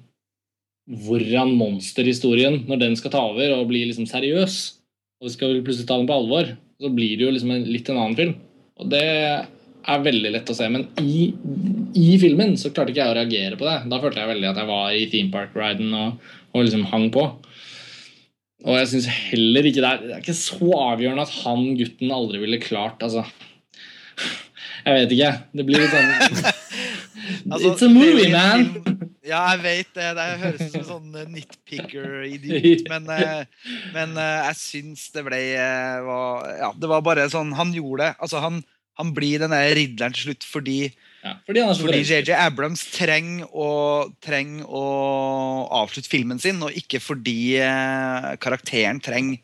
hvordan 0.84 1.54
monsterhistorien, 1.56 2.65
når 2.67 2.80
den 2.82 2.95
skal 2.99 3.13
ta 3.13 3.21
over 3.23 3.54
og 3.56 3.69
bli 3.69 3.86
liksom 3.88 4.08
seriøs, 4.10 4.56
og 5.21 5.30
vi 5.30 5.32
skal 5.32 5.62
plutselig 5.63 5.88
ta 5.88 5.95
den 5.95 6.10
på 6.10 6.17
alvor, 6.17 6.49
så 6.82 6.91
blir 6.91 7.15
det 7.15 7.23
jo 7.23 7.32
liksom 7.32 7.54
en, 7.56 7.63
litt 7.71 7.88
en 7.88 7.99
annen 8.02 8.17
film. 8.17 8.34
Og 8.82 8.89
det 8.91 9.06
er 9.84 10.04
veldig 10.06 10.32
lett 10.36 10.52
å 10.52 10.56
se. 10.58 10.67
Men 10.72 10.86
i, 11.02 11.30
i 12.00 12.13
filmen 12.22 12.56
så 12.60 12.72
klarte 12.72 12.93
ikke 12.93 13.04
jeg 13.04 13.13
å 13.13 13.17
reagere 13.19 13.60
på 13.60 13.67
det. 13.67 13.78
Da 13.91 14.00
følte 14.04 14.24
jeg 14.24 14.32
veldig 14.34 14.50
at 14.52 14.62
jeg 14.62 14.69
var 14.69 14.96
i 14.96 15.08
theme 15.12 15.34
park-riden 15.34 15.93
og, 15.98 16.30
og 16.54 16.65
liksom 16.65 16.86
hang 16.91 17.10
på. 17.13 17.28
Og 18.63 18.80
jeg 18.80 18.91
syns 18.93 19.10
heller 19.12 19.67
ikke 19.67 19.84
det 19.84 19.89
er, 19.89 20.04
det 20.08 20.13
er 20.15 20.24
ikke 20.24 20.39
så 20.39 20.69
avgjørende 20.80 21.26
at 21.26 21.34
han 21.43 21.65
gutten 21.76 22.13
aldri 22.15 22.39
ville 22.39 22.62
klart 22.63 23.02
Altså 23.04 23.26
Jeg 24.86 25.02
vet 25.02 25.15
ikke. 25.17 25.32
Det 25.52 25.65
blir 25.67 25.84
litt 25.84 25.91
sånn 25.91 26.54
Altså, 27.54 27.74
It's 27.74 27.84
a 27.84 27.89
movie, 27.91 28.30
man! 28.32 28.69
Ja, 29.24 29.39
jeg 29.54 29.62
vet 29.63 29.91
det. 29.96 30.08
Det 30.17 30.24
høres 30.41 30.62
ut 30.62 30.74
som 30.74 30.82
en 30.82 30.88
sånn 30.88 31.32
nitpicker-idiot. 31.32 32.84
Men, 32.91 33.08
eh, 33.13 33.69
men 33.96 34.17
eh, 34.19 34.50
jeg 34.50 34.58
syns 34.60 35.06
det 35.15 35.24
ble 35.24 35.39
eh, 35.56 36.10
Ja, 36.60 36.74
det 36.76 36.89
var 36.91 37.06
bare 37.06 37.30
sånn 37.32 37.54
Han 37.56 37.72
gjorde 37.76 38.04
det. 38.04 38.10
Altså, 38.19 38.41
han, 38.43 38.60
han 38.99 39.13
blir 39.15 39.41
den 39.41 39.53
der 39.56 39.73
ridderen 39.77 40.13
til 40.13 40.29
slutt 40.29 40.45
fordi, 40.45 40.77
Ja, 41.23 41.38
fordi 41.47 41.62
fordi. 41.79 42.01
JJ 42.03 42.34
Abrams 42.36 42.84
trenger 42.91 43.47
å, 43.49 43.69
treng 44.21 44.60
å 44.67 44.84
avslutte 45.82 46.12
filmen 46.12 46.39
sin, 46.39 46.62
og 46.62 46.75
ikke 46.77 46.99
fordi 47.01 47.56
eh, 47.63 48.34
karakteren 48.43 48.99
trenger 49.01 49.39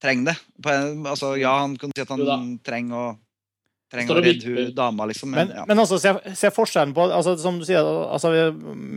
treng 0.00 0.24
det. 0.24 0.36
På 0.64 0.72
altså, 1.10 1.34
ja, 1.36 1.58
han 1.60 1.76
kan 1.76 1.92
si 1.94 2.00
at 2.02 2.08
han 2.14 2.58
trenger 2.64 2.96
å 2.96 3.08
trenger 3.90 4.20
å 4.20 4.22
redde 4.22 4.46
hun 4.46 4.74
dama, 4.74 5.06
liksom. 5.10 5.32
Men, 5.34 5.48
Men, 5.48 5.56
ja. 5.58 5.64
men 5.66 5.80
altså, 5.82 5.98
se, 5.98 6.12
se 6.38 6.50
forskjellen 6.54 6.92
på 6.94 7.08
altså, 7.10 7.32
Som 7.42 7.56
du 7.58 7.64
sier, 7.66 7.82
altså, 7.82 8.30
vi 8.30 8.44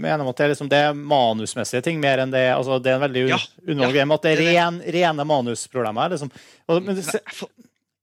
mener 0.06 0.22
at 0.30 0.38
det 0.38 0.46
er, 0.46 0.52
liksom, 0.54 0.70
det 0.70 0.82
er 0.86 0.94
manusmessige 0.94 1.82
ting 1.88 1.98
mer 2.04 2.22
enn 2.22 2.34
det 2.34 2.44
altså, 2.54 2.78
Det 2.78 2.92
er 2.92 3.00
en 3.00 3.06
veldig 3.08 3.24
Ja, 3.32 3.40
underholdende 3.66 4.04
ja, 4.06 4.20
At 4.20 4.28
det 4.28 4.34
er 4.36 4.42
det 4.44 4.46
er 4.46 4.52
det. 4.52 4.58
ren, 4.60 4.78
rene 4.98 5.26
manusproblemer. 5.26 6.14
Liksom. 6.14 6.30
Og, 6.70 6.84
men, 6.86 7.02
det- 7.02 7.24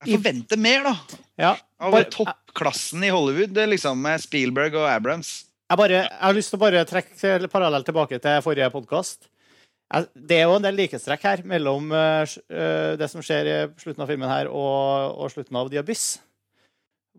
jeg, 0.01 0.07
for, 0.07 0.11
jeg 0.11 0.21
forventer 0.21 0.61
mer, 0.61 0.87
da. 0.87 1.21
ja, 1.41 1.53
Av 1.81 1.93
bare, 1.95 2.09
toppklassen 2.13 3.05
i 3.05 3.13
Hollywood, 3.13 3.59
liksom 3.73 4.01
med 4.01 4.23
Spielberg 4.23 4.79
og 4.81 4.89
Abrams. 4.89 5.35
jeg, 5.69 5.81
bare, 5.81 6.01
jeg 6.07 6.23
har 6.23 6.37
lyst 6.37 6.55
til 6.55 6.61
å 6.61 6.65
bare 6.65 6.87
trekke 6.89 7.51
parallell 7.53 7.85
tilbake 7.85 8.21
til 8.23 8.41
forrige 8.45 8.71
podkast. 8.73 9.29
Det 10.15 10.39
er 10.39 10.47
jo 10.47 10.57
en 10.57 10.65
del 10.65 10.77
likhetstrekk 10.79 11.25
her 11.27 11.41
mellom 11.51 11.91
eh, 11.93 12.35
eh, 12.55 12.93
det 12.99 13.09
som 13.11 13.23
skjer 13.27 13.49
i 13.51 13.57
slutten 13.81 14.05
av 14.05 14.11
filmen 14.13 14.31
her, 14.31 14.47
og, 14.47 15.17
og 15.19 15.33
slutten 15.35 15.59
av 15.59 15.71
The 15.73 15.81
Abyss. 15.83 16.21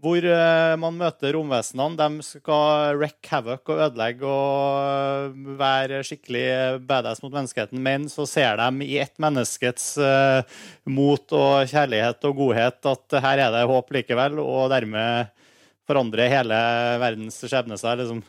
Hvor 0.01 0.25
eh, 0.25 0.75
man 0.81 0.95
møter 0.97 1.35
romvesenene. 1.35 1.93
De 1.99 2.25
skal 2.25 2.97
wreck 2.97 3.27
havoc 3.29 3.69
og 3.69 3.83
ødelegge 3.85 4.25
og 4.25 4.79
eh, 4.81 5.51
være 5.59 5.99
skikkelig 6.07 6.45
badass 6.89 7.21
mot 7.21 7.33
menneskeheten. 7.35 7.77
Men 7.85 8.07
så 8.09 8.25
ser 8.29 8.57
de 8.57 8.87
i 8.87 8.97
ett 9.03 9.13
menneskets 9.21 9.91
eh, 10.01 10.57
mot 10.89 11.37
og 11.37 11.69
kjærlighet 11.69 12.25
og 12.29 12.39
godhet 12.39 12.89
at 12.89 13.17
her 13.27 13.43
er 13.45 13.53
det 13.53 13.67
håp 13.69 13.93
likevel, 13.93 14.41
og 14.41 14.71
dermed 14.73 15.29
forandrer 15.85 16.33
hele 16.33 16.61
verdens 17.01 17.37
skjebne 17.43 17.77
seg. 17.77 18.01
liksom. 18.01 18.23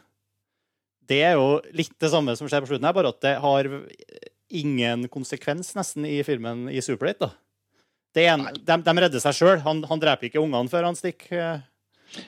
Det 1.08 1.22
er 1.24 1.38
jo 1.40 1.56
litt 1.72 1.96
det 2.00 2.12
samme 2.12 2.37
som 2.37 2.50
skjer 2.50 2.64
på 2.64 2.72
slutten 2.72 2.88
her, 2.88 2.96
bare 2.96 3.14
at 3.14 3.24
det 3.24 3.38
har 3.40 3.70
ingen 4.52 5.08
konsekvens 5.08 5.72
nesten 5.78 6.04
i 6.04 6.20
filmen 6.26 6.66
i 6.68 6.85
Super 6.85 7.14
8. 7.14 7.24
da. 7.24 7.32
Det 7.32 7.40
er 7.40 7.41
en, 8.20 8.48
de, 8.55 8.79
de 8.85 8.94
redder 9.01 9.22
seg 9.22 9.37
sjøl. 9.37 9.61
Han, 9.64 9.85
han 9.88 10.03
dreper 10.03 10.29
ikke 10.29 10.42
ungene 10.42 10.68
før 10.72 10.90
han 10.90 10.98
stikker. 10.98 11.37
eh. 11.38 11.68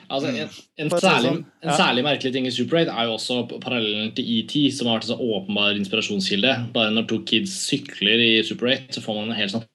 Altså, 0.09 0.31
en, 0.31 0.49
en, 0.81 0.89
særlig, 0.89 1.29
sånn, 1.29 1.41
en 1.61 1.75
særlig 1.77 2.03
merkelig 2.07 2.31
ting 2.33 2.47
i 2.49 2.53
Super 2.53 2.79
8 2.81 2.93
er 2.93 3.05
jo 3.05 3.17
også 3.19 3.35
parallellen 3.61 4.13
til 4.17 4.31
ET, 4.39 4.55
som 4.73 4.89
har 4.89 4.97
vært 4.97 5.05
en 5.05 5.11
så 5.11 5.27
åpenbar 5.37 5.77
inspirasjonskilde. 5.77 6.55
Bare 6.73 6.93
når 6.95 7.05
to 7.11 7.19
kids 7.29 7.53
sykler 7.67 8.23
i 8.23 8.31
Super 8.47 8.71
8, 8.73 8.95
så 8.97 9.03
får 9.05 9.19
man 9.19 9.29
en 9.29 9.37
helt 9.37 9.53
sånn 9.53 9.67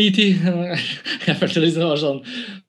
ET! 0.00 0.22
Jeg 1.28 1.36
følte 1.42 1.64
liksom 1.64 1.84
det 1.84 1.90
var 1.90 2.00
sånn 2.00 2.22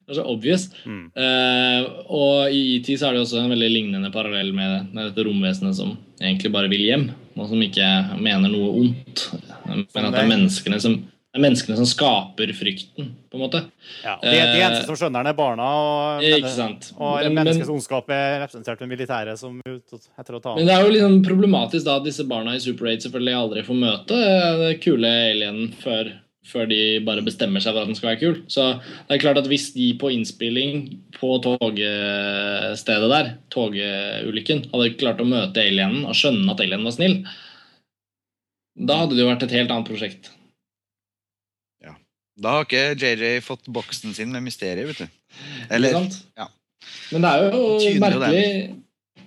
det 0.09 0.15
var 0.15 0.23
så 0.23 0.31
obvious. 0.33 0.63
Mm. 0.89 1.03
Uh, 1.13 1.83
og 2.17 2.55
i 2.55 2.61
ET 2.79 2.87
så 2.97 3.07
er 3.07 3.15
det 3.15 3.21
også 3.21 3.43
en 3.43 3.51
veldig 3.53 3.67
lignende 3.69 4.09
parallell 4.09 4.49
med, 4.57 4.87
med 4.89 5.11
dette 5.11 5.25
romvesenet 5.27 5.77
som 5.77 5.93
egentlig 6.17 6.49
bare 6.55 6.71
vil 6.71 6.81
hjem, 6.81 7.03
og 7.37 7.51
som 7.51 7.61
ikke 7.61 7.87
mener 8.17 8.49
noe 8.49 8.71
ondt. 8.81 9.27
Men 9.69 9.85
at 9.85 10.15
det 10.15 10.23
er 10.23 10.31
menneskene 10.31 10.81
som, 10.81 10.97
det 11.29 11.37
er 11.37 11.43
menneskene 11.45 11.75
som 11.77 11.85
skaper 11.85 12.49
frykten, 12.57 13.11
på 13.29 13.37
en 13.37 13.41
måte. 13.43 13.59
Ja, 14.03 14.15
og 14.17 14.23
de, 14.25 14.31
de 14.49 14.61
eneste 14.65 14.87
som 14.87 14.95
skjønner 14.97 15.21
den, 15.21 15.29
er 15.29 15.37
barna. 15.37 15.67
Og, 15.77 16.23
Eh, 16.25 16.37
Ikke 16.39 16.49
sant? 16.55 16.87
og 16.97 17.19
Men- 17.21 17.33
men- 17.35 17.45
menneskets 17.45 17.69
ondskap 17.69 18.09
er 18.09 18.39
representert 18.47 18.79
ved 18.81 18.89
militæret 18.89 19.37
som 19.37 19.61
er 19.65 19.77
etter 20.19 20.33
å 20.33 20.41
ta 20.41 20.55
Men 20.55 20.65
det 20.65 20.73
er 20.73 20.81
jo 20.87 20.89
liksom 20.95 21.19
problematisk 21.23 21.85
da 21.85 21.97
at 21.97 22.03
disse 22.03 22.25
barna 22.27 22.55
i 22.55 22.59
Super 22.59 22.87
8 22.89 23.05
selvfølgelig 23.05 23.35
aldri 23.37 23.61
får 23.63 23.77
møte 23.77 24.17
eh, 24.17 24.57
den 24.57 24.79
kule 24.81 25.05
alienen 25.05 25.69
før, 25.77 26.09
før 26.49 26.65
de 26.67 26.99
bare 27.05 27.21
bestemmer 27.21 27.61
seg 27.61 27.73
for 27.75 27.81
at 27.81 27.87
den 27.91 27.95
skal 27.95 28.09
være 28.09 28.19
kul. 28.23 28.41
Så 28.49 28.81
det 29.07 29.13
er 29.13 29.21
klart 29.21 29.37
at 29.37 29.45
hvis 29.45 29.71
de 29.75 29.93
på 30.01 30.09
innspilling 30.09 30.97
på 31.13 31.37
togstedet 31.45 33.09
der, 33.13 33.37
togulykken, 33.53 34.65
hadde 34.73 34.97
klart 34.97 35.21
å 35.21 35.29
møte 35.29 35.61
alienen 35.61 36.05
og 36.09 36.15
skjønne 36.17 36.49
at 36.49 36.59
alienen 36.65 36.83
var 36.89 36.91
snill, 36.97 37.19
da 38.79 38.97
hadde 39.03 39.13
det 39.15 39.23
jo 39.25 39.29
vært 39.29 39.43
et 39.45 39.51
helt 39.59 39.69
annet 39.69 39.85
prosjekt. 39.91 40.29
Da 42.39 42.57
har 42.57 42.67
ikke 42.67 42.95
JJ 42.99 43.41
fått 43.45 43.67
boksen 43.71 44.15
sin 44.15 44.31
med 44.33 44.45
mysteriet, 44.45 44.87
vet 44.89 45.03
du. 45.03 45.07
Eller 45.69 45.97
ja. 46.37 46.47
Men 47.11 47.25
det 47.25 47.31
er 47.31 47.43
jo 47.43 47.63
Tyner 47.81 48.01
merkelig 48.05 48.43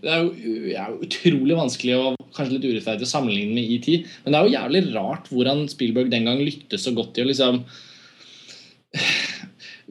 Det 0.02 0.10
er 0.10 0.22
jo 0.24 0.30
er 0.72 0.90
jo 0.90 1.06
utrolig 1.06 1.56
vanskelig 1.58 1.94
og 1.98 2.16
kanskje 2.34 2.56
litt 2.56 2.68
urettferdig 2.70 3.06
å 3.06 3.12
sammenligne 3.12 3.54
med 3.54 3.70
ET. 3.76 3.88
Men 4.24 4.34
det 4.34 4.38
er 4.38 4.46
jo 4.46 4.56
jævlig 4.56 4.82
rart 4.96 5.30
hvordan 5.30 5.64
Spielberg 5.70 6.12
den 6.12 6.28
gang 6.28 6.42
lyktes 6.42 6.86
så 6.86 6.94
godt 6.96 7.18
i 7.20 7.24
å 7.24 7.30
liksom 7.30 7.62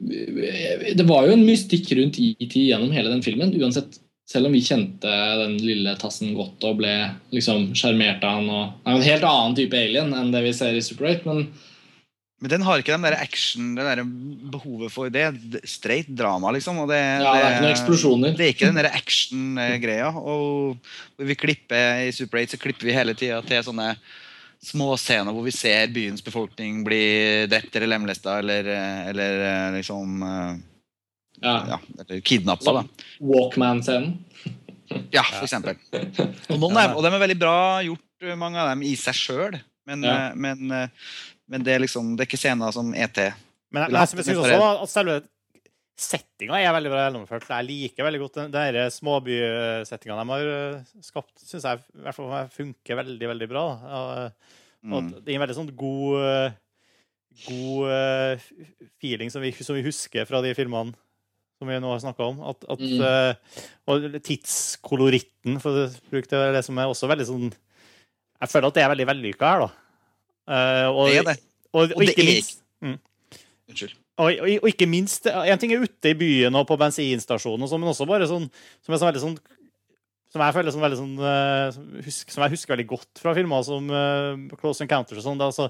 Det 0.02 1.06
var 1.08 1.28
jo 1.28 1.36
en 1.36 1.46
mystikk 1.46 1.92
rundt 1.96 2.18
ET 2.20 2.56
gjennom 2.58 2.92
hele 2.94 3.12
den 3.12 3.24
filmen. 3.24 3.54
uansett 3.56 4.00
selv 4.32 4.48
om 4.48 4.54
vi 4.56 4.62
kjente 4.64 5.10
den 5.42 5.58
lille 5.60 5.92
tassen 6.00 6.32
godt 6.36 6.64
og 6.64 6.78
ble 6.80 6.92
liksom 7.34 7.72
sjarmert 7.76 8.24
av 8.24 8.38
han 8.38 8.48
og 8.48 8.64
Det 8.78 8.88
er 8.88 8.94
jo 8.94 9.00
en 9.00 9.10
helt 9.10 9.28
annen 9.28 9.56
type 9.58 9.80
alien 9.80 10.14
enn 10.16 10.32
det 10.32 10.44
vi 10.46 10.54
ser 10.56 10.78
i 10.78 10.84
Super 10.84 11.10
8, 11.10 11.26
men 11.28 11.46
Men 12.42 12.50
den 12.50 12.64
har 12.66 12.80
ikke 12.82 12.96
den 12.96 13.04
der 13.06 13.14
action, 13.22 13.68
det 13.78 13.84
der 13.86 14.00
behovet 14.50 14.90
for 14.90 15.12
det. 15.14 15.20
er 15.28 15.66
Straight 15.68 16.08
drama, 16.18 16.50
liksom. 16.56 16.80
Det, 16.90 16.98
ja, 16.98 17.20
det 17.22 17.42
er 17.42 17.52
ikke 17.52 17.62
noen 17.62 17.74
eksplosjoner. 17.76 18.34
Det 18.34 18.46
er 18.48 18.50
ikke 18.56 18.70
den 18.72 18.80
der 18.80 18.88
action-greia. 18.98 20.08
Og 20.18 21.22
vi 21.22 21.36
klipper 21.38 22.02
i 22.08 22.10
Super 22.16 22.42
8 22.42 22.56
så 22.56 22.60
klipper 22.64 22.88
vi 22.90 22.96
hele 22.96 23.14
tida 23.14 23.38
til 23.46 23.62
sånne 23.68 23.92
småscener 24.62 25.34
hvor 25.34 25.42
vi 25.46 25.54
ser 25.54 25.88
byens 25.94 26.22
befolkning 26.22 26.82
bli 26.86 27.00
drept 27.50 27.74
eller 27.78 27.90
lemlesta 27.94 28.36
eller, 28.42 28.68
eller 29.10 29.72
liksom 29.78 30.22
Ja. 31.42 31.56
ja, 31.72 31.78
eller 31.98 32.20
kidnappa. 32.22 32.72
da. 32.76 32.84
Walkman-scenen. 33.18 34.18
Ja, 35.10 35.22
for 35.24 35.46
eksempel. 35.46 35.78
Og, 36.52 36.58
noen 36.60 36.76
er, 36.78 36.92
og 36.94 37.02
de 37.02 37.10
er 37.10 37.22
veldig 37.22 37.38
bra 37.40 37.56
gjort, 37.86 38.26
mange 38.38 38.60
av 38.62 38.68
dem, 38.74 38.82
i 38.86 38.92
seg 38.98 39.14
sjøl. 39.18 39.56
Men, 39.88 40.04
Ja. 40.06 40.12
eh, 40.28 40.34
men, 40.38 40.70
eh, 40.70 40.88
men 41.52 41.64
det 41.66 41.74
er 41.76 41.82
liksom 41.84 42.14
Det 42.16 42.24
er 42.24 42.30
ikke 42.30 42.40
scener 42.40 42.72
som 42.74 42.90
ET. 42.96 43.18
Men 43.72 43.84
jeg, 43.86 43.92
jeg, 43.92 44.16
jeg 44.18 44.26
synes 44.26 44.40
også 44.42 44.72
at 44.86 44.92
selve 44.92 45.20
settinga 46.02 46.56
er 46.58 46.72
veldig 46.74 46.90
bra 46.90 47.02
gjennomført. 47.06 47.44
Jeg 47.52 47.66
liker 47.68 48.06
veldig 48.08 48.20
godt 48.24 48.38
den 48.40 48.54
den 48.56 48.90
småbysettinga 48.90 50.16
de 50.18 50.26
har 50.32 50.50
eh, 50.56 50.90
skapt. 51.04 51.34
Syns 51.44 51.66
jeg 51.68 51.82
i 51.84 52.02
hvert 52.06 52.16
fall 52.16 52.48
funker 52.56 52.98
veldig, 53.02 53.28
veldig 53.34 53.48
bra. 53.52 53.64
Og, 54.00 54.10
og 54.82 54.98
Mm. 55.02 55.10
det 55.22 55.30
er 55.30 55.36
en 55.36 55.42
veldig 55.44 55.54
sånn 55.60 55.68
god 55.78 56.24
eh, 56.26 56.54
God 57.46 57.92
eh, 57.94 58.46
feeling 59.00 59.30
som 59.30 59.44
vi, 59.44 59.52
som 59.62 59.76
vi 59.78 59.84
husker 59.86 60.26
fra 60.28 60.40
de 60.42 60.50
filmene 60.58 60.96
som 61.60 61.70
vi 61.70 61.76
nå 61.78 61.92
har 61.92 62.00
snakka 62.02 62.26
om. 62.32 62.40
At, 62.50 62.64
at, 62.66 62.80
Mm. 62.82 63.04
eh, 63.06 63.60
og 63.86 64.08
tidskoloritten, 64.26 65.60
for 65.62 65.84
å 65.84 65.86
bruke 66.10 66.26
det, 66.32 66.40
det 66.56 66.64
som 66.66 66.78
er 66.82 66.90
også 66.90 67.08
veldig 67.12 67.28
sånn 67.28 67.52
Jeg 68.42 68.50
føler 68.50 68.72
at 68.72 68.74
det 68.74 68.82
er 68.82 68.90
veldig 68.90 69.06
vellykka 69.06 69.52
her, 69.52 69.60
da. 69.68 69.70
Eh, 70.52 70.88
og, 70.92 71.08
Det 71.08 71.22
er 71.22 71.28
det. 71.32 71.38
Og, 71.72 71.80
og, 71.86 71.96
Og 71.96 72.04
det 72.04 72.12
ikke 72.12 72.26
er- 72.26 72.30
minst 72.34 72.58
Unnskyld. 73.72 73.94
og, 74.20 74.28
og, 74.28 74.48
og 74.60 74.68
ikke 74.68 74.88
minst 74.90 75.26
En 75.30 75.58
ting 75.62 75.72
er 75.72 75.84
ute 75.86 76.10
i 76.12 76.18
byen 76.18 76.54
og 76.60 76.66
på 76.68 76.76
bensinstasjonen, 76.80 77.64
og 77.64 77.70
sånn, 77.72 77.80
men 77.80 77.92
også 77.94 78.08
bare 78.10 78.28
sånn 78.28 78.48
som 78.84 78.92
er 78.92 79.00
sånn 79.00 79.12
veldig 79.12 79.24
sånn 79.26 79.38
som 80.32 80.40
jeg 80.40 80.54
føler 80.56 80.72
som, 80.72 80.80
veldig 80.80 80.96
sånn, 80.96 81.16
uh, 81.20 81.98
husk, 82.06 82.30
som 82.32 82.40
jeg 82.46 82.54
husker 82.54 82.72
veldig 82.72 82.86
godt 82.88 83.20
fra 83.20 83.34
filmer 83.36 83.64
som 83.66 83.90
uh, 83.92 84.30
Close 84.56 84.80
Encounters 84.80 85.18
og 85.20 85.26
sånn. 85.26 85.36
Det 85.36 85.44
er 85.44 85.50
altså 85.50 85.66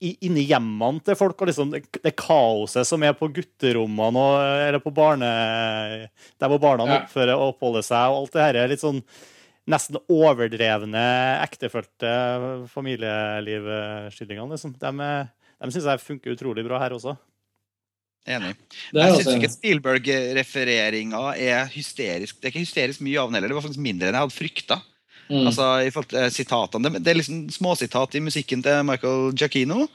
i, 0.00 0.14
inni 0.24 0.46
hjemmene 0.48 1.02
til 1.04 1.18
folk 1.20 1.36
og 1.44 1.50
liksom 1.50 1.74
det, 1.74 1.82
det 2.00 2.14
kaoset 2.16 2.88
som 2.88 3.04
er 3.04 3.12
på 3.18 3.28
gutterommene 3.36 4.22
og, 4.22 4.38
eller 4.64 4.80
på 4.80 4.94
barne... 4.96 5.28
Der 6.40 6.48
hvor 6.48 6.62
barna 6.62 6.86
Ja. 6.88 7.02
oppfører 7.02 7.34
og 7.36 7.50
oppholder 7.52 7.84
seg, 7.84 8.08
og 8.14 8.22
alt 8.22 8.32
det 8.38 8.46
her 8.46 8.60
er 8.62 8.72
litt 8.72 8.80
sånn 8.86 9.02
nesten 9.68 9.98
overdrevne, 10.08 11.06
ektefølte 11.44 12.12
familielivskildringene. 12.72 14.56
Liksom. 14.56 14.74
De, 14.80 15.08
de 15.60 15.72
syns 15.74 15.88
jeg 15.92 16.04
funker 16.04 16.36
utrolig 16.36 16.64
bra 16.66 16.80
her 16.82 16.96
også. 16.96 17.16
Enig. 18.28 18.52
Det 18.92 19.00
er 19.00 19.08
Jeg 19.08 19.22
syns 19.22 19.38
ikke 19.38 19.54
Spielberg-refereringa 19.54 21.22
er 21.40 21.68
hysterisk. 21.72 22.36
Det 22.36 22.48
er 22.48 22.54
ikke 22.54 22.66
hysterisk 22.66 23.04
mye 23.04 23.20
av 23.20 23.28
den 23.28 23.38
heller. 23.38 23.52
Det 23.52 23.58
var 23.58 23.66
faktisk 23.68 23.84
mindre 23.84 24.08
enn 24.08 24.18
jeg 24.18 24.26
hadde 24.26 24.36
frykta. 24.36 24.80
Mm. 25.28 25.44
Altså, 25.44 25.64
i 25.84 25.90
forhold 25.92 26.08
til 26.08 26.22
eh, 26.22 26.30
sitatene. 26.32 26.88
Det, 26.88 27.02
det 27.04 27.12
er 27.12 27.18
liksom 27.18 27.40
småsitat 27.52 28.16
i 28.16 28.22
musikken 28.24 28.62
til 28.64 28.84
Michael 28.88 29.34
Giacchino. 29.36 29.86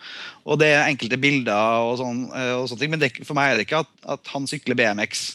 Og 0.45 0.59
det 0.61 0.69
er 0.75 0.85
enkelte 0.85 1.17
bilder 1.21 1.85
og, 1.87 1.95
sånn, 2.01 2.27
eh, 2.29 2.53
og 2.57 2.67
sånne 2.69 2.85
ting. 2.85 2.93
Men 2.93 3.01
det, 3.01 3.15
for 3.25 3.37
meg 3.37 3.51
er 3.51 3.57
det 3.57 3.67
ikke 3.67 3.81
at, 3.85 3.95
at 4.17 4.33
han 4.33 4.45
sykler 4.49 4.77
BMX 4.77 5.31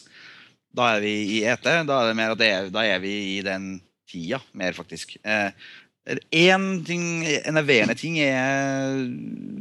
da 0.75 0.93
er 0.95 1.03
vi 1.03 1.13
i 1.39 1.43
ET. 1.49 1.63
Da 1.65 1.79
er 1.81 2.11
det 2.11 2.17
mer 2.19 2.35
at 2.35 2.41
det 2.41 2.49
er, 2.53 2.67
da 2.73 2.83
er 2.85 2.99
vi 3.03 3.13
i 3.37 3.39
den 3.45 3.79
tida, 4.09 4.41
mer 4.57 4.75
faktisk. 4.77 5.15
Eh, 5.23 5.51
en 6.09 6.67
ting, 6.85 7.03
enerverende 7.45 7.95
ting 7.97 8.17
er 8.23 9.03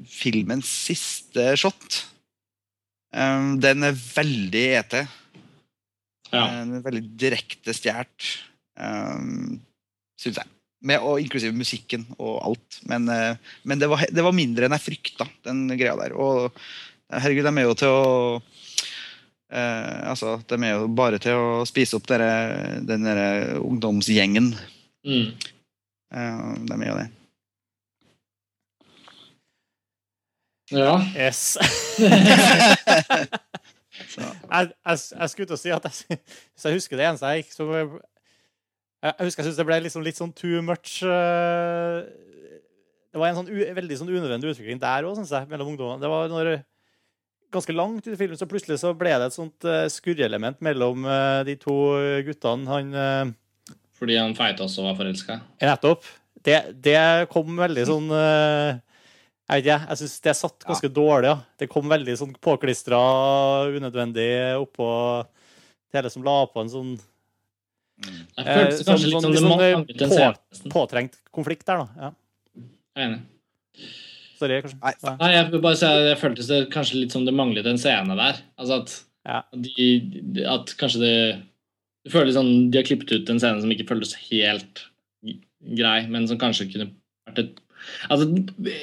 filmens 0.09 0.71
siste 0.89 1.51
shot. 1.61 2.05
Um, 3.13 3.57
den 3.61 3.85
er 3.89 3.97
veldig 3.97 4.67
ET. 4.79 4.99
Ja. 6.33 6.45
Den 6.61 6.79
er 6.79 6.85
veldig 6.85 7.03
direkte 7.21 7.75
stjålet, 7.77 8.31
um, 8.81 9.59
syns 10.21 10.41
jeg. 10.41 10.55
Med, 10.89 11.03
og 11.03 11.19
inklusive 11.21 11.57
musikken 11.57 12.05
og 12.17 12.37
alt. 12.47 12.81
Men, 12.89 13.09
uh, 13.11 13.57
men 13.69 13.81
det, 13.81 13.89
var, 13.91 14.05
det 14.13 14.25
var 14.25 14.37
mindre 14.37 14.69
enn 14.69 14.77
jeg 14.77 14.87
frykta, 14.87 15.29
den 15.49 15.67
greia 15.75 15.97
der. 16.01 16.15
Og 16.17 16.53
herregud, 17.13 17.49
de 17.49 17.55
er 17.57 17.69
jo 17.69 17.79
til 17.81 17.97
å 17.97 18.09
eh, 19.51 20.09
Altså, 20.11 20.39
de 20.49 20.59
er 20.63 20.75
jo 20.77 20.89
bare 20.89 21.19
til 21.23 21.37
å 21.37 21.65
spise 21.69 21.97
opp 21.99 22.09
dere, 22.11 22.81
den 22.87 23.07
der 23.07 23.59
ungdomsgjengen. 23.61 24.53
Mm. 25.07 25.31
Eh, 26.15 26.43
de 26.69 26.81
er 26.81 26.89
jo 26.89 26.99
det. 26.99 27.09
ja. 30.71 30.95
Yes. 31.17 31.57
Jeg, 34.19 34.71
jeg, 34.87 34.99
jeg 35.21 35.31
skulle 35.33 35.49
til 35.49 35.57
å 35.57 35.61
si 35.61 35.73
at 35.75 35.89
jeg, 35.89 36.19
hvis 36.55 36.67
jeg 36.67 36.79
husker 36.79 37.01
det 37.01 37.09
eneste 37.09 37.33
jeg 37.33 37.43
gikk 37.43 37.55
så 37.55 37.67
jeg, 37.73 37.89
jeg 39.05 39.27
husker 39.27 39.43
jeg 39.43 39.49
synes 39.49 39.61
det 39.61 39.67
ble 39.69 39.79
liksom 39.85 40.05
litt 40.07 40.19
sånn 40.19 40.35
too 40.37 40.63
much 40.65 40.99
uh, 41.07 42.03
Det 43.13 43.21
var 43.21 43.31
en 43.31 43.41
sånn 43.41 43.51
u, 43.51 43.59
veldig 43.79 43.99
sånn 44.01 44.13
unødvendig 44.13 44.53
utvikling 44.53 44.81
der 44.83 45.09
òg, 45.09 45.17
syns 45.19 45.33
jeg, 45.35 45.49
mellom 45.51 45.73
ungdommene. 45.73 46.03
Det 46.03 46.11
var 46.13 46.29
når 46.31 46.51
Ganske 47.51 47.73
langt 47.73 48.07
ut 48.07 48.13
i 48.13 48.17
filmen 48.21 48.37
så 48.37 48.45
plutselig 48.49 48.77
så 48.83 48.91
ble 48.99 49.15
det 49.17 49.27
et 49.31 49.37
sånt 49.37 49.65
uh, 49.65 49.87
skurreelement 49.89 50.59
mellom 50.61 51.07
eh, 51.09 51.45
de 51.49 51.55
to 51.57 51.75
guttene. 52.27 52.69
Han 52.69 52.91
eh, 52.93 53.31
Fordi 53.99 54.19
han 54.21 54.35
feite 54.37 54.61
også 54.67 54.85
var 54.85 54.99
forelska. 54.99 55.39
Nettopp. 55.63 56.05
Det, 56.45 56.59
det 56.85 56.99
kom 57.33 57.57
veldig 57.59 57.85
sånn 57.89 58.13
eh, 58.15 58.77
Jeg 59.49 59.57
vet 59.57 59.65
ikke, 59.65 59.79
jeg 59.89 59.99
syns 60.03 60.19
det 60.29 60.35
satt 60.39 60.67
ganske 60.69 60.91
dårlig. 60.93 61.31
Ja. 61.33 61.39
Det 61.59 61.71
kom 61.73 61.89
veldig 61.91 62.15
sånn 62.21 62.35
påklistra, 62.45 63.01
unødvendig 63.75 64.29
oppå 64.61 64.91
hele 65.97 66.13
som 66.13 66.23
la 66.29 66.37
på 66.53 66.61
en 66.63 66.69
sånn 66.75 66.93
Det 67.99 68.45
Eh, 68.45 68.69
sånn- 68.85 69.01
sånn- 69.03 69.35
sånn, 69.41 69.61
eh, 69.65 69.73
en 69.73 69.87
på- 69.89 70.71
påtrengt 70.77 71.17
konflikt 71.35 71.65
der, 71.67 71.81
da. 71.81 71.89
Ja. 71.97 72.11
Jeg 72.55 73.03
er 73.03 73.09
enig. 73.09 73.23
Sorry, 74.39 74.61
kanskje. 74.63 74.79
Nei, 74.83 74.93
Ja. 75.05 75.17
Nei, 75.21 75.33
jeg 75.35 75.51
vil 75.53 75.61
bare 75.65 75.77
si 75.77 75.87
det 75.87 76.19
føltes 76.21 76.47
det 76.49 76.71
kanskje 76.71 77.01
litt 77.01 77.13
som 77.13 77.25
det 77.27 77.35
manglet 77.35 77.67
en 77.67 77.79
scene 77.79 78.17
der. 78.17 78.37
Altså 78.59 78.81
at, 78.83 79.05
Ja. 79.27 79.43
de, 79.53 80.01
de- 80.33 80.45
at 80.47 80.67
kanskje 80.79 81.01
det 81.01 81.43
Det 82.07 82.13
føles 82.13 82.35
sånn 82.39 82.71
De 82.71 82.79
har 82.79 82.85
klippet 82.87 83.11
ut 83.13 83.29
en 83.31 83.39
scene 83.39 83.61
som 83.61 83.71
ikke 83.71 83.87
føltes 83.89 84.15
helt 84.31 84.85
grei, 85.77 86.07
men 86.09 86.27
som 86.29 86.39
kanskje 86.39 86.71
kunne 86.73 86.91
vært 87.29 87.39
et 87.45 87.59
Altså, 88.11 88.27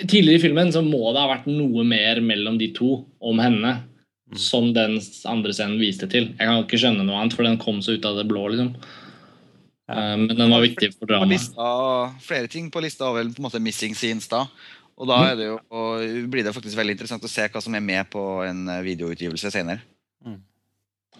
Tidligere 0.08 0.36
i 0.39 0.41
filmen 0.41 0.72
så 0.72 0.82
må 0.84 1.12
det 1.14 1.20
ha 1.22 1.28
vært 1.36 1.47
noe 1.47 1.84
mer 1.84 2.22
mellom 2.22 2.58
de 2.58 2.72
to 2.74 3.06
om 3.22 3.38
henne, 3.39 3.84
Mm. 4.32 4.38
som 4.39 4.74
den 4.74 4.99
andre 5.26 5.51
scenen 5.53 5.78
viste 5.80 6.10
til. 6.10 6.30
Jeg 6.30 6.38
kan 6.39 6.64
ikke 6.64 6.80
skjønne 6.82 7.06
noe 7.06 7.16
annet, 7.22 7.34
for 7.34 7.43
den 7.43 7.58
kom 7.60 7.78
så 7.82 7.93
ut 7.93 8.06
av 8.06 8.16
det 8.18 8.28
blå, 8.28 8.47
liksom. 8.49 8.76
Ja. 9.88 9.93
Eh, 10.14 10.18
Men 10.18 10.28
den 10.36 10.49
var 10.49 10.62
viktig 10.62 10.95
for 10.97 11.06
dramaet. 11.06 12.20
flere 12.24 12.47
ting 12.49 12.72
på 12.72 12.82
lista 12.82 13.06
var 13.06 13.22
vel 13.24 13.32
på 13.34 13.38
en 13.39 13.45
måte 13.51 13.62
missing 13.62 13.93
scenes 13.93 14.28
da. 14.28 14.47
Og 14.96 15.10
da 15.10 15.18
er 15.28 15.39
det 15.39 15.48
jo, 15.50 15.56
og 15.76 16.28
blir 16.32 16.46
det 16.46 16.54
faktisk 16.56 16.78
veldig 16.80 16.96
interessant 16.96 17.26
å 17.28 17.32
se 17.32 17.48
hva 17.52 17.62
som 17.64 17.76
er 17.76 17.84
med 17.84 18.08
på 18.14 18.22
en 18.46 18.64
eh, 18.72 18.84
videoutgivelse 18.86 19.52
senere. 19.52 19.84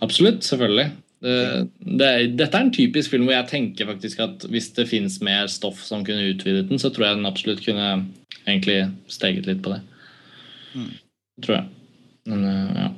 Absolutt, 0.04 0.44
selvfølgelig. 0.44 0.90
Det, 1.26 1.36
det, 1.80 2.10
dette 2.36 2.60
er 2.60 2.66
en 2.66 2.74
typisk 2.76 3.14
film 3.14 3.26
hvor 3.26 3.38
jeg 3.38 3.48
tenker 3.50 3.88
faktisk 3.88 4.20
at 4.26 4.44
hvis 4.52 4.68
det 4.76 4.88
fins 4.90 5.16
mer 5.24 5.48
stoff 5.52 5.80
som 5.88 6.04
kunne 6.08 6.28
utvidet 6.34 6.68
den, 6.70 6.80
så 6.80 6.92
tror 6.94 7.08
jeg 7.08 7.20
den 7.20 7.30
absolutt 7.30 7.64
kunne 7.66 7.88
egentlig 8.44 8.82
steget 9.12 9.48
litt 9.50 9.64
på 9.66 9.72
det. 9.74 9.80
Mm. 10.76 10.92
Tror 11.46 11.58
jeg. 11.58 11.66
Men 12.32 12.46
ja. 12.76 12.90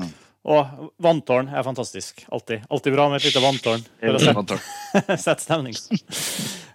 ja. 0.00 0.08
Og 0.42 0.88
vanntårn 1.02 1.52
er 1.54 1.62
fantastisk. 1.62 2.24
Alltid. 2.32 2.64
Alltid 2.72 2.96
bra 2.96 3.06
med 3.12 3.20
et 3.20 3.28
lite 3.28 3.44
vanntårn 3.44 3.84
for 4.00 4.18
å 4.18 4.22
sette, 4.22 4.58
sette 5.28 5.44
stemning. 5.44 5.76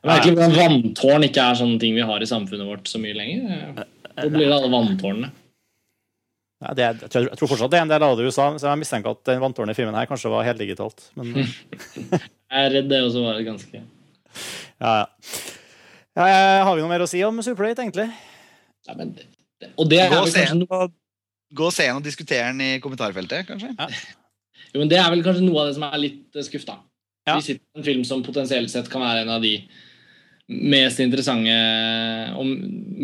Merkelig 0.06 0.36
hvordan 0.38 0.56
vanntårn 0.58 1.26
ikke 1.28 1.44
er 1.50 1.58
sånne 1.60 1.80
ting 1.82 1.96
vi 1.98 2.06
har 2.06 2.22
i 2.22 2.30
samfunnet 2.30 2.68
vårt 2.70 2.88
så 2.92 3.00
mye 3.02 3.16
lenger. 3.18 3.84
Hvor 4.18 4.30
blir 4.34 4.46
det 4.48 4.56
alle 4.58 4.70
vanntårnene? 4.74 5.32
Ja, 6.64 6.72
det, 6.74 6.84
er- 6.88 7.02
jeg, 7.04 7.10
tror, 7.14 7.26
jeg 7.30 7.38
tror 7.38 7.50
fortsatt 7.52 7.72
det 7.74 7.78
er 7.80 7.84
en 7.86 7.92
del 7.92 8.04
av 8.06 8.16
det 8.18 8.24
i 8.26 8.30
USA, 8.32 8.48
så 8.58 8.70
jeg 8.72 8.82
mistenker 8.82 9.14
at 9.14 9.24
den 9.30 9.42
vanntårnet 9.44 9.76
i 9.76 9.78
filmen 9.78 9.98
her 9.98 10.08
kanskje 10.10 10.32
var 10.34 10.46
heldigitalt. 10.48 11.04
Men 11.20 11.34
Jeg 11.38 12.64
er 12.64 12.72
redd 12.74 12.88
det 12.90 13.02
også 13.04 13.22
var 13.26 13.42
ganske 13.46 13.78
ja, 14.78 14.92
ja. 14.94 15.04
ja 16.18 16.26
eh, 16.30 16.62
har 16.66 16.72
vi 16.78 16.82
noe 16.86 16.90
mer 16.92 17.04
å 17.06 17.10
si 17.10 17.20
om 17.26 17.42
Superplate, 17.46 17.84
egentlig? 17.86 18.08
ja, 18.88 18.96
men, 18.98 19.12
det- 19.18 19.72
Og 19.76 19.90
det 19.90 20.00
er 20.02 20.10
Gå 20.14 20.16
vel 20.22 20.24
og 20.30 20.34
se 20.34 20.46
kanskje 20.46 20.54
den 20.54 20.68
og, 20.80 20.94
gå 21.58 21.66
og 21.70 21.74
se 21.76 21.88
den 21.90 22.00
og 22.00 22.06
diskutere 22.06 22.50
den 22.54 22.62
i 22.62 22.72
kommentarfeltet, 22.84 23.48
kanskje. 23.50 23.74
Jo, 24.74 24.82
men 24.82 24.90
Det 24.92 24.98
er 25.00 25.10
vel 25.14 25.22
kanskje 25.26 25.46
noe 25.46 25.62
av 25.62 25.70
det 25.70 25.76
som 25.78 25.86
er 25.88 26.00
litt 26.02 26.38
skuff, 26.46 26.66
da. 26.68 26.80
Ja. 27.28 27.38
Vi 27.38 27.46
sitter 27.52 27.62
med 27.64 27.82
en 27.84 27.86
film 27.88 28.02
som 28.08 28.24
potensielt 28.26 28.72
sett 28.74 28.90
kan 28.92 29.04
være 29.06 29.22
en 29.26 29.30
av 29.38 29.42
de 29.46 29.54
mest 30.48 31.02
interessante 31.04 31.56
og 32.40 32.48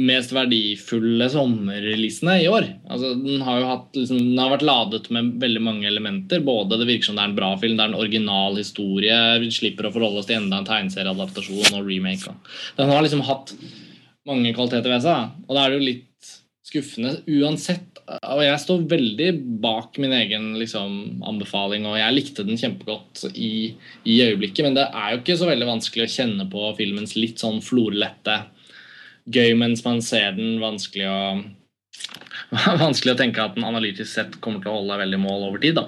mest 0.07 0.31
verdifulle 0.31 1.27
sommerreleasene 1.31 2.37
i 2.39 2.47
år. 2.47 2.69
Altså, 2.87 3.11
den 3.19 3.43
har 3.43 3.59
jo 3.59 3.67
hatt, 3.67 3.89
liksom, 3.97 4.21
den 4.21 4.39
har 4.39 4.53
vært 4.53 4.65
ladet 4.67 5.09
med 5.13 5.33
veldig 5.41 5.63
mange 5.65 5.89
elementer. 5.89 6.43
Både 6.45 6.79
det 6.79 6.87
virker 6.87 7.09
som 7.09 7.19
det 7.19 7.25
er 7.25 7.33
en 7.33 7.37
bra 7.37 7.51
film, 7.59 7.75
det 7.75 7.83
er 7.83 7.91
en 7.91 7.99
original 7.99 8.55
historie. 8.61 9.19
Vi 9.43 9.51
slipper 9.51 9.89
å 9.89 9.93
forholde 9.95 10.23
oss 10.23 10.29
til 10.29 10.39
enda 10.39 10.61
en 10.61 10.69
tegneserieadaptasjon 10.69 11.75
og 11.75 11.89
remake. 11.89 12.35
Den 12.79 12.93
har 12.93 13.03
liksom 13.03 13.25
hatt 13.27 13.51
mange 14.29 14.55
kvaliteter 14.55 14.95
ved 14.95 15.03
seg. 15.03 15.35
Og 15.49 15.57
da 15.57 15.65
er 15.65 15.73
det 15.73 15.81
jo 15.81 15.89
litt 15.89 16.31
skuffende 16.63 17.17
uansett. 17.27 17.92
Og 18.03 18.41
jeg 18.43 18.59
står 18.59 18.81
veldig 18.91 19.29
bak 19.63 19.97
min 20.01 20.13
egen 20.15 20.49
liksom, 20.59 21.21
anbefaling, 21.23 21.85
og 21.87 21.95
jeg 21.99 22.15
likte 22.15 22.45
den 22.47 22.59
kjempegodt 22.59 23.23
i, 23.31 23.73
i 24.03 24.17
øyeblikket. 24.25 24.65
Men 24.67 24.75
det 24.77 24.89
er 24.89 25.13
jo 25.13 25.21
ikke 25.21 25.37
så 25.39 25.47
veldig 25.47 25.69
vanskelig 25.69 26.05
å 26.05 26.13
kjenne 26.15 26.47
på 26.51 26.73
filmens 26.79 27.15
litt 27.15 27.43
sånn 27.43 27.61
florlette 27.63 28.41
gøy 29.31 29.53
mens 29.55 29.85
man 29.85 30.01
ser 30.03 30.35
den. 30.35 30.57
Vanskelig 30.63 31.07
å 31.09 31.19
Vanskelig 32.83 33.13
å 33.15 33.17
tenke 33.17 33.43
at 33.43 33.55
den 33.55 33.65
analytisk 33.65 34.09
sett 34.11 34.37
kommer 34.43 34.61
til 34.61 34.73
å 34.73 34.79
holde 34.81 34.99
veldig 34.99 35.19
mål 35.21 35.47
over 35.49 35.61
tid. 35.63 35.79
da. 35.79 35.87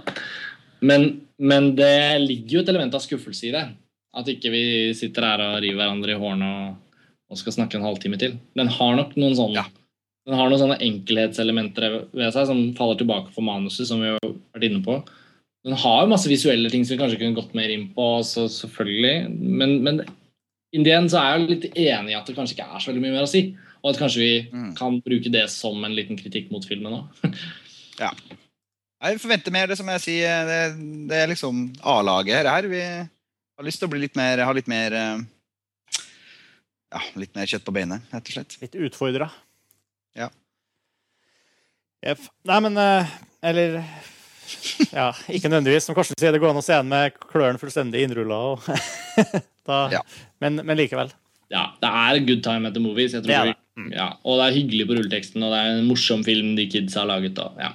Men, 0.86 1.10
men 1.38 1.74
det 1.78 2.22
ligger 2.24 2.60
jo 2.60 2.64
et 2.64 2.72
element 2.74 2.96
av 2.96 3.04
skuffelse 3.04 3.50
i 3.50 3.54
det. 3.56 3.66
At 4.16 4.30
ikke 4.32 4.52
vi 4.54 4.66
sitter 4.98 5.28
her 5.28 5.44
og 5.44 5.58
river 5.64 5.82
hverandre 5.82 6.16
i 6.16 6.20
hårene 6.20 6.52
og, 6.62 7.00
og 7.32 7.42
skal 7.42 7.58
snakke 7.58 7.80
en 7.80 7.88
halvtime 7.88 8.20
til. 8.22 8.38
Den 8.56 8.72
har 8.72 8.96
nok 8.98 9.18
noen 9.20 9.36
sånne 9.38 9.66
Ja. 9.66 9.68
Den 10.26 10.36
har 10.40 10.50
noen 10.50 10.62
sånne 10.62 10.80
enkelhetselementer 10.82 12.00
ved 12.18 12.34
seg 12.34 12.48
som 12.50 12.62
faller 12.78 12.98
tilbake 13.02 13.30
for 13.36 13.46
manuset, 13.46 13.86
som 13.90 14.02
vi 14.02 14.10
har 14.14 14.20
vært 14.56 14.66
inne 14.70 14.82
på. 14.86 15.00
Den 15.66 15.78
har 15.82 16.04
jo 16.04 16.12
masse 16.12 16.30
visuelle 16.30 16.70
ting 16.74 16.86
som 16.86 16.96
vi 16.96 17.02
kanskje 17.04 17.20
kunne 17.22 17.38
gått 17.38 17.54
mer 17.58 17.70
inn 17.74 17.88
på, 17.94 18.08
så 18.26 18.46
selvfølgelig. 18.50 19.16
Men, 19.62 19.80
men 19.86 20.02
Indien 20.76 21.06
så 21.10 21.22
er 21.22 21.38
jeg 21.38 21.50
litt 21.52 21.68
enig 21.78 22.12
i 22.12 22.18
at 22.18 22.28
det 22.28 22.36
kanskje 22.36 22.58
ikke 22.58 22.66
er 22.68 22.82
så 22.84 22.90
veldig 22.92 23.04
mye 23.06 23.14
mer 23.16 23.26
å 23.28 23.30
si. 23.32 23.44
Og 23.86 23.92
at 23.94 24.00
kanskje 24.02 24.20
vi 24.22 24.32
Mm. 24.52 24.72
kan 24.76 24.98
bruke 25.06 25.32
det 25.32 25.46
som 25.54 25.78
en 25.86 25.94
liten 25.96 26.18
kritikk 26.20 26.50
mot 26.52 26.66
filmen 26.68 26.98
òg. 27.00 27.06
Jeg 29.06 29.20
forventer 29.22 29.54
mer, 29.54 29.68
det 29.70 29.78
som 29.78 29.88
jeg 29.92 30.02
sier. 30.02 30.48
Det, 30.50 30.60
det 31.12 31.18
er 31.22 31.30
liksom 31.30 31.60
A-laget 31.86 32.48
her. 32.50 32.68
Vi 32.72 32.82
har 32.82 33.66
lyst 33.68 33.78
til 33.82 33.88
å 33.90 33.92
bli 33.94 34.02
litt 34.02 34.16
mer, 34.18 34.42
ha 34.48 34.54
litt 34.56 34.70
mer 34.72 34.96
eh, 34.98 35.20
Ja, 36.96 37.02
litt 37.20 37.36
mer 37.38 37.46
kjøtt 37.50 37.66
på 37.68 37.74
beinet, 37.76 38.08
rett 38.14 38.32
og 38.32 38.38
slett. 38.38 38.56
Litt 38.64 38.78
utfordra. 38.88 39.28
Jep. 42.06 42.22
Nei, 42.46 42.60
men 42.68 42.78
eh, 42.78 43.14
Eller 43.46 43.80
Ja, 44.94 45.10
ikke 45.32 45.50
nødvendigvis. 45.50 45.88
Som 45.88 45.98
Karsten 45.98 46.18
sier, 46.22 46.34
det 46.36 46.42
går 46.44 46.54
an 46.54 46.62
å 46.62 46.66
se 46.66 46.76
den 46.78 46.90
med 46.92 47.16
klørne 47.32 47.62
fullstendig 47.62 48.06
innrulla. 48.06 48.42
Ja. 49.66 50.04
men, 50.44 50.60
men 50.62 50.78
likevel. 50.78 51.10
Ja, 51.50 51.72
det 51.82 51.90
er 51.90 52.20
good 52.28 52.44
time 52.46 52.70
at 52.70 52.76
the 52.76 52.82
movies. 52.84 53.16
Jeg 53.16 53.24
tror 53.24 53.32
Det 53.32 53.38
er 53.40 53.48
det. 53.50 53.56
Mm. 53.76 53.88
Ja, 53.92 54.06
og 54.24 54.38
det 54.38 54.46
er 54.46 54.56
hyggelig 54.56 54.86
på 54.88 54.96
rulleteksten, 54.96 55.44
og 55.44 55.52
det 55.52 55.58
er 55.60 55.72
en 55.74 55.88
morsom 55.90 56.22
film 56.24 56.52
de 56.56 56.68
kidsa 56.70 57.02
har 57.02 57.10
laget. 57.10 57.40
Og, 57.42 57.58
ja. 57.60 57.72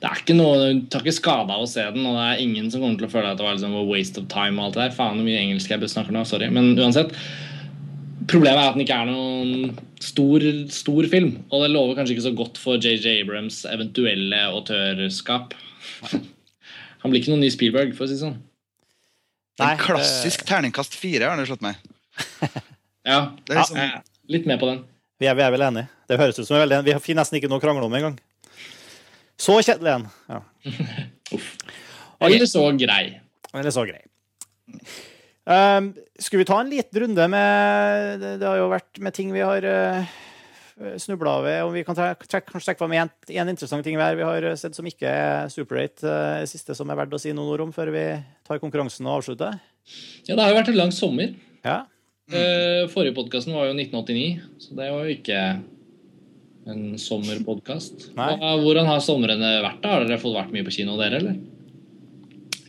Det 0.00 0.08
er 0.08 0.20
ikke 0.22 0.36
noe, 0.38 0.68
Du 0.78 0.86
tar 0.92 1.02
ikke 1.02 1.16
skade 1.18 1.52
av 1.52 1.64
å 1.64 1.68
se 1.68 1.84
den, 1.96 2.06
og 2.06 2.14
det 2.16 2.28
er 2.28 2.42
ingen 2.44 2.70
som 2.72 2.80
kommer 2.84 3.02
til 3.02 3.08
å 3.08 3.12
føle 3.12 3.32
at 3.34 3.40
det 3.40 3.46
var 3.48 3.58
liksom 3.58 3.74
a 3.76 3.84
waste 3.90 4.22
of 4.22 4.28
time. 4.32 4.54
og 4.60 4.70
alt 4.70 4.78
det 4.78 4.84
der. 4.84 4.94
Faen 4.96 5.18
hvor 5.18 5.26
mye 5.26 5.42
engelsk 5.42 5.74
jeg 5.74 5.90
snakker 5.92 6.14
nå, 6.14 6.22
sorry. 6.30 6.48
Men 6.54 6.72
uansett. 6.78 7.12
Problemet 8.28 8.58
er 8.60 8.68
at 8.68 8.76
den 8.76 8.84
ikke 8.84 8.96
er 8.98 9.08
noen 9.08 9.78
stor, 10.02 10.44
stor 10.74 11.08
film, 11.10 11.32
og 11.50 11.64
det 11.64 11.70
lover 11.72 11.96
kanskje 11.98 12.16
ikke 12.16 12.26
så 12.26 12.34
godt 12.36 12.60
for 12.60 12.78
JJ 12.82 13.22
Abrams' 13.22 13.62
eventuelle 13.70 14.40
autørskap. 14.52 15.56
Han 17.02 17.10
blir 17.10 17.22
ikke 17.22 17.32
noen 17.32 17.42
ny 17.42 17.50
Spielberg, 17.52 17.94
for 17.96 18.06
å 18.06 18.10
si 18.10 18.18
det 18.18 18.22
sånn. 18.22 18.38
Nei, 19.60 19.72
en 19.74 19.82
klassisk 19.82 20.44
terningkast 20.48 20.94
fire 20.98 21.28
har 21.28 21.40
det 21.40 21.48
slått 21.50 21.64
meg. 21.64 21.80
Ja, 23.02 23.32
Det 23.48 23.56
er 23.56 23.58
liksom, 23.58 23.78
er 23.82 24.30
litt 24.30 24.44
med 24.46 24.60
på 24.62 24.66
den. 24.68 24.84
Vi 25.18 25.26
er, 25.26 25.34
vi 25.34 25.42
er 25.42 25.50
vel 25.50 25.64
enige. 25.66 25.88
Det 26.06 26.18
høres 26.20 26.36
ut 26.38 26.46
som 26.46 26.54
vi 26.54 26.60
er 26.60 26.68
enige. 26.68 26.84
Vi 26.86 27.02
finner 27.02 27.24
nesten 27.24 27.40
ikke 27.40 27.48
noe 27.50 27.58
å 27.58 27.62
krangle 27.64 27.88
om 27.88 27.96
engang. 27.98 28.14
Så 29.42 29.56
kjedelig 29.58 29.90
en. 29.96 30.04
Ja. 30.30 30.38
Uff. 31.34 31.48
Eller 32.22 32.46
så 32.46 32.62
grei. 32.78 33.02
Eller 33.50 33.74
så 33.74 33.82
grei. 33.88 34.04
Um, 35.42 35.88
skulle 36.22 36.44
vi 36.44 36.46
ta 36.46 36.60
en 36.60 36.68
liten 36.70 37.00
runde 37.02 37.24
med 37.28 38.20
Det, 38.22 38.36
det 38.38 38.46
har 38.46 38.60
jo 38.60 38.68
vært 38.70 39.00
med 39.02 39.14
ting 39.16 39.32
vi 39.34 39.42
har 39.42 39.64
uh, 39.66 40.12
snubla 41.02 41.38
over. 41.40 41.56
Om 41.66 41.72
vi 41.74 41.82
kan 41.86 41.98
trekke, 41.98 42.46
kanskje 42.46 42.68
trekke 42.68 42.82
fram 42.84 42.94
én 42.94 43.50
interessant 43.50 43.82
ting 43.82 43.98
hver 43.98 44.14
vi 44.18 44.26
har 44.26 44.46
sett 44.60 44.78
som 44.78 44.86
ikke 44.86 45.10
er 45.10 45.50
Super 45.50 45.80
8, 45.82 46.06
uh, 46.06 46.44
siste 46.46 46.76
som 46.78 46.90
er 46.90 47.00
verdt 47.00 47.16
å 47.18 47.20
si 47.22 47.34
noen 47.34 47.50
ord 47.56 47.64
om 47.66 47.72
før 47.74 47.90
vi 47.94 48.04
tar 48.46 48.62
konkurransen 48.62 49.08
og 49.08 49.18
avslutter? 49.18 49.58
Ja, 50.28 50.36
det 50.36 50.44
har 50.44 50.52
jo 50.52 50.60
vært 50.60 50.70
en 50.70 50.78
lang 50.78 50.94
sommer. 50.94 51.34
Ja. 51.66 51.82
Uh, 52.30 52.86
forrige 52.92 53.16
podkasten 53.18 53.56
var 53.56 53.66
jo 53.66 53.74
1989, 53.74 54.46
så 54.62 54.78
det 54.78 54.92
var 54.94 55.08
jo 55.08 55.16
ikke 55.16 55.42
en 56.70 56.84
sommerpodkast. 57.02 58.12
Hvordan 58.14 58.86
har 58.86 59.02
somrene 59.02 59.56
vært? 59.66 59.82
da? 59.82 59.96
Har 59.96 60.06
dere 60.06 60.22
fått 60.22 60.38
vært 60.38 60.54
mye 60.54 60.70
på 60.70 60.78
kino, 60.78 60.94
dere? 61.02 61.18
eller? 61.18 61.42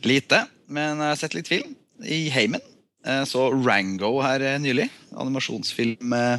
Lite, 0.04 0.42
men 0.66 0.98
jeg 0.98 1.12
har 1.12 1.22
sett 1.22 1.38
litt 1.38 1.48
film 1.48 1.78
i 2.02 2.28
heimen. 2.34 2.62
Jeg 3.04 3.28
så 3.28 3.50
Rango 3.52 4.16
her 4.24 4.40
eh, 4.40 4.58
nylig. 4.62 4.88
Animasjonsfilm 5.20 6.12
eh, 6.16 6.38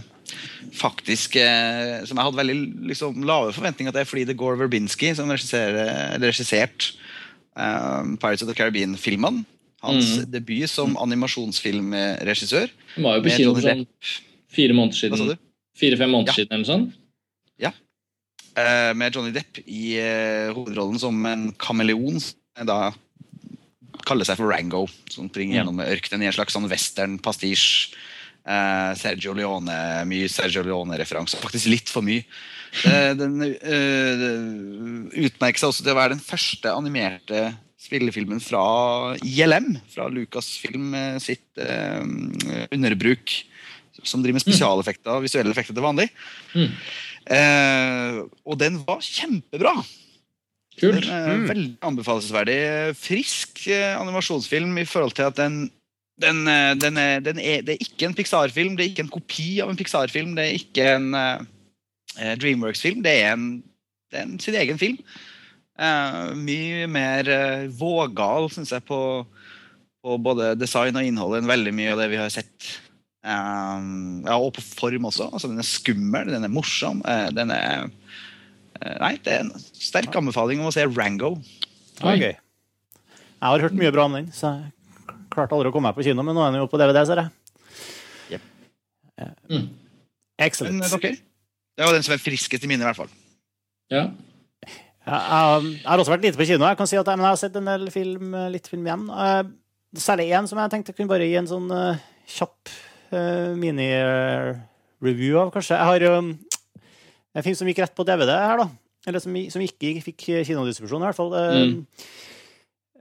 faktisk 0.74 1.36
eh, 1.38 2.02
som 2.10 2.18
jeg 2.18 2.26
hadde 2.26 2.40
veldig 2.40 2.56
liksom, 2.90 3.22
lave 3.28 3.54
forventninger 3.54 3.94
til 3.94 4.08
fordi 4.10 4.26
det 4.26 4.34
er 4.34 4.40
Gore 4.42 4.58
Verbinski 4.64 5.14
som 5.16 5.30
regisserte 5.30 6.96
Pirates 7.56 8.42
of 8.44 8.50
the 8.50 8.58
Caribbean-filmene. 8.58 9.46
Hans 9.86 10.18
Mm. 10.18 10.32
debut 10.32 10.70
som 10.70 10.96
animasjonsfilmregissør. 10.98 12.72
Han 12.96 13.04
var 13.06 13.20
jo 13.20 13.22
på 13.28 13.36
kino 13.38 13.54
for 13.54 13.62
sånn 13.62 13.86
fire 14.50 14.74
måneder 14.74 14.98
siden. 14.98 15.38
Fire-fem 15.78 16.10
måneder 16.10 16.32
Ja. 16.32 16.34
siden 16.34 16.54
eller 16.58 16.66
sånn. 16.66 16.86
Eh, 18.56 18.94
med 18.96 19.12
Johnny 19.12 19.34
Depp 19.36 19.58
i 19.68 19.98
eh, 20.00 20.48
hovedrollen 20.56 20.96
som 21.00 21.18
en 21.28 21.50
kameleon. 21.60 22.22
Da 22.64 22.94
kaller 24.06 24.28
seg 24.28 24.38
for 24.40 24.52
Rango, 24.52 24.86
som 25.10 25.28
springer 25.30 25.56
Mm. 25.56 25.60
gjennom 25.60 25.82
ørkenen 25.86 26.24
i 26.24 26.30
en 26.30 26.36
slags 26.38 26.54
sånn 26.56 26.70
western-pastisj. 26.70 27.96
Eh, 28.46 28.92
Sergio 29.02 29.34
Leone, 29.34 30.06
mye 30.06 30.28
Sergio 30.30 30.62
Leone-referanse. 30.64 31.40
Faktisk 31.42 31.66
litt 31.72 31.90
for 31.90 32.06
mye. 32.06 32.24
Eh, 32.86 33.14
den 33.18 33.42
eh, 33.42 34.26
utmerker 35.26 35.58
seg 35.64 35.72
også 35.72 35.84
til 35.86 35.94
å 35.96 35.98
være 35.98 36.14
den 36.14 36.22
første 36.24 36.70
animerte 36.76 37.56
spillefilmen 37.86 38.40
fra 38.42 39.16
ILM, 39.22 39.76
fra 39.94 40.08
Lucasfilm 40.10 40.94
eh, 40.98 41.18
sitt 41.22 41.58
eh, 41.62 42.02
underbruk, 42.74 43.34
som 44.04 44.22
driver 44.22 44.38
med 44.38 44.46
spesialeffekter 44.46 45.18
og 45.18 45.26
visuelle 45.26 45.50
effekter 45.54 45.74
til 45.74 45.86
vanlig. 45.86 46.10
Mm. 46.54 46.72
Eh, 47.36 48.18
og 48.46 48.58
den 48.62 48.78
var 48.86 49.02
kjempebra. 49.02 49.74
Kult. 50.80 51.08
Mm. 51.08 51.48
Veldig 51.48 51.72
anbefalesverdig. 51.88 52.60
Frisk 53.00 53.64
eh, 53.72 53.94
animasjonsfilm 53.96 54.76
i 54.82 54.88
forhold 54.90 55.16
til 55.16 55.30
at 55.30 55.38
den 55.40 55.66
den, 56.22 56.48
eh, 56.48 56.74
den 56.80 56.98
er, 56.98 57.20
den 57.20 57.40
er, 57.40 57.62
det 57.62 57.76
er 57.76 57.84
ikke 57.84 58.08
en 58.08 58.16
Pixar-film, 58.16 58.76
det 58.76 58.86
er 58.86 58.92
ikke 58.94 59.06
en 59.06 59.14
kopi 59.14 59.48
av 59.64 59.72
en 59.72 59.80
Pixar-film. 59.80 60.36
Det 60.38 60.46
er 60.46 60.60
ikke 60.60 60.88
en 60.96 61.10
uh, 61.16 62.36
Dreamworks-film. 62.40 63.04
Det 63.04 63.16
er, 63.22 63.34
en, 63.36 63.60
det 64.12 64.22
er 64.22 64.28
en 64.28 64.40
sin 64.40 64.56
egen 64.56 64.80
film. 64.80 65.00
Uh, 65.76 66.32
mye 66.40 66.88
mer 66.88 67.28
uh, 67.28 67.68
vågal, 67.76 68.48
syns 68.54 68.72
jeg, 68.72 68.86
på, 68.88 69.00
på 70.04 70.18
både 70.24 70.54
design 70.60 70.96
og 70.96 71.04
innhold 71.04 71.42
enn 71.42 71.52
veldig 71.52 71.76
mye 71.76 71.92
av 71.92 72.04
det 72.04 72.10
vi 72.14 72.22
har 72.22 72.32
sett. 72.32 72.72
Um, 73.26 74.24
ja, 74.24 74.38
og 74.38 74.54
på 74.56 74.64
form 74.64 75.10
også. 75.10 75.28
Altså, 75.34 75.52
den 75.52 75.60
er 75.60 75.68
skummel, 75.68 76.32
den 76.32 76.48
er 76.48 76.54
morsom. 76.54 77.04
den 77.36 77.52
er 77.52 77.90
Nei, 78.82 79.14
det 79.24 79.32
er 79.34 79.44
en 79.46 79.52
sterk 79.56 80.16
anbefaling 80.20 80.60
om 80.62 80.68
å 80.70 80.74
se 80.76 80.84
Rango. 80.90 81.36
Okay. 82.02 82.34
Jeg 82.36 83.48
har 83.52 83.64
hørt 83.64 83.78
mye 83.78 83.92
bra 83.96 84.06
om 84.10 84.16
den, 84.18 84.28
så 84.36 84.52
jeg 84.58 85.16
klarte 85.34 85.56
aldri 85.56 85.70
å 85.72 85.74
komme 85.76 85.90
meg 85.92 85.98
på 85.98 86.04
kino, 86.08 86.24
men 86.26 86.36
nå 86.36 86.44
er 86.44 86.52
den 86.54 86.62
jo 86.64 86.68
på 86.72 86.80
DVD, 86.82 87.02
ser 87.08 87.22
jeg. 87.24 87.30
Jep. 88.36 88.46
Eh, 89.22 89.34
Mm. 89.50 89.68
Excellent. 90.44 90.82
Men 90.84 90.94
okay. 90.98 91.16
Det 91.78 91.86
var 91.86 91.94
den 91.96 92.04
som 92.04 92.14
er 92.16 92.20
friskest 92.24 92.64
i 92.64 92.68
mine, 92.68 92.84
i 92.84 92.88
hvert 92.90 92.98
fall. 93.00 93.12
Ja. 93.94 94.10
Jeg 94.66 94.74
jeg 95.06 95.86
har 95.86 96.02
også 96.02 96.12
vært 96.16 96.26
lite 96.26 96.40
på 96.40 96.48
kino. 96.50 96.66
Jeg 96.66 96.78
kan 96.80 96.88
si 96.90 96.98
at 96.98 97.06
jeg, 97.08 97.18
men 97.20 97.26
jeg 97.28 97.32
har 97.36 97.40
sett 97.40 97.56
en 97.60 97.70
del 97.70 97.88
film, 97.94 98.34
litt 98.52 98.68
film 98.68 98.88
igjen. 98.88 99.08
Eh, 99.12 99.44
Særlig 99.96 100.26
én 100.36 100.48
som 100.50 100.60
jeg 100.60 100.72
tenkte 100.74 100.92
jeg 100.92 100.98
kunne 100.98 101.08
bare 101.14 101.24
gi 101.30 101.38
en 101.40 101.48
sånn 101.48 101.70
eh, 101.72 102.02
kjapp 102.28 102.72
mini-review 103.56 105.38
av, 105.40 105.52
kanskje. 105.54 105.78
Jeg 105.78 105.88
har 105.88 106.06
um, 106.18 106.34
en 107.36 107.44
film 107.46 107.56
som 107.60 107.68
gikk 107.70 107.84
rett 107.84 107.96
på 107.98 108.06
DVD 108.08 108.32
her, 108.32 108.62
da. 108.64 108.70
Eller 109.06 109.22
som, 109.22 109.36
som 109.54 109.62
ikke 109.62 109.92
fikk 110.02 110.24
kinodistribusjon, 110.48 111.04
i 111.04 111.10
hvert 111.10 111.20
fall. 111.20 111.34
Eh, 111.38 111.62
Mm. 111.66 111.86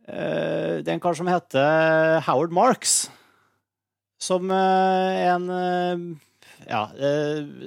eh, 0.08 0.82
det 0.82 0.88
er 0.90 0.94
en 0.98 1.00
kar 1.00 1.14
som 1.16 1.30
heter 1.30 2.20
Howard 2.26 2.52
Marks. 2.52 3.08
Som 4.20 4.50
er 4.50 5.34
en 5.34 5.48
Ja, 6.64 6.86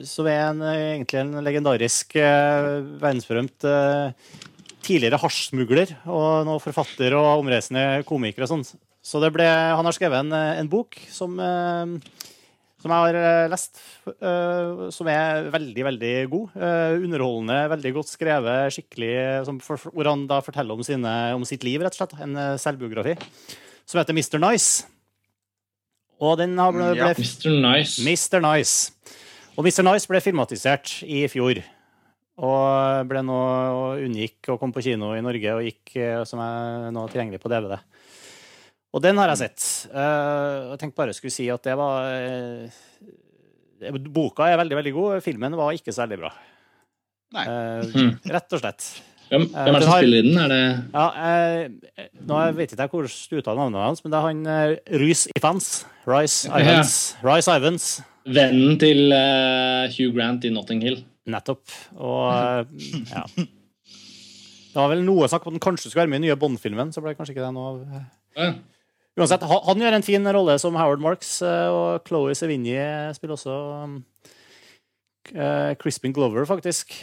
som 0.09 0.25
er 0.25 0.39
en, 0.49 0.61
egentlig 0.65 1.19
en 1.21 1.35
legendarisk, 1.45 2.15
verdensberømt 2.17 3.61
tidligere 4.87 5.19
hasjsmugler 5.21 5.91
og 6.07 6.47
nå 6.47 6.55
forfatter 6.63 7.13
og 7.13 7.43
omreisende 7.43 8.03
komiker 8.07 8.45
og 8.45 8.49
sånn. 8.49 8.63
Så 9.03 9.21
det 9.21 9.29
ble, 9.35 9.45
han 9.45 9.85
har 9.85 9.93
skrevet 9.93 10.23
en, 10.23 10.33
en 10.33 10.69
bok 10.71 10.97
som, 11.13 11.35
eh, 11.39 11.85
som 12.81 12.91
jeg 12.93 13.03
har 13.07 13.17
eh, 13.17 13.47
lest, 13.49 13.79
eh, 14.07 14.83
som 14.93 15.07
er 15.09 15.47
veldig, 15.53 15.83
veldig 15.87 16.11
god. 16.29 16.57
Eh, 16.57 16.97
underholdende, 17.07 17.57
veldig 17.73 17.93
godt 17.95 18.11
skrevet, 18.11 18.73
skikkelig, 18.75 19.13
som 19.47 19.57
for, 19.63 19.77
for- 19.81 19.95
hvor 19.97 20.09
han 20.11 20.27
da 20.29 20.37
forteller 20.45 20.77
om, 20.77 20.83
sine, 20.85 21.13
om 21.35 21.45
sitt 21.49 21.65
liv, 21.65 21.81
rett 21.81 21.97
og 21.97 22.03
slett. 22.03 22.13
En 22.21 22.37
selvbiografi. 22.61 23.17
Som 23.87 24.01
heter 24.01 24.13
Mr. 24.13 24.37
Nice. 24.43 24.85
Og 26.21 26.37
den 26.39 26.57
har 26.57 26.71
ble, 26.73 26.91
Ja. 26.97 27.11
Mr. 27.13 27.49
Nice. 27.61 28.01
Mr. 28.05 28.41
Nice. 28.41 28.91
Og 29.57 29.65
Mr. 29.65 29.83
Nice 29.85 30.05
ble 30.09 30.21
filmatisert 30.21 30.99
i 31.05 31.23
fjor. 31.31 31.63
Og 32.37 33.07
ble 33.09 33.21
nå 33.25 33.33
og 33.33 34.01
unngikk 34.05 34.51
å 34.53 34.59
komme 34.61 34.75
på 34.75 34.83
kino 34.85 35.15
i 35.17 35.21
Norge, 35.25 35.55
og 35.57 35.63
gikk, 35.65 35.95
som 36.29 36.37
er 36.45 36.91
nå 36.93 37.07
tilgjengelig 37.09 37.39
på 37.41 37.49
DVD. 37.49 37.79
Og 38.95 39.01
den 39.03 39.17
har 39.19 39.27
jeg 39.33 39.37
sett. 39.43 39.65
Uh, 39.91 40.71
Jeg 40.73 40.79
tenkte 40.81 40.95
bare 41.01 41.11
jeg 41.11 41.19
skulle 41.19 41.35
si 41.35 41.49
at 41.53 41.63
det 41.67 41.75
var 41.77 42.07
uh, 42.07 43.99
Boka 44.09 44.47
er 44.49 44.57
veldig, 44.57 44.77
veldig 44.79 44.93
god. 44.95 45.19
Filmen 45.25 45.53
var 45.59 45.75
ikke 45.75 45.93
særlig 45.93 46.17
bra. 46.23 46.31
Nei. 47.35 47.43
Eh, 47.43 47.83
Hmm. 47.93 48.11
Rett 48.31 48.53
og 48.55 48.61
slett. 48.63 48.85
Hvem, 49.27 49.43
hvem 49.51 49.67
er 49.67 49.73
det 49.75 49.83
som 49.83 49.91
har- 49.91 49.99
spiller 49.99 50.17
i 50.17 50.21
den? 50.23 50.37
Er 50.39 50.47
det 50.47 50.83
Ja, 50.93 51.07
eh, 51.27 52.05
nå 52.25 52.37
vet 52.55 52.71
ikke 52.71 52.79
jeg 52.79 52.89
hvordan 52.89 53.29
du 53.29 53.35
uttaler 53.41 53.59
navnet 53.59 53.83
hans, 53.83 54.03
men 54.03 54.11
det 54.13 54.17
er 54.17 54.27
han 54.29 54.47
eh, 54.47 54.97
Rhys 54.97 55.27
Ifans. 55.35 55.67
Rice 56.07 56.47
Ja. 56.47 56.57
Ivans. 56.63 56.93
Rice 57.21 57.47
Ivans. 57.57 58.01
vennen 58.25 58.79
til 58.79 59.11
eh, 59.11 59.91
Hugh 59.97 60.15
Grant 60.15 60.45
i 60.45 60.49
Notting 60.49 60.81
Hill? 60.81 61.03
Nettopp. 61.27 61.67
Og 61.99 62.31
eh, 62.31 62.65
ja. 63.11 63.25
Det 63.35 64.75
var 64.79 64.89
vel 64.95 65.03
noe 65.03 65.27
snakk 65.27 65.45
om 65.45 65.53
at 65.53 65.59
den 65.59 65.65
kanskje 65.67 65.89
skulle 65.91 66.05
være 66.07 66.09
med 66.15 66.17
i 66.17 66.21
den 66.23 66.29
nye 66.31 66.39
Bond-filmen. 66.39 66.93
så 66.95 67.01
ble 67.03 67.11
det 67.13 67.17
kanskje 67.19 67.35
ikke 67.35 67.45
det 67.45 67.53
noe 67.53 67.67
av. 67.67 67.77
eh. 67.83 68.07
Ja. 68.37 68.53
Uansett, 69.17 69.41
han, 69.49 69.79
gjør 69.81 69.95
en 69.97 70.05
fin 70.05 70.29
rolle 70.35 70.59
som 70.61 70.75
Howard 70.77 71.01
Marks, 71.01 71.39
eh, 71.41 71.69
og 71.73 72.05
Chloé 72.05 72.35
Sevigny 72.37 72.75
spiller 73.17 73.33
også 73.33 73.55
um, 73.87 73.95
eh, 75.33 75.73
Crispin 75.81 76.13
Glover, 76.13 76.45
faktisk. 76.45 76.93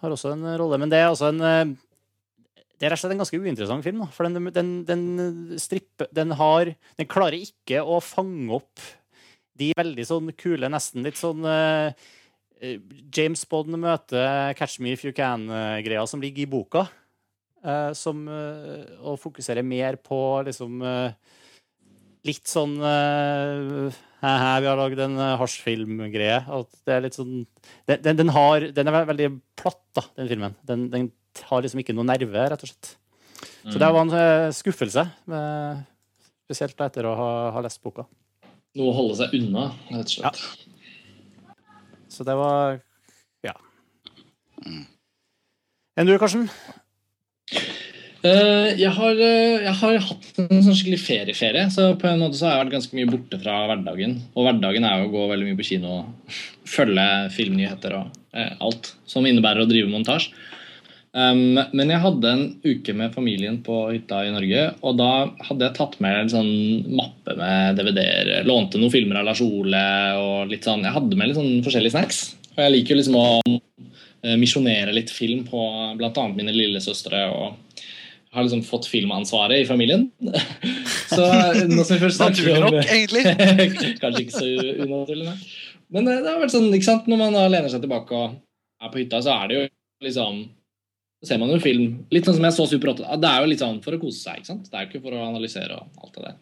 Har 0.00 0.10
også 0.10 0.32
en 0.34 0.48
rolle. 0.58 0.80
Men 0.82 0.90
det 0.90 0.98
er 0.98 1.12
altså 1.12 1.30
en 1.30 1.38
eh, 1.46 1.70
Det 2.74 2.88
er 2.88 2.90
rett 2.90 2.98
og 2.98 3.04
slett 3.04 3.14
en 3.14 3.22
ganske 3.22 3.38
uinteressant 3.38 3.86
film. 3.86 4.02
Da, 4.02 4.10
for 4.16 4.26
den, 4.26 4.50
den, 4.50 4.70
den 4.88 5.58
stripper 5.60 6.08
Den 6.16 6.34
har 6.40 6.72
Den 6.98 7.10
klarer 7.10 7.38
ikke 7.38 7.84
å 7.84 8.00
fange 8.02 8.50
opp 8.58 8.88
de 9.60 9.74
veldig 9.76 10.06
sånn 10.08 10.30
kule, 10.40 10.70
nesten 10.72 11.04
litt 11.04 11.18
sånn 11.20 11.44
James 13.12 13.42
Bond 13.44 13.76
møter 13.76 14.54
Catch 14.56 14.78
Me 14.80 14.94
If 14.94 15.02
You 15.04 15.12
Can-greia 15.12 16.06
som 16.08 16.22
ligger 16.24 16.46
i 16.46 16.48
boka. 16.48 16.86
som, 17.92 18.22
eh, 18.28 18.86
og 19.04 19.20
fokuserer 19.20 19.62
mer 19.62 20.00
på 20.00 20.16
liksom 20.46 20.80
Litt 22.28 22.50
sånn 22.50 22.74
uh, 22.82 23.88
Hæ, 24.20 24.30
vi 24.60 24.68
har 24.68 24.76
lagd 24.76 25.00
en 25.00 25.16
uh, 25.16 25.38
hasjfilmgreie. 25.40 26.40
At 26.44 26.82
det 26.84 26.96
er 26.96 27.04
litt 27.06 27.16
sånn 27.16 27.46
den, 27.88 28.02
den, 28.04 28.18
den, 28.18 28.32
har, 28.36 28.66
den 28.76 28.90
er 28.90 29.06
veldig 29.08 29.30
platt, 29.56 29.80
da, 29.96 30.04
den 30.18 30.28
filmen. 30.28 30.56
Den, 30.68 30.88
den 30.92 31.08
har 31.48 31.64
liksom 31.64 31.80
ikke 31.80 31.96
noe 31.96 32.08
nerve, 32.08 32.48
rett 32.52 32.66
og 32.66 32.72
slett. 32.72 32.96
Så 33.64 33.80
det 33.80 33.88
var 33.88 34.02
en 34.04 34.12
uh, 34.12 34.50
skuffelse. 34.52 35.06
Med, 35.30 35.86
spesielt 36.44 36.84
etter 36.84 37.08
å 37.08 37.14
ha, 37.16 37.30
ha 37.56 37.64
lest 37.64 37.80
boka. 37.84 38.04
Noe 38.76 38.92
å 38.92 38.96
holde 38.98 39.16
seg 39.22 39.32
unna, 39.38 39.70
rett 39.88 40.04
og 40.04 40.14
slett. 40.18 40.68
Så 42.10 42.26
det 42.26 42.36
var 42.36 42.80
Ja. 43.46 43.54
Enn 45.96 46.08
du, 46.08 46.12
Karsten? 46.20 46.50
Eh, 48.20 48.76
jeg, 48.76 48.90
har, 48.92 49.16
eh, 49.16 49.62
jeg 49.64 49.76
har 49.80 49.98
hatt 50.04 50.40
en 50.42 50.60
sånn 50.60 50.74
skikkelig 50.76 51.00
ferieferie, 51.00 51.64
så 51.72 51.94
på 51.96 52.08
en 52.10 52.20
måte 52.20 52.36
så 52.36 52.46
har 52.46 52.58
jeg 52.58 52.66
vært 52.66 52.74
ganske 52.76 52.98
mye 52.98 53.08
borte 53.08 53.38
fra 53.40 53.54
hverdagen. 53.70 54.18
Og 54.34 54.44
hverdagen 54.44 54.84
er 54.84 55.00
jo 55.00 55.08
å 55.08 55.14
gå 55.14 55.26
veldig 55.30 55.48
mye 55.48 55.60
på 55.60 55.68
kino 55.70 55.94
og 56.02 56.38
følge 56.76 57.06
filmnyheter 57.32 57.96
og 57.96 58.18
eh, 58.36 58.52
alt 58.60 58.92
som 59.08 59.24
innebærer 59.24 59.64
å 59.64 59.70
drive 59.70 59.92
montasje. 59.92 60.34
Um, 61.10 61.56
men 61.74 61.90
jeg 61.90 61.98
hadde 62.04 62.30
en 62.30 62.42
uke 62.62 62.92
med 62.94 63.16
familien 63.16 63.56
på 63.66 63.80
hytta 63.88 64.20
i 64.22 64.30
Norge, 64.30 64.60
og 64.86 65.00
da 65.00 65.08
hadde 65.48 65.64
jeg 65.64 65.74
tatt 65.74 65.96
med 66.04 66.20
en 66.20 66.30
sånn 66.30 66.52
mappe 67.00 67.34
med 67.40 67.80
DVD-er. 67.80 68.44
Lånte 68.46 68.78
noen 68.78 68.92
filmer 68.94 69.18
av 69.18 69.26
Lars 69.26 69.40
Ole 69.42 69.80
og 70.20 70.52
litt 70.52 70.68
sånn 70.68 70.84
Jeg 70.86 70.94
hadde 70.94 71.18
med 71.18 71.32
litt 71.32 71.40
sånn 71.40 71.64
forskjellige 71.66 71.96
snacks. 71.96 72.20
Og 72.52 72.62
jeg 72.62 72.74
liker 72.76 73.00
liksom 73.00 73.18
å 73.18 73.26
uh, 73.42 74.36
misjonere 74.38 74.94
litt 74.94 75.10
film 75.10 75.42
på 75.48 75.64
bl.a. 75.98 76.28
mine 76.36 76.54
lillesøstre. 76.54 77.24
og 77.34 77.58
har 78.34 78.46
liksom 78.46 78.62
fått 78.62 78.86
filmansvaret 78.86 79.64
i 79.64 79.66
familien. 79.66 80.06
Så 81.10 81.26
nå 81.66 81.82
som 81.82 81.96
vi 81.96 82.02
først 82.04 82.22
Naturlig 82.22 82.54
om 82.54 82.68
nok, 82.68 82.78
egentlig. 82.84 83.24
Kanskje 84.02 84.22
ikke 84.22 84.36
så 84.36 84.46
unaturlig. 84.84 85.32
Men 85.90 86.06
eh, 86.06 86.20
det 86.22 86.30
har 86.30 86.38
vært 86.38 86.54
sånn, 86.54 86.68
ikke 86.76 86.86
sant, 86.86 87.08
når 87.10 87.18
man 87.24 87.38
lener 87.50 87.66
seg 87.72 87.82
tilbake 87.82 88.14
og 88.14 88.36
er 88.80 88.92
på 88.92 89.00
hytta, 89.02 89.18
så 89.24 89.34
er 89.34 89.50
det 89.50 89.56
jo 89.58 89.64
liksom 90.06 90.44
Så 91.20 91.28
ser 91.28 91.40
man 91.42 91.50
jo 91.52 91.58
film. 91.60 91.98
Litt 92.14 92.24
sånn 92.24 92.38
som 92.38 92.46
jeg 92.46 92.56
så 92.56 92.64
Super 92.70 92.94
8. 92.94 93.18
Det 93.20 93.28
er 93.28 93.42
jo 93.42 93.48
litt 93.50 93.60
sånn 93.60 93.82
for 93.84 93.92
å 93.92 94.00
kose 94.00 94.22
seg. 94.22 94.38
ikke 94.38 94.52
sant? 94.52 94.70
Det 94.70 94.78
er 94.78 94.86
jo 94.86 94.88
ikke 94.88 95.02
for 95.04 95.18
å 95.18 95.26
analysere 95.26 95.76
og 95.76 96.04
alt 96.06 96.14
det 96.14 96.22
der. 96.24 96.38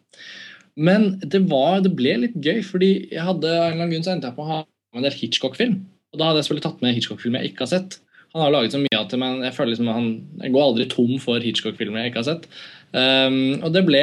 Men 0.78 1.08
det, 1.24 1.40
var, 1.50 1.80
det 1.82 1.90
ble 1.98 2.12
litt 2.22 2.36
gøy, 2.38 2.60
fordi 2.62 2.90
jeg 3.10 3.24
hadde 3.26 3.48
en 3.50 3.64
eller 3.64 3.80
annen 3.80 3.96
grunn 3.96 4.04
så 4.06 4.12
endte 4.12 4.30
jeg 4.30 4.36
på 4.36 4.44
å 4.44 4.50
ha 4.52 4.58
med 4.62 5.00
en 5.00 5.08
del 5.08 5.16
Hitchcock-film. 5.18 5.80
Og 6.14 6.20
da 6.20 6.28
hadde 6.28 6.38
jeg 6.38 6.46
selvfølgelig 6.46 6.66
tatt 6.68 6.84
med 6.84 6.94
Hitchcock-film 6.94 7.40
jeg 7.40 7.50
ikke 7.50 7.64
har 7.64 7.72
sett. 7.72 7.98
Han 8.34 8.44
har 8.44 8.52
laget 8.52 8.74
så 8.74 8.82
mye 8.82 8.98
av 8.98 9.06
det, 9.08 9.18
men 9.20 9.40
jeg 9.46 9.54
føler 9.56 9.72
liksom 9.72 9.88
han, 9.92 10.08
jeg 10.42 10.52
går 10.54 10.64
aldri 10.64 10.88
tom 10.92 11.14
for 11.22 11.40
Hitchcock-filmer 11.42 12.02
jeg 12.04 12.12
ikke 12.12 12.20
har 12.20 12.28
sett. 12.28 12.48
Um, 12.92 13.58
og 13.64 13.72
det 13.72 13.82
ble, 13.88 14.02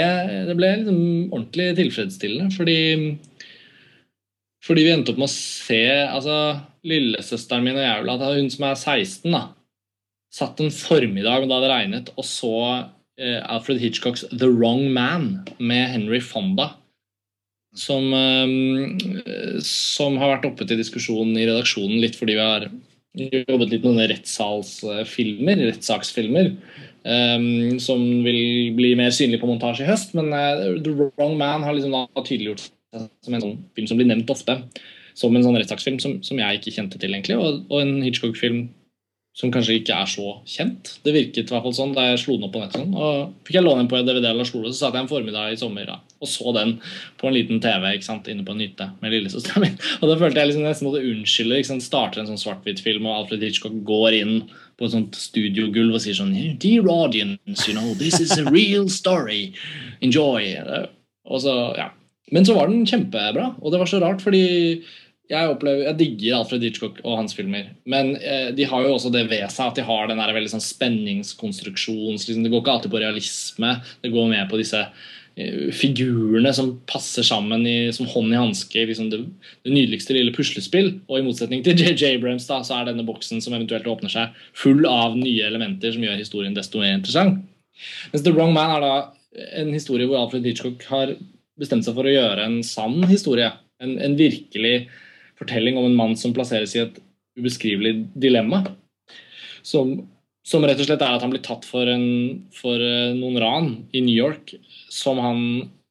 det 0.49 0.55
ble 0.57 0.71
liksom 0.81 0.99
ordentlig 1.29 1.71
tilfredsstillende, 1.77 2.53
fordi 2.53 2.79
fordi 4.65 4.85
vi 4.85 4.93
endte 4.95 5.13
opp 5.13 5.19
med 5.21 5.29
å 5.29 5.35
se 5.35 5.83
altså, 6.07 6.35
Lillesøsteren 6.89 7.65
min 7.65 7.77
og 7.77 7.85
jeg, 7.85 8.07
at 8.15 8.23
hun 8.33 8.49
som 8.53 8.65
er 8.65 8.79
16, 8.79 9.35
da, 9.35 9.43
satt 10.33 10.61
en 10.61 10.73
formiddag 10.73 11.45
da 11.49 11.59
det 11.61 11.69
regnet, 11.69 12.09
og 12.17 12.25
så 12.25 12.55
eh, 13.21 13.37
Alfred 13.41 13.81
Hitchcocks 13.81 14.25
The 14.31 14.49
Wrong 14.49 14.87
Man 14.93 15.45
med 15.59 15.91
Henry 15.93 16.21
Fonda. 16.23 16.71
Som, 17.75 18.13
eh, 18.15 19.59
som 19.67 20.15
har 20.21 20.37
vært 20.37 20.45
oppe 20.47 20.65
til 20.65 20.79
diskusjon 20.79 21.33
i 21.35 21.43
redaksjonen 21.43 21.99
litt 21.99 22.15
fordi 22.15 22.37
vi 22.37 22.45
har 22.45 22.69
jobbet 23.15 23.71
litt 23.71 23.87
med 23.87 24.11
rettssalsfilmer, 24.11 25.63
rettssaksfilmer. 25.71 26.51
Um, 27.05 27.77
som 27.77 28.01
vil 28.25 28.73
bli 28.73 28.95
mer 28.97 29.11
synlig 29.13 29.37
på 29.37 29.49
montasje 29.49 29.85
i 29.85 29.89
høst. 29.89 30.15
Men 30.17 30.31
uh, 30.33 30.79
The 30.81 30.95
Wrong 30.95 31.35
Man 31.37 31.65
har 31.65 31.77
liksom 31.77 31.93
tydeliggjort 32.23 32.65
seg 32.65 33.09
som 33.25 33.35
en 33.35 33.43
sånn 33.43 33.59
film 33.77 33.89
som 33.91 33.99
blir 33.99 34.09
nevnt 34.09 34.31
ofte. 34.33 34.57
Som 35.15 35.35
en 35.37 35.45
sånn 35.45 35.57
rettssaksfilm 35.59 35.99
som, 36.01 36.17
som 36.25 36.41
jeg 36.41 36.59
ikke 36.59 36.73
kjente 36.75 36.99
til, 36.99 37.13
egentlig. 37.13 37.37
Og, 37.39 37.61
og 37.69 37.83
en 37.83 38.01
Hitchcock-film 38.03 38.65
som 39.35 39.51
kanskje 39.51 39.81
ikke 39.81 39.95
er 39.99 40.07
så 40.07 40.37
kjent. 40.47 40.93
Det 41.03 41.11
virket 41.11 41.49
i 41.49 41.51
hvert 41.51 41.65
fall 41.65 41.75
sånn 41.75 41.91
da 41.95 42.05
jeg 42.07 42.21
slo 42.21 42.37
den 42.37 42.47
opp 42.47 42.53
på 42.55 42.61
nettet. 42.61 42.79
Sånn. 42.79 42.93
Og 42.95 43.33
fikk 43.43 43.57
jeg 43.57 43.65
låne 43.65 43.83
den 43.83 43.89
på 43.91 43.99
DVD 43.99 44.29
eller 44.29 44.45
Lars 44.45 44.53
så 44.53 44.71
satt 44.71 44.95
jeg 44.95 45.03
en 45.03 45.09
formiddag 45.11 45.51
i 45.51 45.57
sommer 45.59 45.89
da, 45.89 45.97
og 46.23 46.29
så 46.31 46.53
den 46.55 46.77
på 47.19 47.27
en 47.27 47.35
liten 47.35 47.59
TV 47.63 47.89
ikke 47.97 48.07
sant, 48.07 48.29
inne 48.31 48.45
på 48.47 48.55
en 48.55 48.63
hytte 48.63 48.87
med 49.01 49.11
lillesøstera 49.11 49.63
mi. 49.65 49.73
Og 49.99 50.07
da 50.07 50.15
følte 50.21 50.39
jeg 50.39 50.51
liksom 50.53 50.63
nesten 50.63 50.87
måtte 50.87 51.03
unnskylde. 51.03 51.59
Ikke 51.59 51.71
sant, 51.73 51.83
Starter 51.85 52.23
en 52.23 52.29
sånn 52.31 52.39
svart-hvitt-film, 52.39 53.03
og 53.09 53.17
Alfred 53.19 53.43
Hitchcock 53.43 53.75
går 53.87 54.15
inn 54.21 54.33
på 54.79 54.87
et 54.87 54.95
sånt 54.95 55.19
studiogulv 55.19 55.99
og 55.99 56.03
sier 56.03 56.15
sånn 56.17 56.33
Dear 56.63 56.87
audience, 56.91 57.67
you 57.67 57.75
know, 57.75 57.91
this 57.99 58.21
is 58.23 58.33
a 58.39 58.47
real 58.47 58.87
story. 58.91 59.51
Enjoy. 60.03 60.55
Og 61.27 61.43
så, 61.43 61.55
ja. 61.75 61.91
Men 62.33 62.47
så 62.47 62.55
var 62.55 62.71
den 62.71 62.87
kjempebra, 62.87 63.51
og 63.59 63.73
det 63.73 63.83
var 63.83 63.91
så 63.91 63.99
rart, 64.01 64.23
fordi 64.23 64.45
jeg, 65.31 65.49
opplever, 65.49 65.87
jeg 65.87 65.97
digger 65.99 66.37
Alfred 66.37 66.63
Hitchcock 66.65 67.01
og 67.01 67.17
hans 67.17 67.33
filmer, 67.37 67.71
men 67.89 68.13
eh, 68.19 68.51
de 68.55 68.67
har 68.69 68.85
jo 68.85 68.93
også 68.93 69.09
det 69.13 69.25
ved 69.31 69.45
seg 69.49 69.71
at 69.71 69.79
de 69.79 69.85
har 69.87 70.09
den 70.09 70.21
der 70.21 70.33
veldig 70.35 70.51
sånn 70.53 70.63
spenningskonstruksjon. 70.63 72.17
Liksom, 72.17 72.43
det 72.45 72.51
går 72.53 72.61
ikke 72.61 72.75
alltid 72.75 72.93
på 72.93 73.01
realisme. 73.01 73.71
Det 74.03 74.11
går 74.13 74.27
med 74.29 74.45
på 74.51 74.59
disse 74.61 74.83
eh, 74.85 75.71
figurene 75.73 76.53
som 76.53 76.75
passer 76.89 77.25
sammen 77.25 77.65
i, 77.65 77.89
som 77.95 78.09
hånd 78.11 78.35
i 78.35 78.39
hanske. 78.39 78.85
Liksom 78.91 79.09
det, 79.13 79.23
det, 79.65 79.73
nydeligste 79.73 80.13
lille 80.17 80.33
puslespill. 80.35 80.91
Og 81.09 81.17
i 81.17 81.25
motsetning 81.25 81.65
til 81.65 81.77
JJ 81.81 82.19
Abrams 82.19 82.45
da, 82.51 82.61
så 82.67 82.77
er 82.77 82.91
denne 82.91 83.07
boksen 83.07 83.41
som 83.41 83.57
eventuelt 83.57 83.89
åpner 83.89 84.13
seg, 84.13 84.37
full 84.53 84.85
av 84.89 85.17
nye 85.17 85.47
elementer 85.49 85.95
som 85.95 86.05
gjør 86.05 86.21
historien 86.21 86.57
desto 86.57 86.83
mer 86.83 86.99
interessant. 86.99 87.41
Mens 88.13 88.23
The 88.23 88.35
Wrong 88.35 88.53
Man 88.55 88.77
er 88.77 88.85
da 88.85 88.93
en 89.57 89.73
historie 89.73 90.05
hvor 90.07 90.21
Alfred 90.21 90.45
Hitchcock 90.45 90.85
har 90.87 91.17
bestemt 91.59 91.87
seg 91.87 91.97
for 91.97 92.05
å 92.05 92.13
gjøre 92.13 92.45
en 92.45 92.61
sann 92.67 93.01
historie. 93.09 93.49
En, 93.83 93.97
en 93.99 94.13
virkelig 94.15 94.85
fortelling 95.39 95.77
om 95.79 95.87
en 95.89 95.97
mann 95.97 96.17
som 96.19 96.33
plasseres 96.35 96.75
i 96.75 96.83
et 96.85 96.99
ubeskrivelig 97.39 97.95
dilemma. 98.15 98.63
Som, 99.65 99.97
som, 100.45 100.65
rett 100.65 100.79
og 100.79 100.87
slett 100.87 101.03
er 101.03 101.17
at 101.17 101.23
han 101.25 101.33
blir 101.33 101.43
tatt 101.45 101.65
for, 101.67 101.89
en, 101.89 102.45
for 102.55 102.79
uh, 102.79 103.15
noen 103.17 103.39
ran 103.41 103.71
i 103.95 104.03
New 104.05 104.15
York 104.15 104.53
som 104.93 105.19
han 105.19 105.41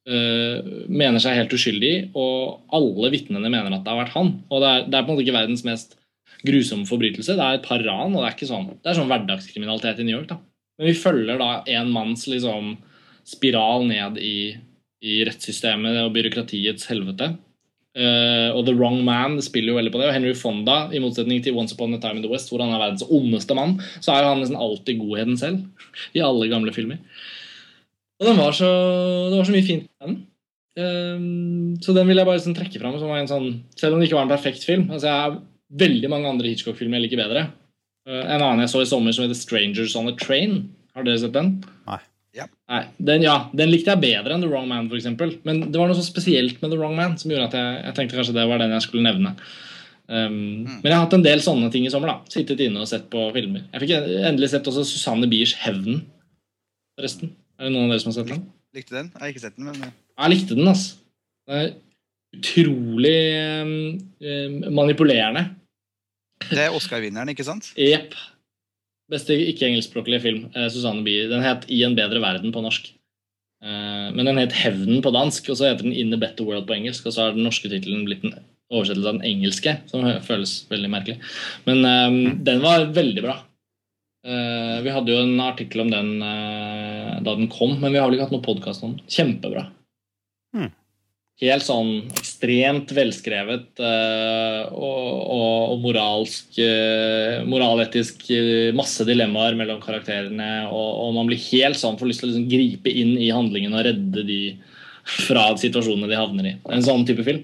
øh, 0.09 0.71
mener 0.89 1.21
seg 1.21 1.37
helt 1.37 1.53
uskyldig 1.53 1.91
i, 1.91 2.01
og 2.17 2.71
alle 2.73 3.11
vitnene 3.13 3.51
mener 3.51 3.75
at 3.75 3.85
det 3.85 3.93
har 3.93 4.01
vært 4.03 4.15
han. 4.15 4.31
Og 4.49 4.63
det 4.63 4.71
er, 4.71 4.87
det 4.87 4.97
er, 4.97 5.05
på 5.05 5.11
en 5.11 5.15
måte 5.15 5.25
ikke 5.25 5.37
verdens 5.37 5.65
mest 5.67 5.95
grusomme 6.45 6.87
forbrytelse. 6.89 7.37
Det 7.37 7.45
er 7.45 7.59
et 7.59 7.67
par 7.67 7.83
ran, 7.85 8.13
og 8.13 8.21
det 8.21 8.29
er 8.29 8.37
ikke 8.37 8.49
sånn, 8.49 8.69
det 8.79 8.91
er 8.91 8.97
sånn 8.97 9.09
hverdagskriminalitet 9.11 10.01
i 10.01 10.07
New 10.07 10.17
York. 10.17 10.29
da. 10.31 10.39
Men 10.79 10.89
vi 10.91 10.97
følger 10.99 11.39
da 11.39 11.49
en 11.77 11.91
manns 11.93 12.25
liksom, 12.29 12.75
spiral 13.25 13.85
ned 13.89 14.19
i, 14.21 14.37
i 15.05 15.19
rettssystemet 15.27 16.01
og 16.03 16.13
byråkratiets 16.17 16.89
helvete. 16.91 17.31
Uh, 17.95 18.51
og 18.51 18.65
The 18.67 18.73
Wrong 18.75 18.97
Man 19.07 19.37
spiller 19.43 19.71
jo 19.71 19.77
veldig 19.79 19.93
på 19.93 20.01
det. 20.01 20.09
Og 20.09 20.15
Henry 20.17 20.33
Fonda, 20.35 20.77
i 20.91 20.99
motsetning 20.99 21.39
til 21.43 21.55
Once 21.55 21.75
Upon 21.75 21.95
a 21.95 21.99
Time 22.03 22.19
in 22.19 22.25
the 22.25 22.31
West, 22.31 22.51
hvor 22.51 22.63
han 22.63 22.73
er 22.75 22.81
verdens 22.81 23.05
ondeste 23.07 23.55
mann, 23.55 23.77
så 24.03 24.11
er 24.11 24.23
jo 24.23 24.31
han 24.33 24.43
nesten 24.43 24.59
alltid 24.59 24.99
godheten 24.99 25.39
selv. 25.39 25.89
I 26.17 26.23
alle 26.25 26.51
gamle 26.51 26.75
filmer. 26.75 26.99
Og 28.19 28.29
den 28.29 28.39
var 28.39 28.55
så, 28.55 28.69
det 29.31 29.39
var 29.39 29.47
så 29.47 29.55
mye 29.55 29.67
fint 29.67 29.87
med 29.87 30.09
den. 30.09 30.17
Uh, 30.75 31.77
så 31.83 31.95
den 31.95 32.09
vil 32.09 32.19
jeg 32.19 32.27
bare 32.27 32.41
sånn, 32.43 32.57
trekke 32.57 32.81
fram 32.81 32.97
som 32.99 33.11
en 33.15 33.29
sånn 33.29 33.45
Selv 33.79 33.95
om 33.95 34.01
det 34.01 34.09
ikke 34.09 34.17
var 34.17 34.25
en 34.27 34.33
perfekt 34.33 34.65
film. 34.67 34.89
Altså 34.89 35.07
Jeg 35.07 35.21
har 35.21 35.37
veldig 35.85 36.09
mange 36.11 36.33
andre 36.33 36.51
Hitchcock-filmer 36.51 36.99
jeg 36.99 37.07
liker 37.07 37.23
bedre. 37.23 37.45
Uh, 38.03 38.23
en 38.25 38.41
annen 38.41 38.65
jeg 38.65 38.73
så 38.73 38.83
i 38.83 38.89
sommer, 38.89 39.15
som 39.15 39.23
heter 39.23 39.39
Strangers 39.39 39.95
on 39.95 40.11
a 40.11 40.17
Train. 40.19 40.65
Har 40.95 41.07
dere 41.07 41.23
sett 41.23 41.35
den? 41.35 41.57
Nei. 41.87 42.01
Ja. 42.35 42.49
Nei, 42.71 42.81
den, 43.07 43.23
ja, 43.23 43.35
den 43.55 43.71
likte 43.71 43.93
jeg 43.93 44.03
bedre 44.03 44.35
enn 44.35 44.43
The 44.43 44.49
Wrong 44.51 44.67
Man, 44.67 44.89
eksempel. 44.91 45.37
Men 45.47 45.61
det 45.71 45.79
var 45.79 45.87
noe 45.87 45.97
så 45.97 46.03
spesielt 46.03 46.59
med 46.61 46.73
The 46.73 46.79
Wrong 46.79 46.97
Man 46.97 47.15
som 47.21 47.31
gjorde 47.31 47.47
at 47.47 47.55
jeg, 47.55 47.77
jeg 47.85 47.97
tenkte 47.99 48.19
kanskje 48.19 48.35
det 48.35 48.49
var 48.49 48.59
den 48.59 48.75
jeg 48.75 48.85
skulle 48.85 49.05
nevne. 49.05 49.31
Um, 50.05 50.35
mm. 50.65 50.73
Men 50.83 50.89
jeg 50.89 50.93
har 50.93 51.05
hatt 51.07 51.15
en 51.17 51.25
del 51.25 51.41
sånne 51.41 51.71
ting 51.73 51.87
i 51.87 51.93
sommer. 51.93 52.11
da 52.11 52.33
Sittet 52.33 52.61
inne 52.65 52.83
og 52.83 52.91
sett 52.91 53.07
på 53.13 53.23
filmer. 53.35 53.63
Jeg 53.71 53.85
fikk 53.85 53.95
endelig 53.95 54.51
sett 54.51 54.67
også 54.69 54.83
Susanne 54.85 55.29
Biers 55.31 55.55
'Hevnen'. 55.63 56.03
Forresten. 56.99 57.33
Er 57.55 57.67
det 57.67 57.73
noen 57.73 57.87
av 57.87 57.95
dere 57.95 58.03
som 58.03 58.11
har 58.11 58.19
sett 58.19 58.33
den? 58.33 58.45
Likte 58.75 58.97
den? 58.97 59.09
Jeg 59.15 59.23
har 59.23 59.31
ikke 59.31 59.45
sett 59.45 59.57
den, 59.57 59.71
men 59.71 59.81
Jeg 59.87 60.31
likte 60.35 60.59
den, 60.59 60.67
altså. 60.67 60.99
Det 61.45 61.61
er 61.61 61.73
utrolig 62.35 63.17
um, 63.63 64.73
manipulerende. 64.75 65.47
Det 66.49 66.65
er 66.67 66.75
Oscar-vinneren, 66.75 67.31
ikke 67.31 67.47
sant? 67.47 67.71
Jepp. 67.79 68.15
Beste 69.11 69.37
ikke-engelskspråklige 69.37 70.23
film. 70.23 70.45
Eh, 70.55 70.69
Susanne 70.73 71.03
Bier. 71.05 71.29
Den 71.29 71.45
het 71.45 71.65
'I 71.69 71.83
en 71.85 71.95
bedre 71.95 72.19
verden' 72.19 72.53
på 72.53 72.61
norsk. 72.61 72.91
Eh, 73.63 74.09
men 74.15 74.25
den 74.25 74.37
het 74.37 74.53
'Hevnen' 74.53 75.01
på 75.01 75.13
dansk, 75.13 75.49
og 75.49 75.57
så 75.57 75.69
heter 75.69 75.83
den 75.83 75.93
'In 75.93 76.13
a 76.13 76.17
better 76.17 76.45
world' 76.45 76.67
på 76.67 76.75
engelsk. 76.75 77.05
Og 77.05 77.13
så 77.13 77.21
har 77.21 77.31
den 77.33 77.43
norske 77.43 77.69
tittelen 77.69 78.05
blitt 78.05 78.23
en 78.23 78.33
oversettelse 78.71 79.07
av 79.07 79.19
den 79.19 79.27
engelske, 79.29 79.77
som 79.87 80.21
føles 80.21 80.65
veldig 80.69 80.89
merkelig. 80.89 81.19
Men 81.65 81.85
eh, 81.85 82.35
den 82.43 82.61
var 82.61 82.85
veldig 82.85 83.21
bra. 83.21 83.43
Eh, 84.25 84.81
vi 84.81 84.89
hadde 84.89 85.11
jo 85.13 85.21
en 85.21 85.39
artikkel 85.39 85.83
om 85.83 85.91
den 85.93 86.21
eh, 86.25 87.21
da 87.21 87.35
den 87.35 87.47
kom, 87.47 87.79
men 87.79 87.93
vi 87.93 87.99
har 87.99 88.09
vel 88.09 88.17
ikke 88.17 88.25
hatt 88.25 88.33
noen 88.33 88.47
podkast 88.47 88.83
om 88.83 88.95
den. 88.95 89.05
Kjempebra. 89.05 89.67
Hmm. 90.55 90.71
Helt 91.43 91.65
sånn 91.65 91.89
ekstremt 92.15 92.93
velskrevet 92.95 93.81
uh, 93.83 94.69
og, 94.71 95.09
og, 95.35 95.57
og, 95.73 95.81
moralsk 95.83 96.61
uh, 96.63 97.41
Moraletisk 97.43 98.23
uh, 98.31 98.71
masse 98.77 99.03
dilemmaer 99.03 99.57
mellom 99.59 99.81
karakterene, 99.83 100.69
og, 100.69 100.87
og, 101.03 101.11
man 101.17 101.27
blir 101.27 101.41
helt 101.49 101.75
sånn 101.81 101.99
får 101.99 102.11
lyst 102.11 102.23
til 102.23 102.29
å 102.29 102.31
liksom 102.31 102.47
gripe 102.53 102.93
inn 103.03 103.17
i 103.19 103.33
handlingen 103.35 103.75
og 103.75 103.83
redde 103.89 104.23
de 104.23 104.39
fra 105.27 105.49
situasjonene 105.59 106.07
de 106.09 106.17
havner 106.17 106.49
i. 106.49 106.55
En 106.71 106.85
sånn 106.85 107.03
type 107.07 107.27
film. 107.27 107.43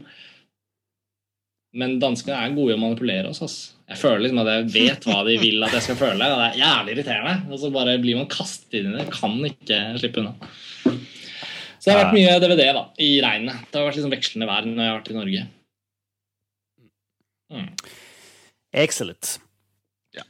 Men 1.78 2.00
danskene 2.02 2.40
er 2.40 2.56
gode 2.56 2.74
i 2.74 2.80
å 2.80 2.82
manipulere 2.82 3.30
oss. 3.32 3.44
Ass. 3.46 3.60
Jeg 3.92 4.00
føler 4.02 4.26
liksom 4.26 4.42
at 4.42 4.50
jeg 4.52 4.72
vet 4.74 5.06
hva 5.08 5.22
de 5.28 5.38
vil 5.40 5.64
at 5.68 5.76
jeg 5.78 5.86
skal 5.86 6.00
føle. 6.00 6.28
Og 6.28 6.42
det 6.42 6.48
er 6.50 6.60
jævlig 6.60 6.96
irriterende. 6.96 7.36
Og 7.52 7.62
så 7.62 7.72
bare 7.76 8.00
blir 8.02 8.20
man 8.20 8.32
kastet 8.32 8.80
inn 8.82 8.92
i 8.92 8.98
det. 8.98 9.08
Kan 9.14 9.38
ikke 9.48 9.80
slippe 10.02 10.24
unna. 10.24 10.52
Så 11.82 11.90
det 11.90 11.96
har 11.96 12.04
vært 12.04 12.14
mye 12.14 12.34
DVD 12.44 12.66
da, 12.78 12.84
i 13.02 13.10
regnet. 13.26 13.64
Det 13.72 13.80
har 13.80 13.88
vært 13.88 13.98
liksom 13.98 14.14
vekslende 14.14 14.48
vær 14.50 14.68
når 14.68 14.84
jeg 14.84 14.92
har 14.92 15.00
vært 15.00 15.10
i 15.10 15.16
Norge. 15.18 15.46
Mm. 17.52 17.70
Excellent. 18.84 19.32
Ja. 20.16 20.26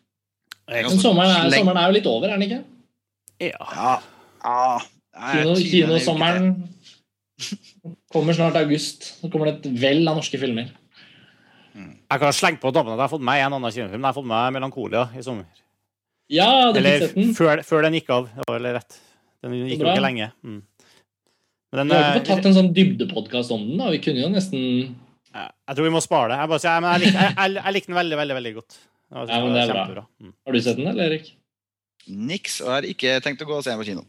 Men 0.72 1.02
sommeren 1.04 1.34
er, 1.36 1.50
sommeren 1.52 1.82
er, 1.82 1.90
jo 1.90 1.98
litt 1.98 2.08
over, 2.10 2.32
er 2.32 2.40
den 2.40 2.48
ikke? 2.48 2.62
Ja. 3.44 3.68
ja. 3.76 3.92
ja. 4.46 5.34
Kino, 5.34 5.58
Kinosommeren 5.60 6.54
kommer 8.16 8.38
snart 8.38 8.56
august. 8.62 9.12
Så 9.20 9.28
kommer 9.28 9.52
det 9.52 9.60
et 9.60 9.82
vell 9.84 10.08
av 10.08 10.22
norske 10.22 10.40
filmer. 10.40 10.72
Jeg 11.76 12.20
kan 12.20 12.36
slenge 12.36 12.60
på 12.60 12.72
toppen 12.72 12.94
at 12.94 12.98
jeg 12.98 13.06
har 13.06 13.12
fått 13.12 13.24
med 13.28 13.44
en 13.44 13.56
annen 13.58 13.72
kinofilm. 13.72 14.02
Jeg 14.02 14.08
har 14.08 14.16
fått 14.18 14.28
med 14.28 14.56
'Melankolia' 14.56 15.08
i 15.20 15.24
sommer. 15.24 15.46
Ja, 16.32 16.72
det 16.72 16.80
Eller 16.80 17.08
den. 17.12 17.34
før, 17.36 17.62
før 17.64 17.82
den 17.88 17.96
gikk 18.00 18.10
av. 18.10 18.28
Det 18.36 18.48
var 18.48 18.60
rett. 18.60 19.00
Den 19.44 19.56
gikk 19.56 19.80
jo 19.80 19.88
ikke 19.92 20.04
lenge. 20.04 20.32
Mm. 20.44 20.62
Men 21.72 21.88
den, 21.88 21.88
Vi 21.88 21.96
har 22.04 22.16
ikke 22.20 22.26
fått 22.26 22.42
tatt 22.42 22.46
en 22.50 22.58
sånn 22.58 22.74
dybdepodkast 22.76 23.52
om 23.56 23.62
den. 23.70 23.78
da. 23.80 23.90
Vi 23.94 24.02
kunne 24.04 24.24
jo 24.26 24.30
nesten 24.34 24.96
jeg 25.32 25.76
tror 25.78 25.86
vi 25.88 25.92
må 25.96 26.02
spare 26.04 26.34
det. 26.34 26.38
Jeg, 26.42 26.50
bare, 26.52 26.60
sier- 26.60 26.74
jeg, 26.76 26.84
men 26.84 26.92
jeg, 26.92 27.02
lik, 27.06 27.14
jeg, 27.16 27.36
jeg, 27.38 27.54
jeg 27.64 27.74
likte 27.78 27.88
den 27.92 27.96
veldig, 28.02 28.18
veldig 28.20 28.36
veldig 28.36 28.52
godt. 28.58 28.80
Ja, 29.12 29.22
men 29.44 29.54
det 29.56 29.62
er 29.64 29.94
bra. 29.94 30.04
Mm. 30.20 30.34
Har 30.48 30.56
du 30.56 30.60
sett 30.66 30.80
den, 30.80 30.88
eller, 30.92 31.06
Erik? 31.08 31.30
Niks. 32.32 32.58
Og 32.64 32.68
jeg 32.68 32.76
har 32.76 32.88
ikke 32.92 33.14
tenkt 33.24 33.44
å 33.46 33.48
gå 33.48 33.56
og 33.60 33.64
se 33.64 33.72
den 33.72 33.80
på 33.80 33.88
kino. 33.88 34.04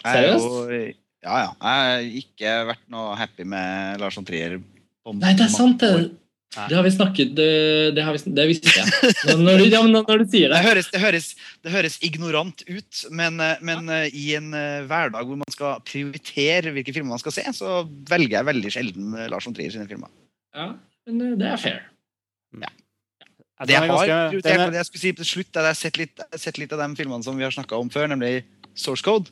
Jeg 0.00 0.32
er 0.32 0.94
Ja, 1.20 1.36
ja. 1.44 1.50
Jeg 1.60 1.60
har 1.62 2.06
ikke 2.22 2.52
vært 2.70 2.84
noe 2.90 3.14
happy 3.20 3.44
med 3.44 4.00
Lars 4.02 4.16
von 4.18 4.26
Trier. 4.26 4.58
på 5.04 5.14
Nei, 5.18 5.34
det 5.38 5.46
er 5.46 5.52
sant, 5.52 5.78
det. 5.82 6.10
Det 6.50 6.74
har 6.74 6.82
vi 6.82 6.90
snakket 6.90 7.34
Det, 7.38 7.50
det, 7.94 8.02
har 8.02 8.16
vi, 8.16 8.32
det 8.34 8.46
visste 8.50 8.72
jeg. 8.74 9.12
Når 9.38 9.60
du, 9.60 9.64
ja, 9.70 9.82
når 9.86 10.24
du 10.24 10.24
sier 10.32 10.50
Det 10.50 10.56
det 10.56 10.64
høres, 10.64 10.88
det, 10.90 11.02
høres, 11.02 11.28
det 11.62 11.74
høres 11.74 11.98
ignorant 12.06 12.64
ut, 12.66 13.02
men, 13.14 13.38
men 13.62 13.92
eh, 13.94 14.08
i 14.10 14.32
en 14.38 14.50
eh, 14.58 14.82
hverdag 14.90 15.28
hvor 15.28 15.38
man 15.38 15.54
skal 15.54 15.78
prioritere 15.86 16.74
hvilke 16.74 16.94
filmer 16.96 17.14
man 17.14 17.22
skal 17.22 17.36
se, 17.38 17.46
så 17.54 17.84
velger 18.10 18.40
jeg 18.40 18.48
veldig 18.50 18.74
sjelden 18.74 19.14
eh, 19.14 19.30
Lars 19.30 19.46
von 19.46 19.54
Trier 19.54 19.70
sine 19.74 19.86
filmer. 19.90 20.10
Ja, 20.56 20.72
men 21.06 21.38
det 21.38 21.52
er 21.52 21.62
fair. 21.62 21.82
Ja. 22.58 22.72
Det 23.60 23.76
jeg 23.76 23.90
har 23.92 24.06
prioritert, 24.32 24.62
og 24.64 24.72
det 24.72 24.80
jeg 24.80 24.88
skulle 24.88 25.04
si 25.04 25.12
på 25.18 25.28
slutt, 25.28 25.50
er 25.52 25.60
at 25.60 25.68
jeg 25.68 25.76
har 25.76 25.80
sett 25.84 26.00
litt, 26.00 26.22
sett 26.40 26.58
litt 26.58 26.72
av 26.74 26.80
de 26.82 26.96
filmene 26.98 27.26
som 27.26 27.36
vi 27.38 27.44
har 27.44 27.54
snakka 27.54 27.78
om 27.78 27.92
før, 27.92 28.08
nemlig 28.10 28.40
Source 28.74 29.04
Code. 29.04 29.30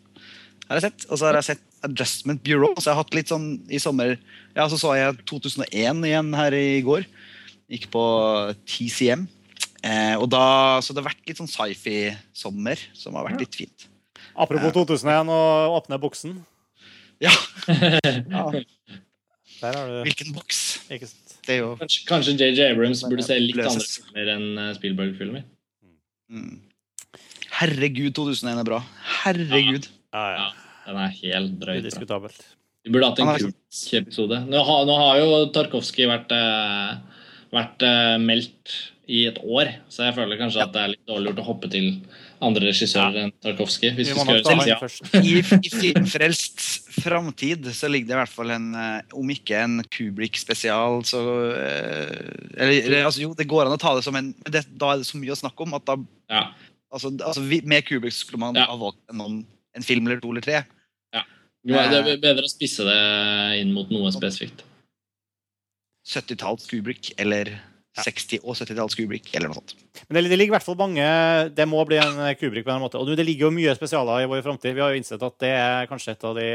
Har 0.69 0.79
jeg 0.79 0.91
sett. 0.91 1.07
Og 1.09 1.17
så 1.17 1.31
har 1.31 1.39
jeg 1.41 1.49
sett 1.55 1.65
Adjustment 1.87 2.43
Bureau. 2.45 2.75
Så 2.79 2.89
jeg 2.91 2.95
har 2.97 3.03
hatt 3.03 3.17
litt 3.17 3.31
sånn 3.33 3.49
i 3.71 3.81
sommer 3.83 4.17
Ja, 4.57 4.67
så 4.71 4.79
så 4.81 4.95
jeg 4.99 5.21
2001 5.29 6.05
igjen 6.09 6.33
her 6.35 6.57
i 6.57 6.81
går. 6.87 7.07
Gikk 7.71 7.89
på 7.93 8.03
TCM. 8.67 9.27
Eh, 9.87 10.15
og 10.19 10.27
da, 10.33 10.81
så 10.83 10.95
det 10.95 11.03
har 11.05 11.11
vært 11.13 11.29
litt 11.29 11.39
sånn 11.39 11.51
sci-fi-sommer, 11.51 12.81
som 12.99 13.15
har 13.19 13.29
vært 13.29 13.45
litt 13.45 13.59
fint. 13.61 13.87
Apropos 14.39 14.73
2001 14.75 15.31
og 15.35 15.77
åpne 15.79 15.99
buksen. 16.03 16.39
Ja, 17.23 17.33
Ja, 18.31 18.45
der 19.59 19.75
har 19.75 19.89
du 19.91 20.03
hvilken 20.07 20.31
boks? 20.37 20.59
ikke 20.87 21.09
er 21.49 21.57
jo 21.59 21.71
Kanskje, 22.07 22.37
JJ 22.39 22.73
Abrams 22.73 23.03
burde 23.09 23.25
se 23.27 23.39
litt 23.41 23.57
Løses. 23.59 23.75
andre 23.75 23.89
filmer 23.89 24.33
enn 24.37 24.49
eh, 24.63 24.73
Spielberg-filmer. 24.77 25.45
mm. 26.31 26.57
Herregud, 27.59 28.13
2001 28.15 28.61
er 28.61 28.67
bra. 28.69 28.79
Herregud. 29.25 29.89
Ja, 30.15 30.25
ja. 30.37 30.68
Den 30.89 30.97
er 31.05 31.13
helt 31.21 31.59
drøyt. 31.61 31.85
Udiskutabelt. 31.85 32.45
Vi 32.87 32.93
burde 32.95 33.11
hatt 33.11 33.19
en 33.21 33.29
er- 33.35 33.51
episode. 34.01 34.39
Nå 34.49 34.61
har, 34.65 34.85
nå 34.89 34.95
har 34.97 35.19
jo 35.21 35.33
Tarkovskij 35.53 36.07
vært, 36.09 36.31
eh, 36.33 36.95
vært 37.53 37.83
eh, 37.85 38.15
meldt 38.23 38.79
i 39.09 39.23
et 39.29 39.39
år, 39.41 39.71
så 39.89 40.05
jeg 40.05 40.15
føler 40.19 40.37
kanskje 40.41 40.61
at 40.63 40.73
det 40.73 40.81
er 40.83 40.91
litt 40.93 41.07
dårlig 41.09 41.31
gjort 41.31 41.39
å 41.41 41.45
hoppe 41.47 41.69
til 41.73 41.87
andre 42.45 42.69
regissører 42.69 43.17
enn 43.25 43.33
Tarkovskij. 43.45 43.95
Hvis 43.97 44.11
Vi 44.13 44.17
skal 44.21 44.37
gjøre 44.37 44.57
det. 44.61 44.67
Ja. 44.69 44.79
I, 45.21 45.39
I 45.69 45.71
filmfrelst 45.73 46.61
framtid 46.99 47.65
så 47.77 47.89
ligger 47.89 48.11
det 48.11 48.17
i 48.17 48.21
hvert 48.23 48.33
fall 48.35 48.51
en 48.53 48.69
eh, 48.77 49.17
Om 49.17 49.31
ikke 49.33 49.61
en 49.65 49.79
Kubrick-spesial, 49.89 51.03
så 51.09 51.21
eller, 52.57 52.75
eller, 52.85 53.05
altså, 53.09 53.23
Jo, 53.23 53.35
det 53.39 53.49
går 53.49 53.67
an 53.69 53.77
å 53.77 53.81
ta 53.81 53.95
det 53.97 54.05
som 54.07 54.17
en 54.19 54.33
det, 54.49 54.65
da 54.79 54.93
er 54.95 55.03
det 55.03 55.09
så 55.09 55.21
mye 55.21 55.35
å 55.35 55.41
snakke 55.41 55.65
om 55.67 55.77
at 55.79 55.87
da 55.89 55.97
Ja. 56.33 56.43
altså, 56.93 57.13
altså, 57.17 57.45
vi, 57.49 57.61
Med 57.65 57.85
Kubrick 57.89 58.13
skulle 58.17 58.41
man 58.45 58.55
Ja. 58.61 58.67
ha 58.71 58.77
valgt 58.77 59.01
en, 59.13 59.45
en 59.77 59.83
film 59.87 60.07
eller 60.07 60.21
to 60.21 60.31
eller 60.33 60.45
tre. 60.45 60.65
Det 61.67 61.79
er 61.79 62.21
bedre 62.23 62.47
å 62.47 62.51
spisse 62.51 62.87
det 62.87 62.99
inn 63.63 63.73
mot 63.75 63.91
noe 63.93 64.13
spesifikt. 64.15 64.63
70-talls 66.09 66.69
Kubrick 66.71 67.13
eller 67.21 67.51
60- 67.99 68.45
og 68.45 68.55
70-talls 68.57 68.97
Kubrick 68.97 69.29
eller 69.35 69.51
noe 69.51 69.59
sånt. 69.59 69.75
Men 70.07 70.21
det, 70.21 70.31
det 70.31 70.39
ligger 70.39 70.55
i 70.55 70.57
hvert 70.57 70.65
fall 70.65 70.79
mange 70.79 71.05
Det 71.57 71.67
må 71.69 71.83
bli 71.89 71.99
en 72.01 72.21
Kubrick 72.39 72.65
på 72.65 72.73
en 72.73 72.85
måte. 72.85 73.01
Og 73.01 73.11
det 73.19 73.27
ligger 73.27 73.49
jo 73.49 73.57
mye 73.59 73.75
spesialer 73.77 74.25
i 74.25 74.31
vår 74.31 74.45
framtid. 74.47 74.77
Vi 74.77 74.85
har 74.85 74.95
jo 74.95 75.01
innsett 75.01 75.25
at 75.25 75.41
det 75.43 75.53
er 75.57 75.91
kanskje 75.91 76.15
et 76.15 76.29
av 76.29 76.37
de 76.39 76.49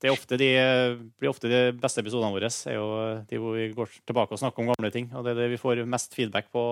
det 0.00 0.08
er 0.08 0.14
ofte 0.14 0.36
de, 0.40 0.46
blir 1.20 1.28
ofte 1.28 1.48
de 1.50 1.58
beste 1.76 2.00
episodene 2.00 2.32
våre. 2.32 2.48
er 2.48 2.76
jo 2.78 2.84
de 3.28 3.40
hvor 3.40 3.56
vi 3.58 3.66
går 3.76 3.90
tilbake 4.08 4.32
og 4.32 4.40
snakker 4.40 4.62
om 4.62 4.70
gamle 4.72 4.90
ting. 4.94 5.10
Og 5.12 5.26
det 5.26 5.34
er 5.34 5.42
det 5.42 5.48
vi 5.52 5.58
får 5.60 5.82
mest 5.84 6.16
feedback 6.16 6.48
på. 6.54 6.62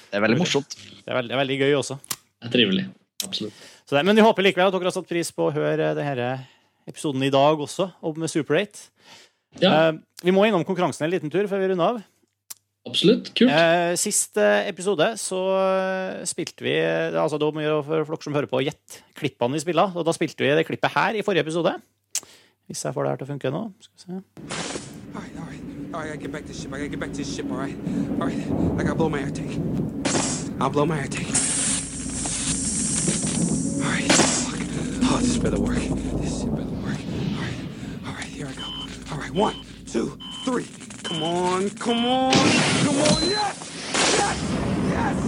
Det 0.00 0.18
er 0.18 0.24
veldig 0.24 0.40
morsomt. 0.40 0.74
Det 0.74 1.12
er 1.12 1.20
veldig, 1.20 1.36
er 1.36 1.40
veldig 1.44 1.58
gøy 1.60 1.76
også. 1.78 2.00
Det 2.02 2.48
er 2.48 2.54
trivelig. 2.56 2.88
Absolutt. 3.22 3.60
Så 3.86 3.94
det, 3.94 4.02
men 4.08 4.18
vi 4.18 4.24
håper 4.26 4.48
likevel 4.48 4.66
at 4.66 4.74
dere 4.74 4.90
har 4.90 4.96
satt 4.96 5.06
pris 5.06 5.30
på 5.36 5.46
å 5.46 5.54
høre 5.54 5.92
denne 5.94 6.32
episoden 6.90 7.22
i 7.26 7.32
dag 7.32 7.60
også, 7.64 7.88
om 8.02 8.26
Super 8.30 8.60
8. 8.60 8.88
Ja, 9.62 9.70
Eh, 9.88 9.92
vi 10.22 10.30
må 10.36 10.44
innom 10.46 10.62
konkurransen 10.66 11.06
en 11.06 11.10
liten 11.14 11.30
tur 11.32 11.46
før 11.50 11.58
vi 11.62 11.70
runder 11.72 11.88
av. 11.96 12.02
absolutt. 12.86 13.32
Kult. 13.34 13.50
Eh, 13.50 13.94
sist 13.98 14.36
eh, 14.38 14.68
episode 14.70 15.08
så 15.18 15.40
spilte 16.28 16.62
vi 16.64 16.76
altså 16.78 17.38
Da 17.40 17.48
må 17.50 17.58
vi 17.60 17.66
jo 17.66 17.80
for 17.82 18.04
dere 18.04 18.22
som 18.22 18.36
hører 18.38 18.50
på, 18.50 18.62
gjette 18.62 19.02
klippene 19.18 19.56
vi 19.58 19.64
spiller. 19.64 19.90
Og 19.96 20.06
da 20.06 20.14
spilte 20.14 20.44
vi 20.44 20.52
det 20.54 20.66
klippet 20.68 20.94
her 20.94 21.18
i 21.18 21.22
forrige 21.26 21.46
episode. 21.48 21.74
Hvis 22.70 22.84
jeg 22.86 22.94
får 22.94 23.02
det 23.04 23.10
her 23.10 23.16
til 23.22 23.26
å 23.26 23.32
funke 23.32 23.50
nå. 23.50 23.62
Skal 23.82 23.94
vi 23.96 24.00
se. 24.04 24.22
All 25.10 25.20
right, 25.20 25.34
all 25.36 25.48
right. 25.50 25.66
All 25.92 26.00
right, 26.04 26.14
I 26.14 26.16
get 26.22 26.30
back 26.30 26.46
to 26.46 26.54
ship. 26.54 26.70
I 26.72 26.78
gotta 26.78 26.88
get 26.88 27.00
back 27.00 27.12
to 27.14 27.24
ship, 27.24 27.50
all 27.50 27.58
right? 27.58 27.76
All 28.20 28.28
right, 28.28 28.78
I 28.78 28.84
gotta 28.84 28.94
blow 28.94 29.08
my 29.08 29.18
air 29.18 29.30
tank. 29.30 29.58
I'll 30.60 30.70
blow 30.70 30.86
my 30.86 31.00
air 31.00 31.08
tank. 31.08 31.59
Better 35.42 35.60
work. 35.60 35.78
This 36.20 36.40
shit 36.40 36.50
better 36.54 36.70
work. 36.84 37.00
All 37.36 37.42
right, 37.42 37.58
all 38.06 38.12
right, 38.14 38.24
here 38.24 38.46
I 38.46 38.52
go. 38.52 38.68
All 39.12 39.18
right, 39.18 39.32
one, 39.32 39.56
two, 39.86 40.18
three. 40.44 40.66
Come 41.02 41.22
on, 41.22 41.70
come 41.70 42.04
on, 42.06 42.32
come 42.84 42.98
on, 43.08 43.20
yes! 43.28 43.56
Yes! 44.18 44.38
Yes! 44.94 45.18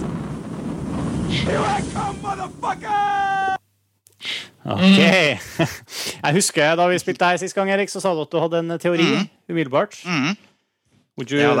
Here 1.43 1.59
I 1.59 1.81
come, 1.93 2.17
motherfucker! 2.23 3.57
Ok. 4.63 4.99
Jeg 6.23 6.31
husker 6.37 6.75
da 6.79 6.85
vi 6.87 6.99
spilte 7.01 7.27
her 7.27 7.37
sist 7.41 7.55
gang, 7.57 7.67
Erik, 7.73 7.89
så 7.91 7.99
sa 7.99 8.13
du 8.15 8.21
at 8.23 8.31
du 8.31 8.39
hadde 8.39 8.61
en 8.63 8.77
teori 8.79 9.03
umiddelbart. 9.51 9.97
Mhm. 10.05 10.37
Would 11.17 11.29
you 11.31 11.51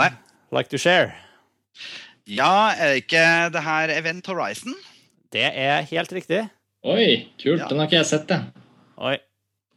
like 0.55 0.69
to 0.71 0.77
share? 0.77 1.11
Ja, 2.27 2.71
er 2.71 2.87
det 2.93 3.03
ikke 3.03 3.25
det 3.53 3.63
her 3.63 3.91
Event 3.99 4.27
Horizon? 4.27 4.73
Det 5.33 5.43
er 5.51 5.81
helt 5.81 6.13
riktig. 6.13 6.47
Oi, 6.83 7.29
kult. 7.39 7.61
Ja. 7.61 7.67
Den 7.69 7.79
har 7.79 7.87
ikke 7.87 7.99
jeg 8.01 8.07
sett, 8.09 8.31
jeg. 8.33 8.63
Oi. 8.99 9.15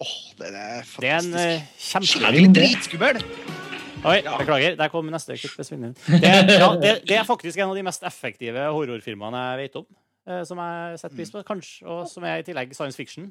Åh, 0.02 0.14
den 0.40 0.56
er 0.58 0.82
Det 1.00 1.08
er 1.08 1.20
en 1.22 1.30
fantastisk. 1.32 2.16
uh, 2.18 2.32
kjempe... 2.32 2.54
Dritskummel. 2.58 3.20
Oi, 4.06 4.16
Ja. 4.24 4.34
beklager. 4.40 4.74
Der 4.76 4.88
kom 4.92 5.06
neste 5.10 5.36
klipp. 5.38 5.54
Det, 5.56 6.20
ja, 6.26 6.68
det, 6.82 6.90
det 7.08 7.16
er 7.16 7.24
faktisk 7.24 7.58
en 7.62 7.70
av 7.70 7.78
de 7.78 7.84
mest 7.86 8.02
effektive 8.06 8.66
horrorfilmene 8.74 9.40
jeg 9.52 9.62
vet 9.62 9.78
om. 9.80 9.86
Uh, 10.26 10.42
Som 10.44 10.58
jeg 10.58 10.98
setter 11.00 11.16
pris 11.16 11.30
på, 11.32 11.42
kanskje, 11.46 11.86
og 11.86 12.08
som 12.10 12.24
er 12.26 12.42
i 12.42 12.46
tillegg 12.46 12.74
science 12.74 12.98
fiction. 12.98 13.30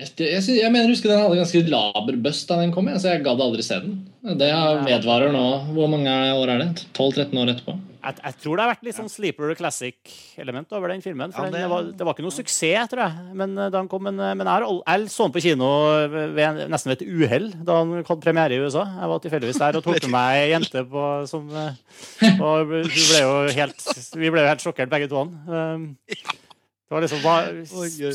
Jeg, 0.00 0.08
jeg, 0.16 0.40
jeg 0.56 0.72
mener, 0.72 0.86
jeg 0.88 0.94
husker 0.96 1.10
den 1.12 1.20
hadde 1.20 1.36
ganske 1.36 1.60
laber 1.68 2.16
bust 2.24 2.48
da 2.48 2.56
den 2.62 2.70
kom, 2.72 2.86
jeg, 2.88 2.96
så 3.02 3.10
jeg 3.12 3.22
gadd 3.26 3.40
aldri 3.44 3.62
se 3.66 3.76
den. 3.84 3.98
Det 4.40 4.48
vedvarer 4.86 5.32
nå. 5.34 5.42
Hvor 5.76 5.90
mange 5.92 6.12
år 6.32 6.52
er 6.54 6.62
det? 6.62 6.86
12-13 6.96 7.36
år 7.42 7.50
etterpå? 7.52 7.74
Jeg, 8.02 8.16
jeg 8.24 8.34
tror 8.42 8.56
det 8.58 8.64
har 8.64 8.70
vært 8.72 8.86
litt 8.88 8.96
sånn 8.96 9.10
sleeper 9.12 9.52
classic-element 9.54 10.72
over 10.74 10.90
den 10.90 11.04
filmen. 11.04 11.30
For 11.36 11.44
Ja, 11.44 11.52
den, 11.52 11.54
det- 11.54 11.60
det, 11.62 11.68
var, 11.70 11.90
det 12.00 12.06
var 12.08 12.16
ikke 12.16 12.24
noe 12.24 12.34
suksess, 12.34 12.88
tror 12.90 13.02
jeg. 13.04 13.34
Men, 13.38 13.52
eh, 13.60 13.68
da 13.70 13.82
han 13.82 13.90
kom, 13.92 14.02
men, 14.08 14.16
eh, 14.18 14.32
men 14.40 14.48
jeg, 14.48 15.10
så 15.12 15.28
den 15.28 15.34
på 15.36 15.42
kino 15.44 15.68
ved, 16.16 16.62
nesten 16.72 16.90
ved 16.94 17.04
et 17.04 17.12
uhell 17.12 17.46
da 17.68 17.76
han 17.82 17.92
hadde 18.00 18.18
premiere 18.24 18.56
i 18.56 18.64
USA. 18.64 18.86
Jeg 18.96 19.12
var 19.12 19.22
tilfeldigvis 19.28 19.60
der 19.62 19.78
og 19.78 19.86
tok 19.86 20.00
med 20.06 20.14
meg 20.16 20.40
ei 20.40 20.48
jente 20.56 20.86
på, 20.96 21.04
som 21.30 21.52
eh, 21.52 22.40
Og 22.40 22.72
ble 22.72 23.20
jo 23.22 23.36
helt, 23.60 23.86
vi 24.16 24.32
ble 24.34 24.40
jo 24.48 24.50
helt 24.50 24.66
sjokkert, 24.66 24.90
begge 24.96 25.12
to. 25.12 25.22
Um, 25.46 25.86
Det 26.08 26.96
var 26.96 27.06
liksom 27.06 27.22
bare. 27.24 27.62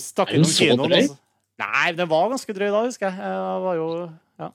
Stakk 0.04 0.36
innom 0.36 0.52
kinoen. 0.52 0.92
altså. 1.00 1.16
Nei, 1.58 1.92
den 1.98 2.10
var 2.10 2.30
ganske 2.30 2.54
drøy 2.54 2.68
da, 2.70 2.84
husker 2.86 3.08
jeg. 3.10 3.18
jeg 3.18 3.62
var 3.66 3.76
jo, 3.80 3.88
ja. 4.44 4.50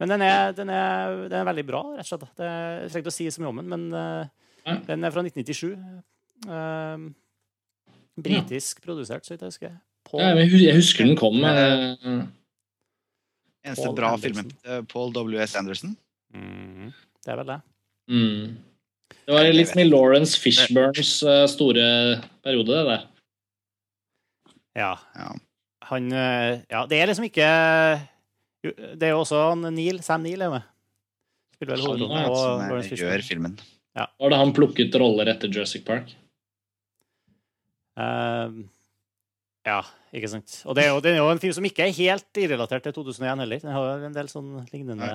Men 0.00 0.08
den 0.14 0.22
er, 0.26 0.52
den, 0.56 0.70
er, 0.74 1.16
den 1.30 1.38
er 1.38 1.46
veldig 1.46 1.64
bra, 1.68 1.82
rett 1.94 2.06
og 2.06 2.08
slett. 2.08 2.24
Det, 2.40 2.48
jeg 2.50 2.90
trenger 2.90 3.04
ikke 3.04 3.12
å 3.12 3.18
si 3.18 3.28
så 3.30 3.42
mye 3.44 3.50
om 3.52 3.60
den, 3.60 3.68
men 3.70 3.84
uh, 3.94 4.80
den 4.88 5.06
er 5.06 5.14
fra 5.14 5.22
1997. 5.22 5.76
Uh, 6.48 7.10
britisk 8.20 8.80
produsert, 8.84 9.26
så 9.28 9.34
vidt 9.36 9.44
jeg 9.46 9.52
husker. 9.54 9.76
På, 10.08 10.18
Ja, 10.18 10.32
men 10.34 10.48
jeg 10.50 10.74
husker 10.78 11.06
den 11.06 11.18
kom. 11.20 11.38
Uh, 11.44 12.24
Eneste 13.60 13.84
Paul 13.84 13.94
bra 13.98 14.14
Anderson. 14.14 14.24
filmen. 14.24 14.50
eh, 14.64 14.80
Paul 14.88 15.12
W.S. 15.12 15.54
Anderson. 15.60 15.92
Mm, 16.32 16.90
Det 17.20 17.32
er 17.32 17.36
vel 17.42 17.50
det. 17.52 17.58
Mm. 18.08 18.56
Det 19.26 19.34
var 19.36 19.48
litt 19.52 19.68
som 19.68 19.82
i 19.82 19.84
Lawrence 19.84 20.40
Fishburns 20.40 21.10
eh, 21.28 21.44
store 21.52 21.84
periode, 22.42 22.72
det 22.72 22.86
der. 22.88 23.04
Ja. 24.80 24.94
Ja. 25.18 25.28
Han 25.90 26.08
eh, 26.12 26.62
Ja, 26.70 26.84
det 26.90 27.00
er 27.00 27.10
liksom 27.10 27.26
ikke 27.26 27.48
Det 28.64 29.08
er 29.08 29.14
jo 29.14 29.22
også 29.24 29.42
han 29.50 29.66
Neil, 29.74 30.00
Sam 30.06 30.24
Neil 30.26 30.42
er 30.46 30.52
med. 30.52 30.66
Spiller 31.56 31.76
vel 31.76 31.84
hovedrollen. 31.86 32.26
og 32.30 32.36
Som 32.40 32.64
Fishburne. 32.86 33.00
gjør 33.04 33.26
filmen. 33.26 33.54
Var 34.00 34.32
det 34.32 34.38
han 34.40 34.52
plukket 34.56 34.96
roller 35.00 35.28
etter 35.32 35.50
Jurassic 35.52 35.82
Park? 35.84 36.12
Uh, 38.00 38.62
ja, 39.66 39.80
ikke 40.16 40.30
sant. 40.32 40.60
Og 40.64 40.76
det 40.78 40.86
er, 40.86 40.92
jo, 40.94 41.00
det 41.04 41.12
er 41.12 41.18
jo 41.18 41.28
en 41.32 41.42
film 41.42 41.52
som 41.56 41.66
ikke 41.68 41.84
er 41.84 41.96
helt 41.96 42.40
irrelatert 42.40 42.86
til 42.86 42.94
2001 42.96 43.42
heller. 43.44 43.60
Den 43.64 43.74
har 43.74 43.88
jo 43.90 44.08
en 44.08 44.16
del 44.16 44.30
sånn 44.30 44.54
lignende 44.70 45.10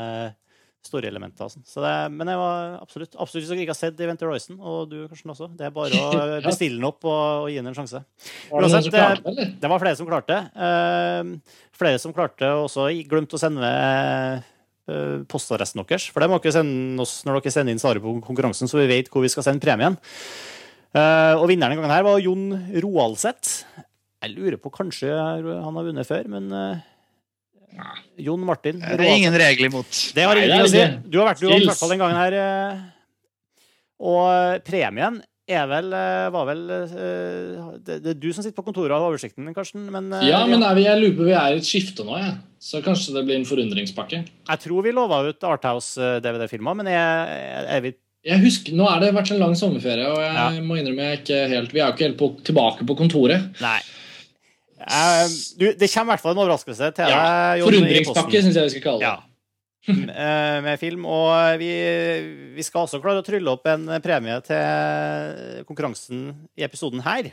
storyelementer. 0.87 1.45
elementer. 1.45 1.51
sånn. 1.51 1.65
Så 1.67 1.83
det, 1.83 1.93
men 2.15 2.31
jeg 2.31 2.39
var 2.39 2.77
absolutt 2.81 3.15
absolutt 3.15 3.43
hvis 3.43 3.51
dere 3.51 3.65
ikke 3.65 3.75
har 3.75 3.79
sett 3.79 4.01
Event 4.05 4.25
Horizon, 4.25 4.57
og 4.59 4.89
du 4.91 4.97
Karsten 5.09 5.33
også, 5.33 5.49
det 5.57 5.67
er 5.67 5.75
bare 5.75 5.99
å 5.99 6.09
bestille 6.49 6.79
den 6.79 6.87
opp 6.87 7.05
og, 7.05 7.45
og 7.45 7.51
gi 7.51 7.59
den 7.59 7.71
en 7.71 7.77
sjanse. 7.77 8.01
Var 8.51 8.65
det 8.65 8.71
Uansett, 8.71 8.91
det. 8.95 9.47
Det 9.61 9.71
var 9.71 9.83
flere 9.83 9.99
som 9.99 10.09
klarte. 10.09 10.41
Eh, 10.67 11.31
flere 11.75 12.01
som 12.01 12.15
klarte 12.15 12.51
også 12.63 12.89
glemte 13.09 13.37
å 13.37 13.41
sende 13.41 13.63
med 13.63 14.45
eh, 14.91 15.21
postadressen 15.31 15.83
deres. 15.83 16.09
For 16.13 16.23
det 16.23 16.31
må 16.31 16.39
dere 16.39 16.57
sende 16.59 17.05
oss 17.05 17.19
når 17.27 17.41
dere 17.41 17.55
sender 17.57 17.75
inn 17.75 17.81
svaret 17.81 18.03
på 18.03 18.17
konkurransen, 18.25 18.71
så 18.71 18.81
vi 18.81 18.89
vet 18.91 19.11
hvor 19.13 19.25
vi 19.25 19.31
skal 19.33 19.47
sende 19.47 19.65
premien. 19.65 19.99
Uh, 20.95 21.35
og 21.41 21.49
vinneren 21.51 21.73
denne 21.73 21.81
gangen 21.81 21.91
her 21.91 22.05
var 22.07 22.21
Jon 22.23 22.53
Roalseth. 22.85 23.65
Jeg 24.23 24.31
lurer 24.31 24.55
på 24.61 24.71
kanskje 24.73 25.11
han 25.11 25.75
har 25.75 25.85
vunnet 25.85 26.07
før, 26.07 26.27
men 26.31 26.47
eh, 26.55 26.85
Jon 28.17 28.43
Martin 28.47 28.79
Det 28.79 28.99
er 28.99 29.15
ingen 29.17 29.33
regler 29.39 29.69
imot. 29.71 30.01
Det 30.15 30.23
har 30.23 30.35
ingenting 30.39 30.65
å 30.65 30.73
si. 30.73 30.83
Du 31.09 31.19
har 31.21 31.31
vært 31.33 31.39
du 31.43 31.47
vant 31.49 31.61
i 31.63 31.69
hvert 31.69 31.81
fall 31.83 31.89
den 31.95 31.99
gangen 32.03 32.19
her. 32.19 32.33
eh, 32.33 32.83
Og 34.05 34.61
premien 34.67 35.21
er 35.47 35.67
vel, 35.69 35.91
eh, 35.93 36.29
var 36.33 36.47
vel 36.49 36.61
eh, 36.73 37.59
Det 37.85 37.99
det 38.03 38.09
er 38.15 38.19
du 38.19 38.31
som 38.33 38.41
sitter 38.43 38.57
på 38.57 38.65
kontoret 38.65 38.91
og 38.95 38.97
har 39.03 39.11
oversikten, 39.11 39.51
Karsten. 39.53 39.85
Men 39.93 40.11
eh, 40.13 40.27
Ja, 40.31 40.45
men 40.49 40.63
er 40.65 40.73
vi, 40.77 40.85
jeg 40.87 41.01
lurer 41.03 41.17
på, 41.19 41.27
vi 41.29 41.35
er 41.37 41.53
i 41.53 41.59
et 41.61 41.67
skifte 41.67 42.05
nå, 42.07 42.17
jeg. 42.17 42.33
Så 42.65 42.81
kanskje 42.81 43.13
det 43.13 43.25
blir 43.27 43.37
en 43.37 43.45
forundringspakke. 43.45 44.23
jeg 44.49 44.59
tror 44.63 44.81
vi 44.87 44.91
lova 44.95 45.21
ut 45.27 45.43
Arthouse-DVD-filmer, 45.45 46.73
men 46.81 46.89
jeg, 46.89 47.37
er 47.69 47.81
vi 47.85 47.93
Jeg 48.25 48.41
husker, 48.41 48.73
Nå 48.73 48.87
er 48.89 49.03
det 49.03 49.11
vært 49.13 49.31
en 49.35 49.39
lang 49.43 49.53
sommerferie, 49.55 50.07
og 50.09 50.17
jeg 50.17 50.33
Ja. 50.33 50.49
må 50.65 50.79
innrømme 50.81 51.03
jeg 51.05 51.11
er 51.13 51.21
ikke 51.21 51.41
helt, 51.53 51.73
vi 51.75 51.79
er 51.79 51.85
jo 51.85 51.93
ikke 51.93 52.07
helt 52.07 52.17
på, 52.17 52.29
tilbake 52.43 52.87
på 52.89 52.97
kontoret. 52.97 53.51
Nei. 53.61 53.79
Eh, 54.85 55.23
du, 55.57 55.65
det 55.79 55.89
kommer 55.93 56.13
i 56.13 56.15
hvert 56.15 56.23
fall 56.25 56.35
en 56.35 56.41
overraskelse 56.43 56.91
til 56.93 57.07
deg. 57.07 57.13
Ja, 57.15 57.63
Forundringspakke 57.65 58.41
syns 58.45 58.59
jeg 58.59 58.67
vi 58.69 58.73
skal 58.75 58.85
kalle 58.89 58.99
det. 59.01 59.07
Ja. 59.13 59.15
Eh, 59.85 60.59
med 60.65 60.79
film. 60.81 61.03
Og 61.05 61.59
vi, 61.61 61.67
vi 62.57 62.63
skal 62.65 62.87
også 62.87 62.97
klare 63.03 63.21
å 63.21 63.25
trylle 63.25 63.51
opp 63.51 63.67
en 63.69 63.83
premie 64.01 64.39
til 64.47 65.59
konkurransen 65.69 66.23
i 66.57 66.65
episoden 66.65 67.03
her. 67.05 67.27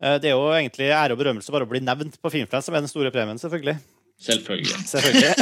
Eh, 0.00 0.16
Det 0.22 0.30
er 0.30 0.38
jo 0.38 0.46
egentlig 0.56 0.88
ære 0.88 1.12
og 1.12 1.20
berømmelse 1.20 1.52
bare 1.52 1.66
å 1.68 1.70
bli 1.70 1.82
nevnt 1.84 2.16
på 2.16 2.32
Filmfest, 2.32 2.64
som 2.70 2.78
er 2.78 2.86
den 2.86 2.88
store 2.88 3.12
premien, 3.12 3.36
selvfølgelig. 3.42 3.76
Selvfølgelig. 4.22 4.72
selvfølgelig. 4.88 5.34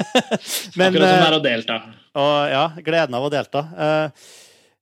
Men, 0.78 0.88
Akkurat 0.88 0.94
som 0.94 1.04
det 1.04 1.20
eh, 1.20 1.28
er 1.28 1.36
å 1.36 1.42
delta. 1.50 1.76
og 2.24 2.34
ja, 2.54 2.64
gleden 2.88 3.16
av 3.20 3.28
å 3.28 3.30
delta. 3.36 3.62
Eh, 3.84 4.26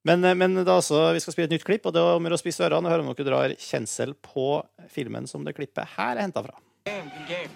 Men, 0.02 0.20
men 0.38 0.54
det 0.58 0.66
er 0.66 0.74
altså, 0.74 1.12
vi 1.14 1.20
skal 1.22 1.34
spille 1.34 1.46
et 1.46 1.54
nytt 1.54 1.66
klipp, 1.66 1.84
og 1.86 1.94
det 1.94 2.00
er 2.02 2.16
om 2.18 2.26
å 2.26 2.38
spise 2.40 2.64
ørene 2.66 2.88
og 2.88 2.90
høre 2.90 3.04
om 3.04 3.12
dere 3.14 3.28
drar 3.28 3.52
kjensel 3.62 4.16
på 4.18 4.58
filmen 4.90 5.28
som 5.30 5.44
det 5.46 5.54
klippet 5.54 5.94
her 5.94 6.16
er 6.16 6.26
henta 6.26 6.42
fra. 6.42 6.58
Game, 6.86 7.10
game. 7.28 7.50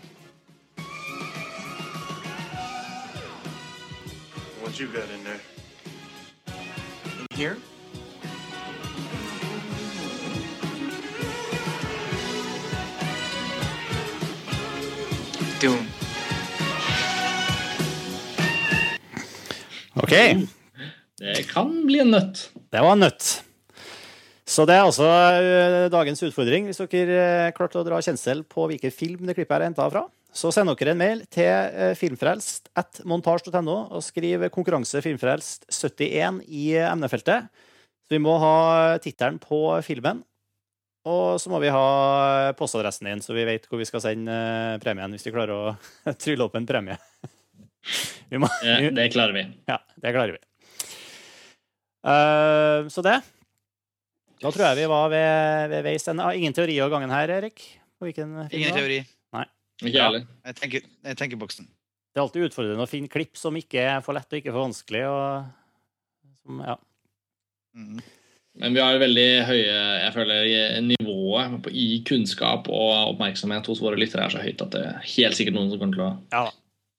What 4.62 4.78
you 4.78 4.86
got 4.86 5.10
in 5.10 5.24
there? 5.24 5.40
In 7.18 7.26
here? 7.36 7.56
Doom. 15.58 15.88
Det 21.16 21.46
kan 21.48 21.70
bli 21.88 22.02
en 22.02 22.12
nøtt. 22.12 22.48
Det 22.72 22.82
var 22.84 22.92
en 22.96 23.04
nøtt. 23.06 23.28
Så 24.46 24.62
det 24.68 24.76
er 24.76 24.84
altså 24.84 25.06
eh, 25.08 25.86
dagens 25.90 26.20
utfordring. 26.22 26.68
Hvis 26.68 26.78
dere 26.78 27.16
eh, 27.48 27.54
klarte 27.56 27.80
å 27.80 27.86
dra 27.86 27.98
kjensel 28.04 28.44
på 28.46 28.68
hvilken 28.70 28.92
film 28.94 29.24
det 29.26 29.34
klippet 29.38 29.56
er 29.56 29.66
henta 29.66 29.88
fra, 29.90 30.04
så 30.36 30.52
send 30.52 30.70
dere 30.70 30.92
en 30.92 31.00
mail 31.00 31.24
til 31.32 31.48
eh, 31.48 31.96
filmfrelst 31.98 32.70
at 32.78 33.00
montasj.no 33.08 33.76
og 33.88 34.04
skriv 34.04 34.44
'konkurranse 34.52 35.02
filmfrelst 35.02 35.66
71' 35.72 36.44
i 36.46 36.68
emnefeltet. 36.84 37.48
Så 38.06 38.14
vi 38.14 38.22
må 38.22 38.36
ha 38.38 38.56
tittelen 39.02 39.40
på 39.42 39.58
filmen. 39.82 40.22
Og 41.06 41.40
så 41.42 41.50
må 41.50 41.58
vi 41.62 41.70
ha 41.70 42.52
postadressen 42.58 43.06
din, 43.06 43.22
så 43.22 43.34
vi 43.34 43.46
vet 43.46 43.66
hvor 43.70 43.78
vi 43.78 43.86
skal 43.86 44.02
sende 44.02 44.36
premien 44.82 45.10
hvis 45.14 45.26
vi 45.26 45.32
klarer 45.34 45.54
å 45.54 46.14
trylle 46.22 46.46
opp 46.46 46.58
en 46.58 46.66
premie. 46.68 46.98
Må, 48.42 48.48
Det, 48.58 48.90
det 48.96 49.04
klarer 49.14 49.34
vi. 49.36 49.44
ja, 49.70 49.78
det 50.02 50.10
klarer 50.14 50.34
vi. 50.34 50.40
Eh, 52.06 52.88
så 52.92 53.02
det. 53.02 53.18
Da 54.42 54.52
tror 54.52 54.66
jeg 54.68 54.78
vi 54.82 54.88
var 54.90 55.08
ved, 55.10 55.70
ved 55.72 55.86
veis 55.86 56.06
ende. 56.12 56.24
Ah, 56.26 56.36
Ingen 56.36 56.54
teori 56.56 56.76
av 56.84 56.92
gangen 56.92 57.12
her, 57.12 57.32
Erik? 57.38 57.62
Ingen 58.04 58.46
teori. 58.76 59.00
Ikke 59.76 59.92
Ja. 59.92 59.92
jeg 59.92 60.02
heller. 60.02 60.26
Jeg 60.46 60.56
tenker, 60.56 60.84
jeg 61.04 61.16
tenker 61.20 61.36
boksen. 61.40 61.66
Det 61.66 62.20
er 62.20 62.24
alltid 62.24 62.46
utfordrende 62.48 62.84
å 62.84 62.88
finne 62.88 63.10
klipp 63.12 63.36
som 63.36 63.56
ikke 63.58 63.82
er 63.82 64.00
for 64.04 64.16
lett 64.16 64.30
og 64.32 64.38
ikke 64.38 64.52
for 64.54 64.64
vanskelig. 64.64 65.02
Og, 65.04 65.50
som, 66.46 66.62
ja. 66.64 66.76
Mm. 67.76 67.98
Men 68.56 68.72
vi 68.72 68.80
har 68.80 68.96
veldig 69.02 69.26
høye 69.44 69.64
jeg 70.00 70.12
føler 70.14 70.80
nivået 70.80 71.58
på, 71.66 71.72
i 71.76 72.00
kunnskap 72.08 72.70
og 72.72 73.12
oppmerksomhet 73.12 73.68
hos 73.68 73.82
våre 73.84 74.00
lyttere 74.00 74.24
er 74.24 74.32
så 74.32 74.40
høyt 74.40 74.62
at 74.64 74.72
det 74.72 74.80
er 74.86 75.02
helt 75.12 75.36
sikkert 75.36 75.58
noen 75.58 75.68
som 75.74 75.82
kommer 75.82 75.98
til 75.98 76.06
å 76.06 76.14
Ja 76.32 76.46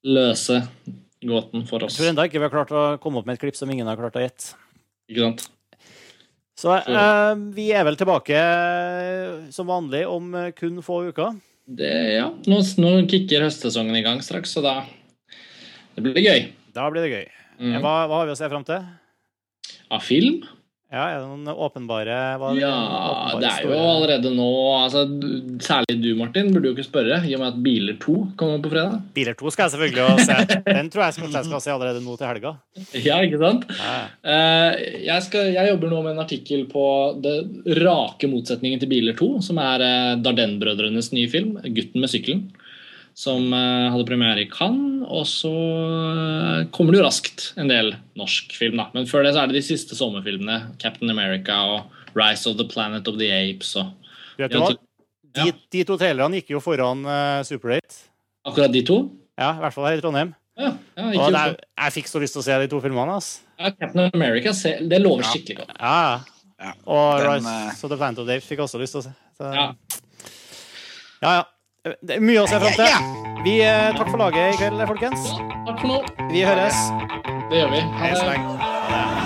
løse 0.08 0.62
gåten 1.26 1.66
for 1.68 1.84
oss. 1.84 1.98
Jeg 1.98 2.06
tror 2.06 2.14
ennå 2.14 2.28
ikke 2.30 2.40
vi 2.40 2.46
har 2.46 2.54
klart 2.54 2.74
å 2.76 2.84
komme 3.02 3.22
opp 3.22 3.28
med 3.28 3.38
et 3.38 3.44
klipp 3.44 3.58
som 3.58 3.70
ingen 3.74 3.88
har 3.90 3.98
klart 4.00 4.18
å 4.20 4.24
gjette. 4.24 4.54
Ikke 5.08 5.24
sant? 5.24 5.48
Så 6.58 6.74
eh, 6.74 7.34
vi 7.54 7.68
er 7.70 7.86
vel 7.86 7.98
tilbake 8.00 8.34
eh, 8.34 9.50
som 9.54 9.70
vanlig 9.70 10.02
om 10.10 10.32
eh, 10.34 10.54
kun 10.58 10.80
få 10.82 11.04
uker. 11.12 11.36
Det, 11.68 11.92
ja. 12.16 12.32
Nå, 12.50 12.62
nå 12.82 12.94
kicker 13.12 13.46
høstsesongen 13.46 13.98
i 14.00 14.02
gang 14.06 14.24
straks, 14.26 14.56
så 14.56 14.64
da 14.66 14.80
Det 15.94 16.06
blir 16.06 16.18
gøy. 16.24 16.48
Da 16.74 16.88
blir 16.94 17.06
det 17.06 17.12
gøy. 17.14 17.28
Mm. 17.60 17.78
Hva, 17.84 17.94
hva 18.10 18.22
har 18.22 18.30
vi 18.30 18.34
å 18.34 18.40
se 18.40 18.50
fram 18.50 18.66
til? 18.66 18.86
Av 19.94 20.02
film? 20.04 20.42
Ja, 20.88 21.02
Er 21.12 21.18
det 21.20 21.28
noen 21.28 21.50
åpenbare 21.52 22.16
hva 22.40 22.54
det 22.56 22.62
Ja, 22.62 22.70
åpenbare 22.72 23.40
det 23.42 23.48
er 23.50 23.64
jo 23.66 23.72
store- 23.74 23.88
allerede 23.92 24.30
nå 24.38 24.46
altså, 24.86 25.02
Særlig 25.66 25.96
du, 26.00 26.08
Martin, 26.16 26.52
burde 26.54 26.70
jo 26.70 26.76
ikke 26.78 26.86
spørre, 26.88 27.18
i 27.28 27.34
og 27.36 27.42
med 27.42 27.48
at 27.50 27.58
Biler 27.66 27.98
2 28.00 28.16
kommer 28.40 28.62
på 28.64 28.72
fredag. 28.72 29.02
Biler 29.18 29.36
2 29.36 29.52
skal 29.52 29.66
jeg 29.68 29.74
selvfølgelig 29.74 30.06
også 30.06 30.28
se. 30.30 30.62
Den 30.78 30.90
tror 30.94 31.04
jeg 31.04 31.14
skal, 31.18 31.32
jeg 31.36 31.46
skal 31.50 31.64
se 31.66 31.74
allerede 31.74 32.04
nå 32.06 32.16
til 32.22 32.28
helga. 32.30 32.54
Ja, 33.04 33.18
ikke 33.26 33.42
sant? 33.42 33.66
Ja. 33.82 33.98
Eh, 34.32 34.86
jeg, 35.10 35.26
skal, 35.28 35.52
jeg 35.58 35.74
jobber 35.74 35.92
nå 35.92 36.00
med 36.06 36.14
en 36.16 36.24
artikkel 36.24 36.64
på 36.72 36.86
det 37.26 37.36
rake 37.84 38.30
motsetningen 38.32 38.80
til 38.80 38.88
Biler 38.94 39.18
2, 39.20 39.30
som 39.50 39.60
er 39.60 39.84
uh, 39.84 40.16
Darden-brødrenes 40.24 41.12
nye 41.18 41.28
film, 41.34 41.58
'Gutten 41.68 42.00
med 42.00 42.14
sykkelen', 42.14 42.48
som 43.18 43.48
eh, 43.56 43.88
hadde 43.90 44.06
premiere 44.06 44.44
i 44.44 44.50
Cannes. 44.52 45.06
Og 45.10 45.24
så 45.30 45.52
eh, 45.52 46.66
kommer 46.76 46.94
det 46.94 47.02
jo 47.02 47.06
raskt 47.08 47.48
en 47.58 47.72
del 47.72 47.94
norsk 48.20 48.54
film, 48.58 48.78
da. 48.82 48.90
Men 48.94 49.08
før 49.10 49.26
det 49.26 49.34
så 49.36 49.44
er 49.44 49.52
det 49.52 49.58
de 49.62 49.66
siste 49.66 49.98
sommerfilmene. 49.98 50.76
'Captain 50.78 51.10
America' 51.14 51.58
og 51.78 51.96
'Rise 52.14 52.50
of 52.50 52.58
the 52.62 52.68
Planet 52.70 53.08
of 53.10 53.18
the 53.18 53.32
Apes' 53.34 53.74
og 53.80 53.94
Vet 54.38 54.52
du 54.54 54.60
hva? 54.62 54.76
De, 55.38 55.52
de 55.74 55.84
to 55.86 55.98
trailerne 55.98 56.38
gikk 56.40 56.52
jo 56.56 56.60
foran 56.62 57.02
uh, 57.06 57.42
Super 57.46 57.76
8. 57.78 57.98
Akkurat 58.48 58.72
de 58.74 58.82
to? 58.86 58.96
Ja, 59.38 59.52
i 59.58 59.62
hvert 59.62 59.74
fall 59.74 59.86
her 59.90 59.98
i 60.00 60.02
Trondheim. 60.02 60.32
Ja, 60.58 60.72
ja, 60.98 61.08
Og 61.22 61.28
der, 61.34 61.52
er, 61.52 61.56
jeg 61.86 61.94
fikk 62.00 62.08
så 62.10 62.22
lyst 62.22 62.34
til 62.34 62.42
å 62.42 62.46
se 62.48 62.56
de 62.64 62.70
to 62.72 62.80
filmene. 62.82 63.18
ass. 63.18 63.42
ja, 63.60 63.70
Captain 63.70 64.10
America, 64.14 64.54
se, 64.58 64.78
det 64.90 65.02
lover 65.04 65.26
Ja. 65.26 65.30
skikkelig 65.34 65.58
godt. 65.60 65.76
Ja, 65.82 66.20
Ja. 66.58 66.72
Og 66.90 67.20
Den, 67.22 67.46
Rise 67.46 67.86
of 67.86 67.90
the 67.92 67.98
Planet 67.98 68.18
of 68.18 68.26
the 68.26 68.34
Apes 68.40 68.48
fikk 68.50 68.58
jeg 68.58 68.66
også 68.66 68.80
lyst 68.82 68.96
til 68.98 69.02
å 69.02 69.06
se. 69.06 69.14
Så, 69.38 69.52
Ja. 69.54 69.68
ja, 71.22 71.34
ja. 71.38 71.44
Det 72.02 72.18
er 72.18 72.24
mye 72.24 72.44
å 72.44 72.48
se 72.50 72.60
fram 72.62 72.76
til. 72.78 73.14
Vi, 73.46 73.60
eh, 73.62 73.92
takk 73.96 74.10
for 74.10 74.18
laget 74.18 74.56
i 74.56 74.58
kveld, 74.60 74.88
folkens. 74.90 75.30
Takk 75.68 75.80
for 75.84 75.88
nå. 75.94 76.02
Vi 76.34 76.44
høres. 76.48 76.82
Det 77.48 77.62
gjør 77.62 77.72
vi. 77.76 77.86
Ha 78.02 78.12
det. 78.18 79.17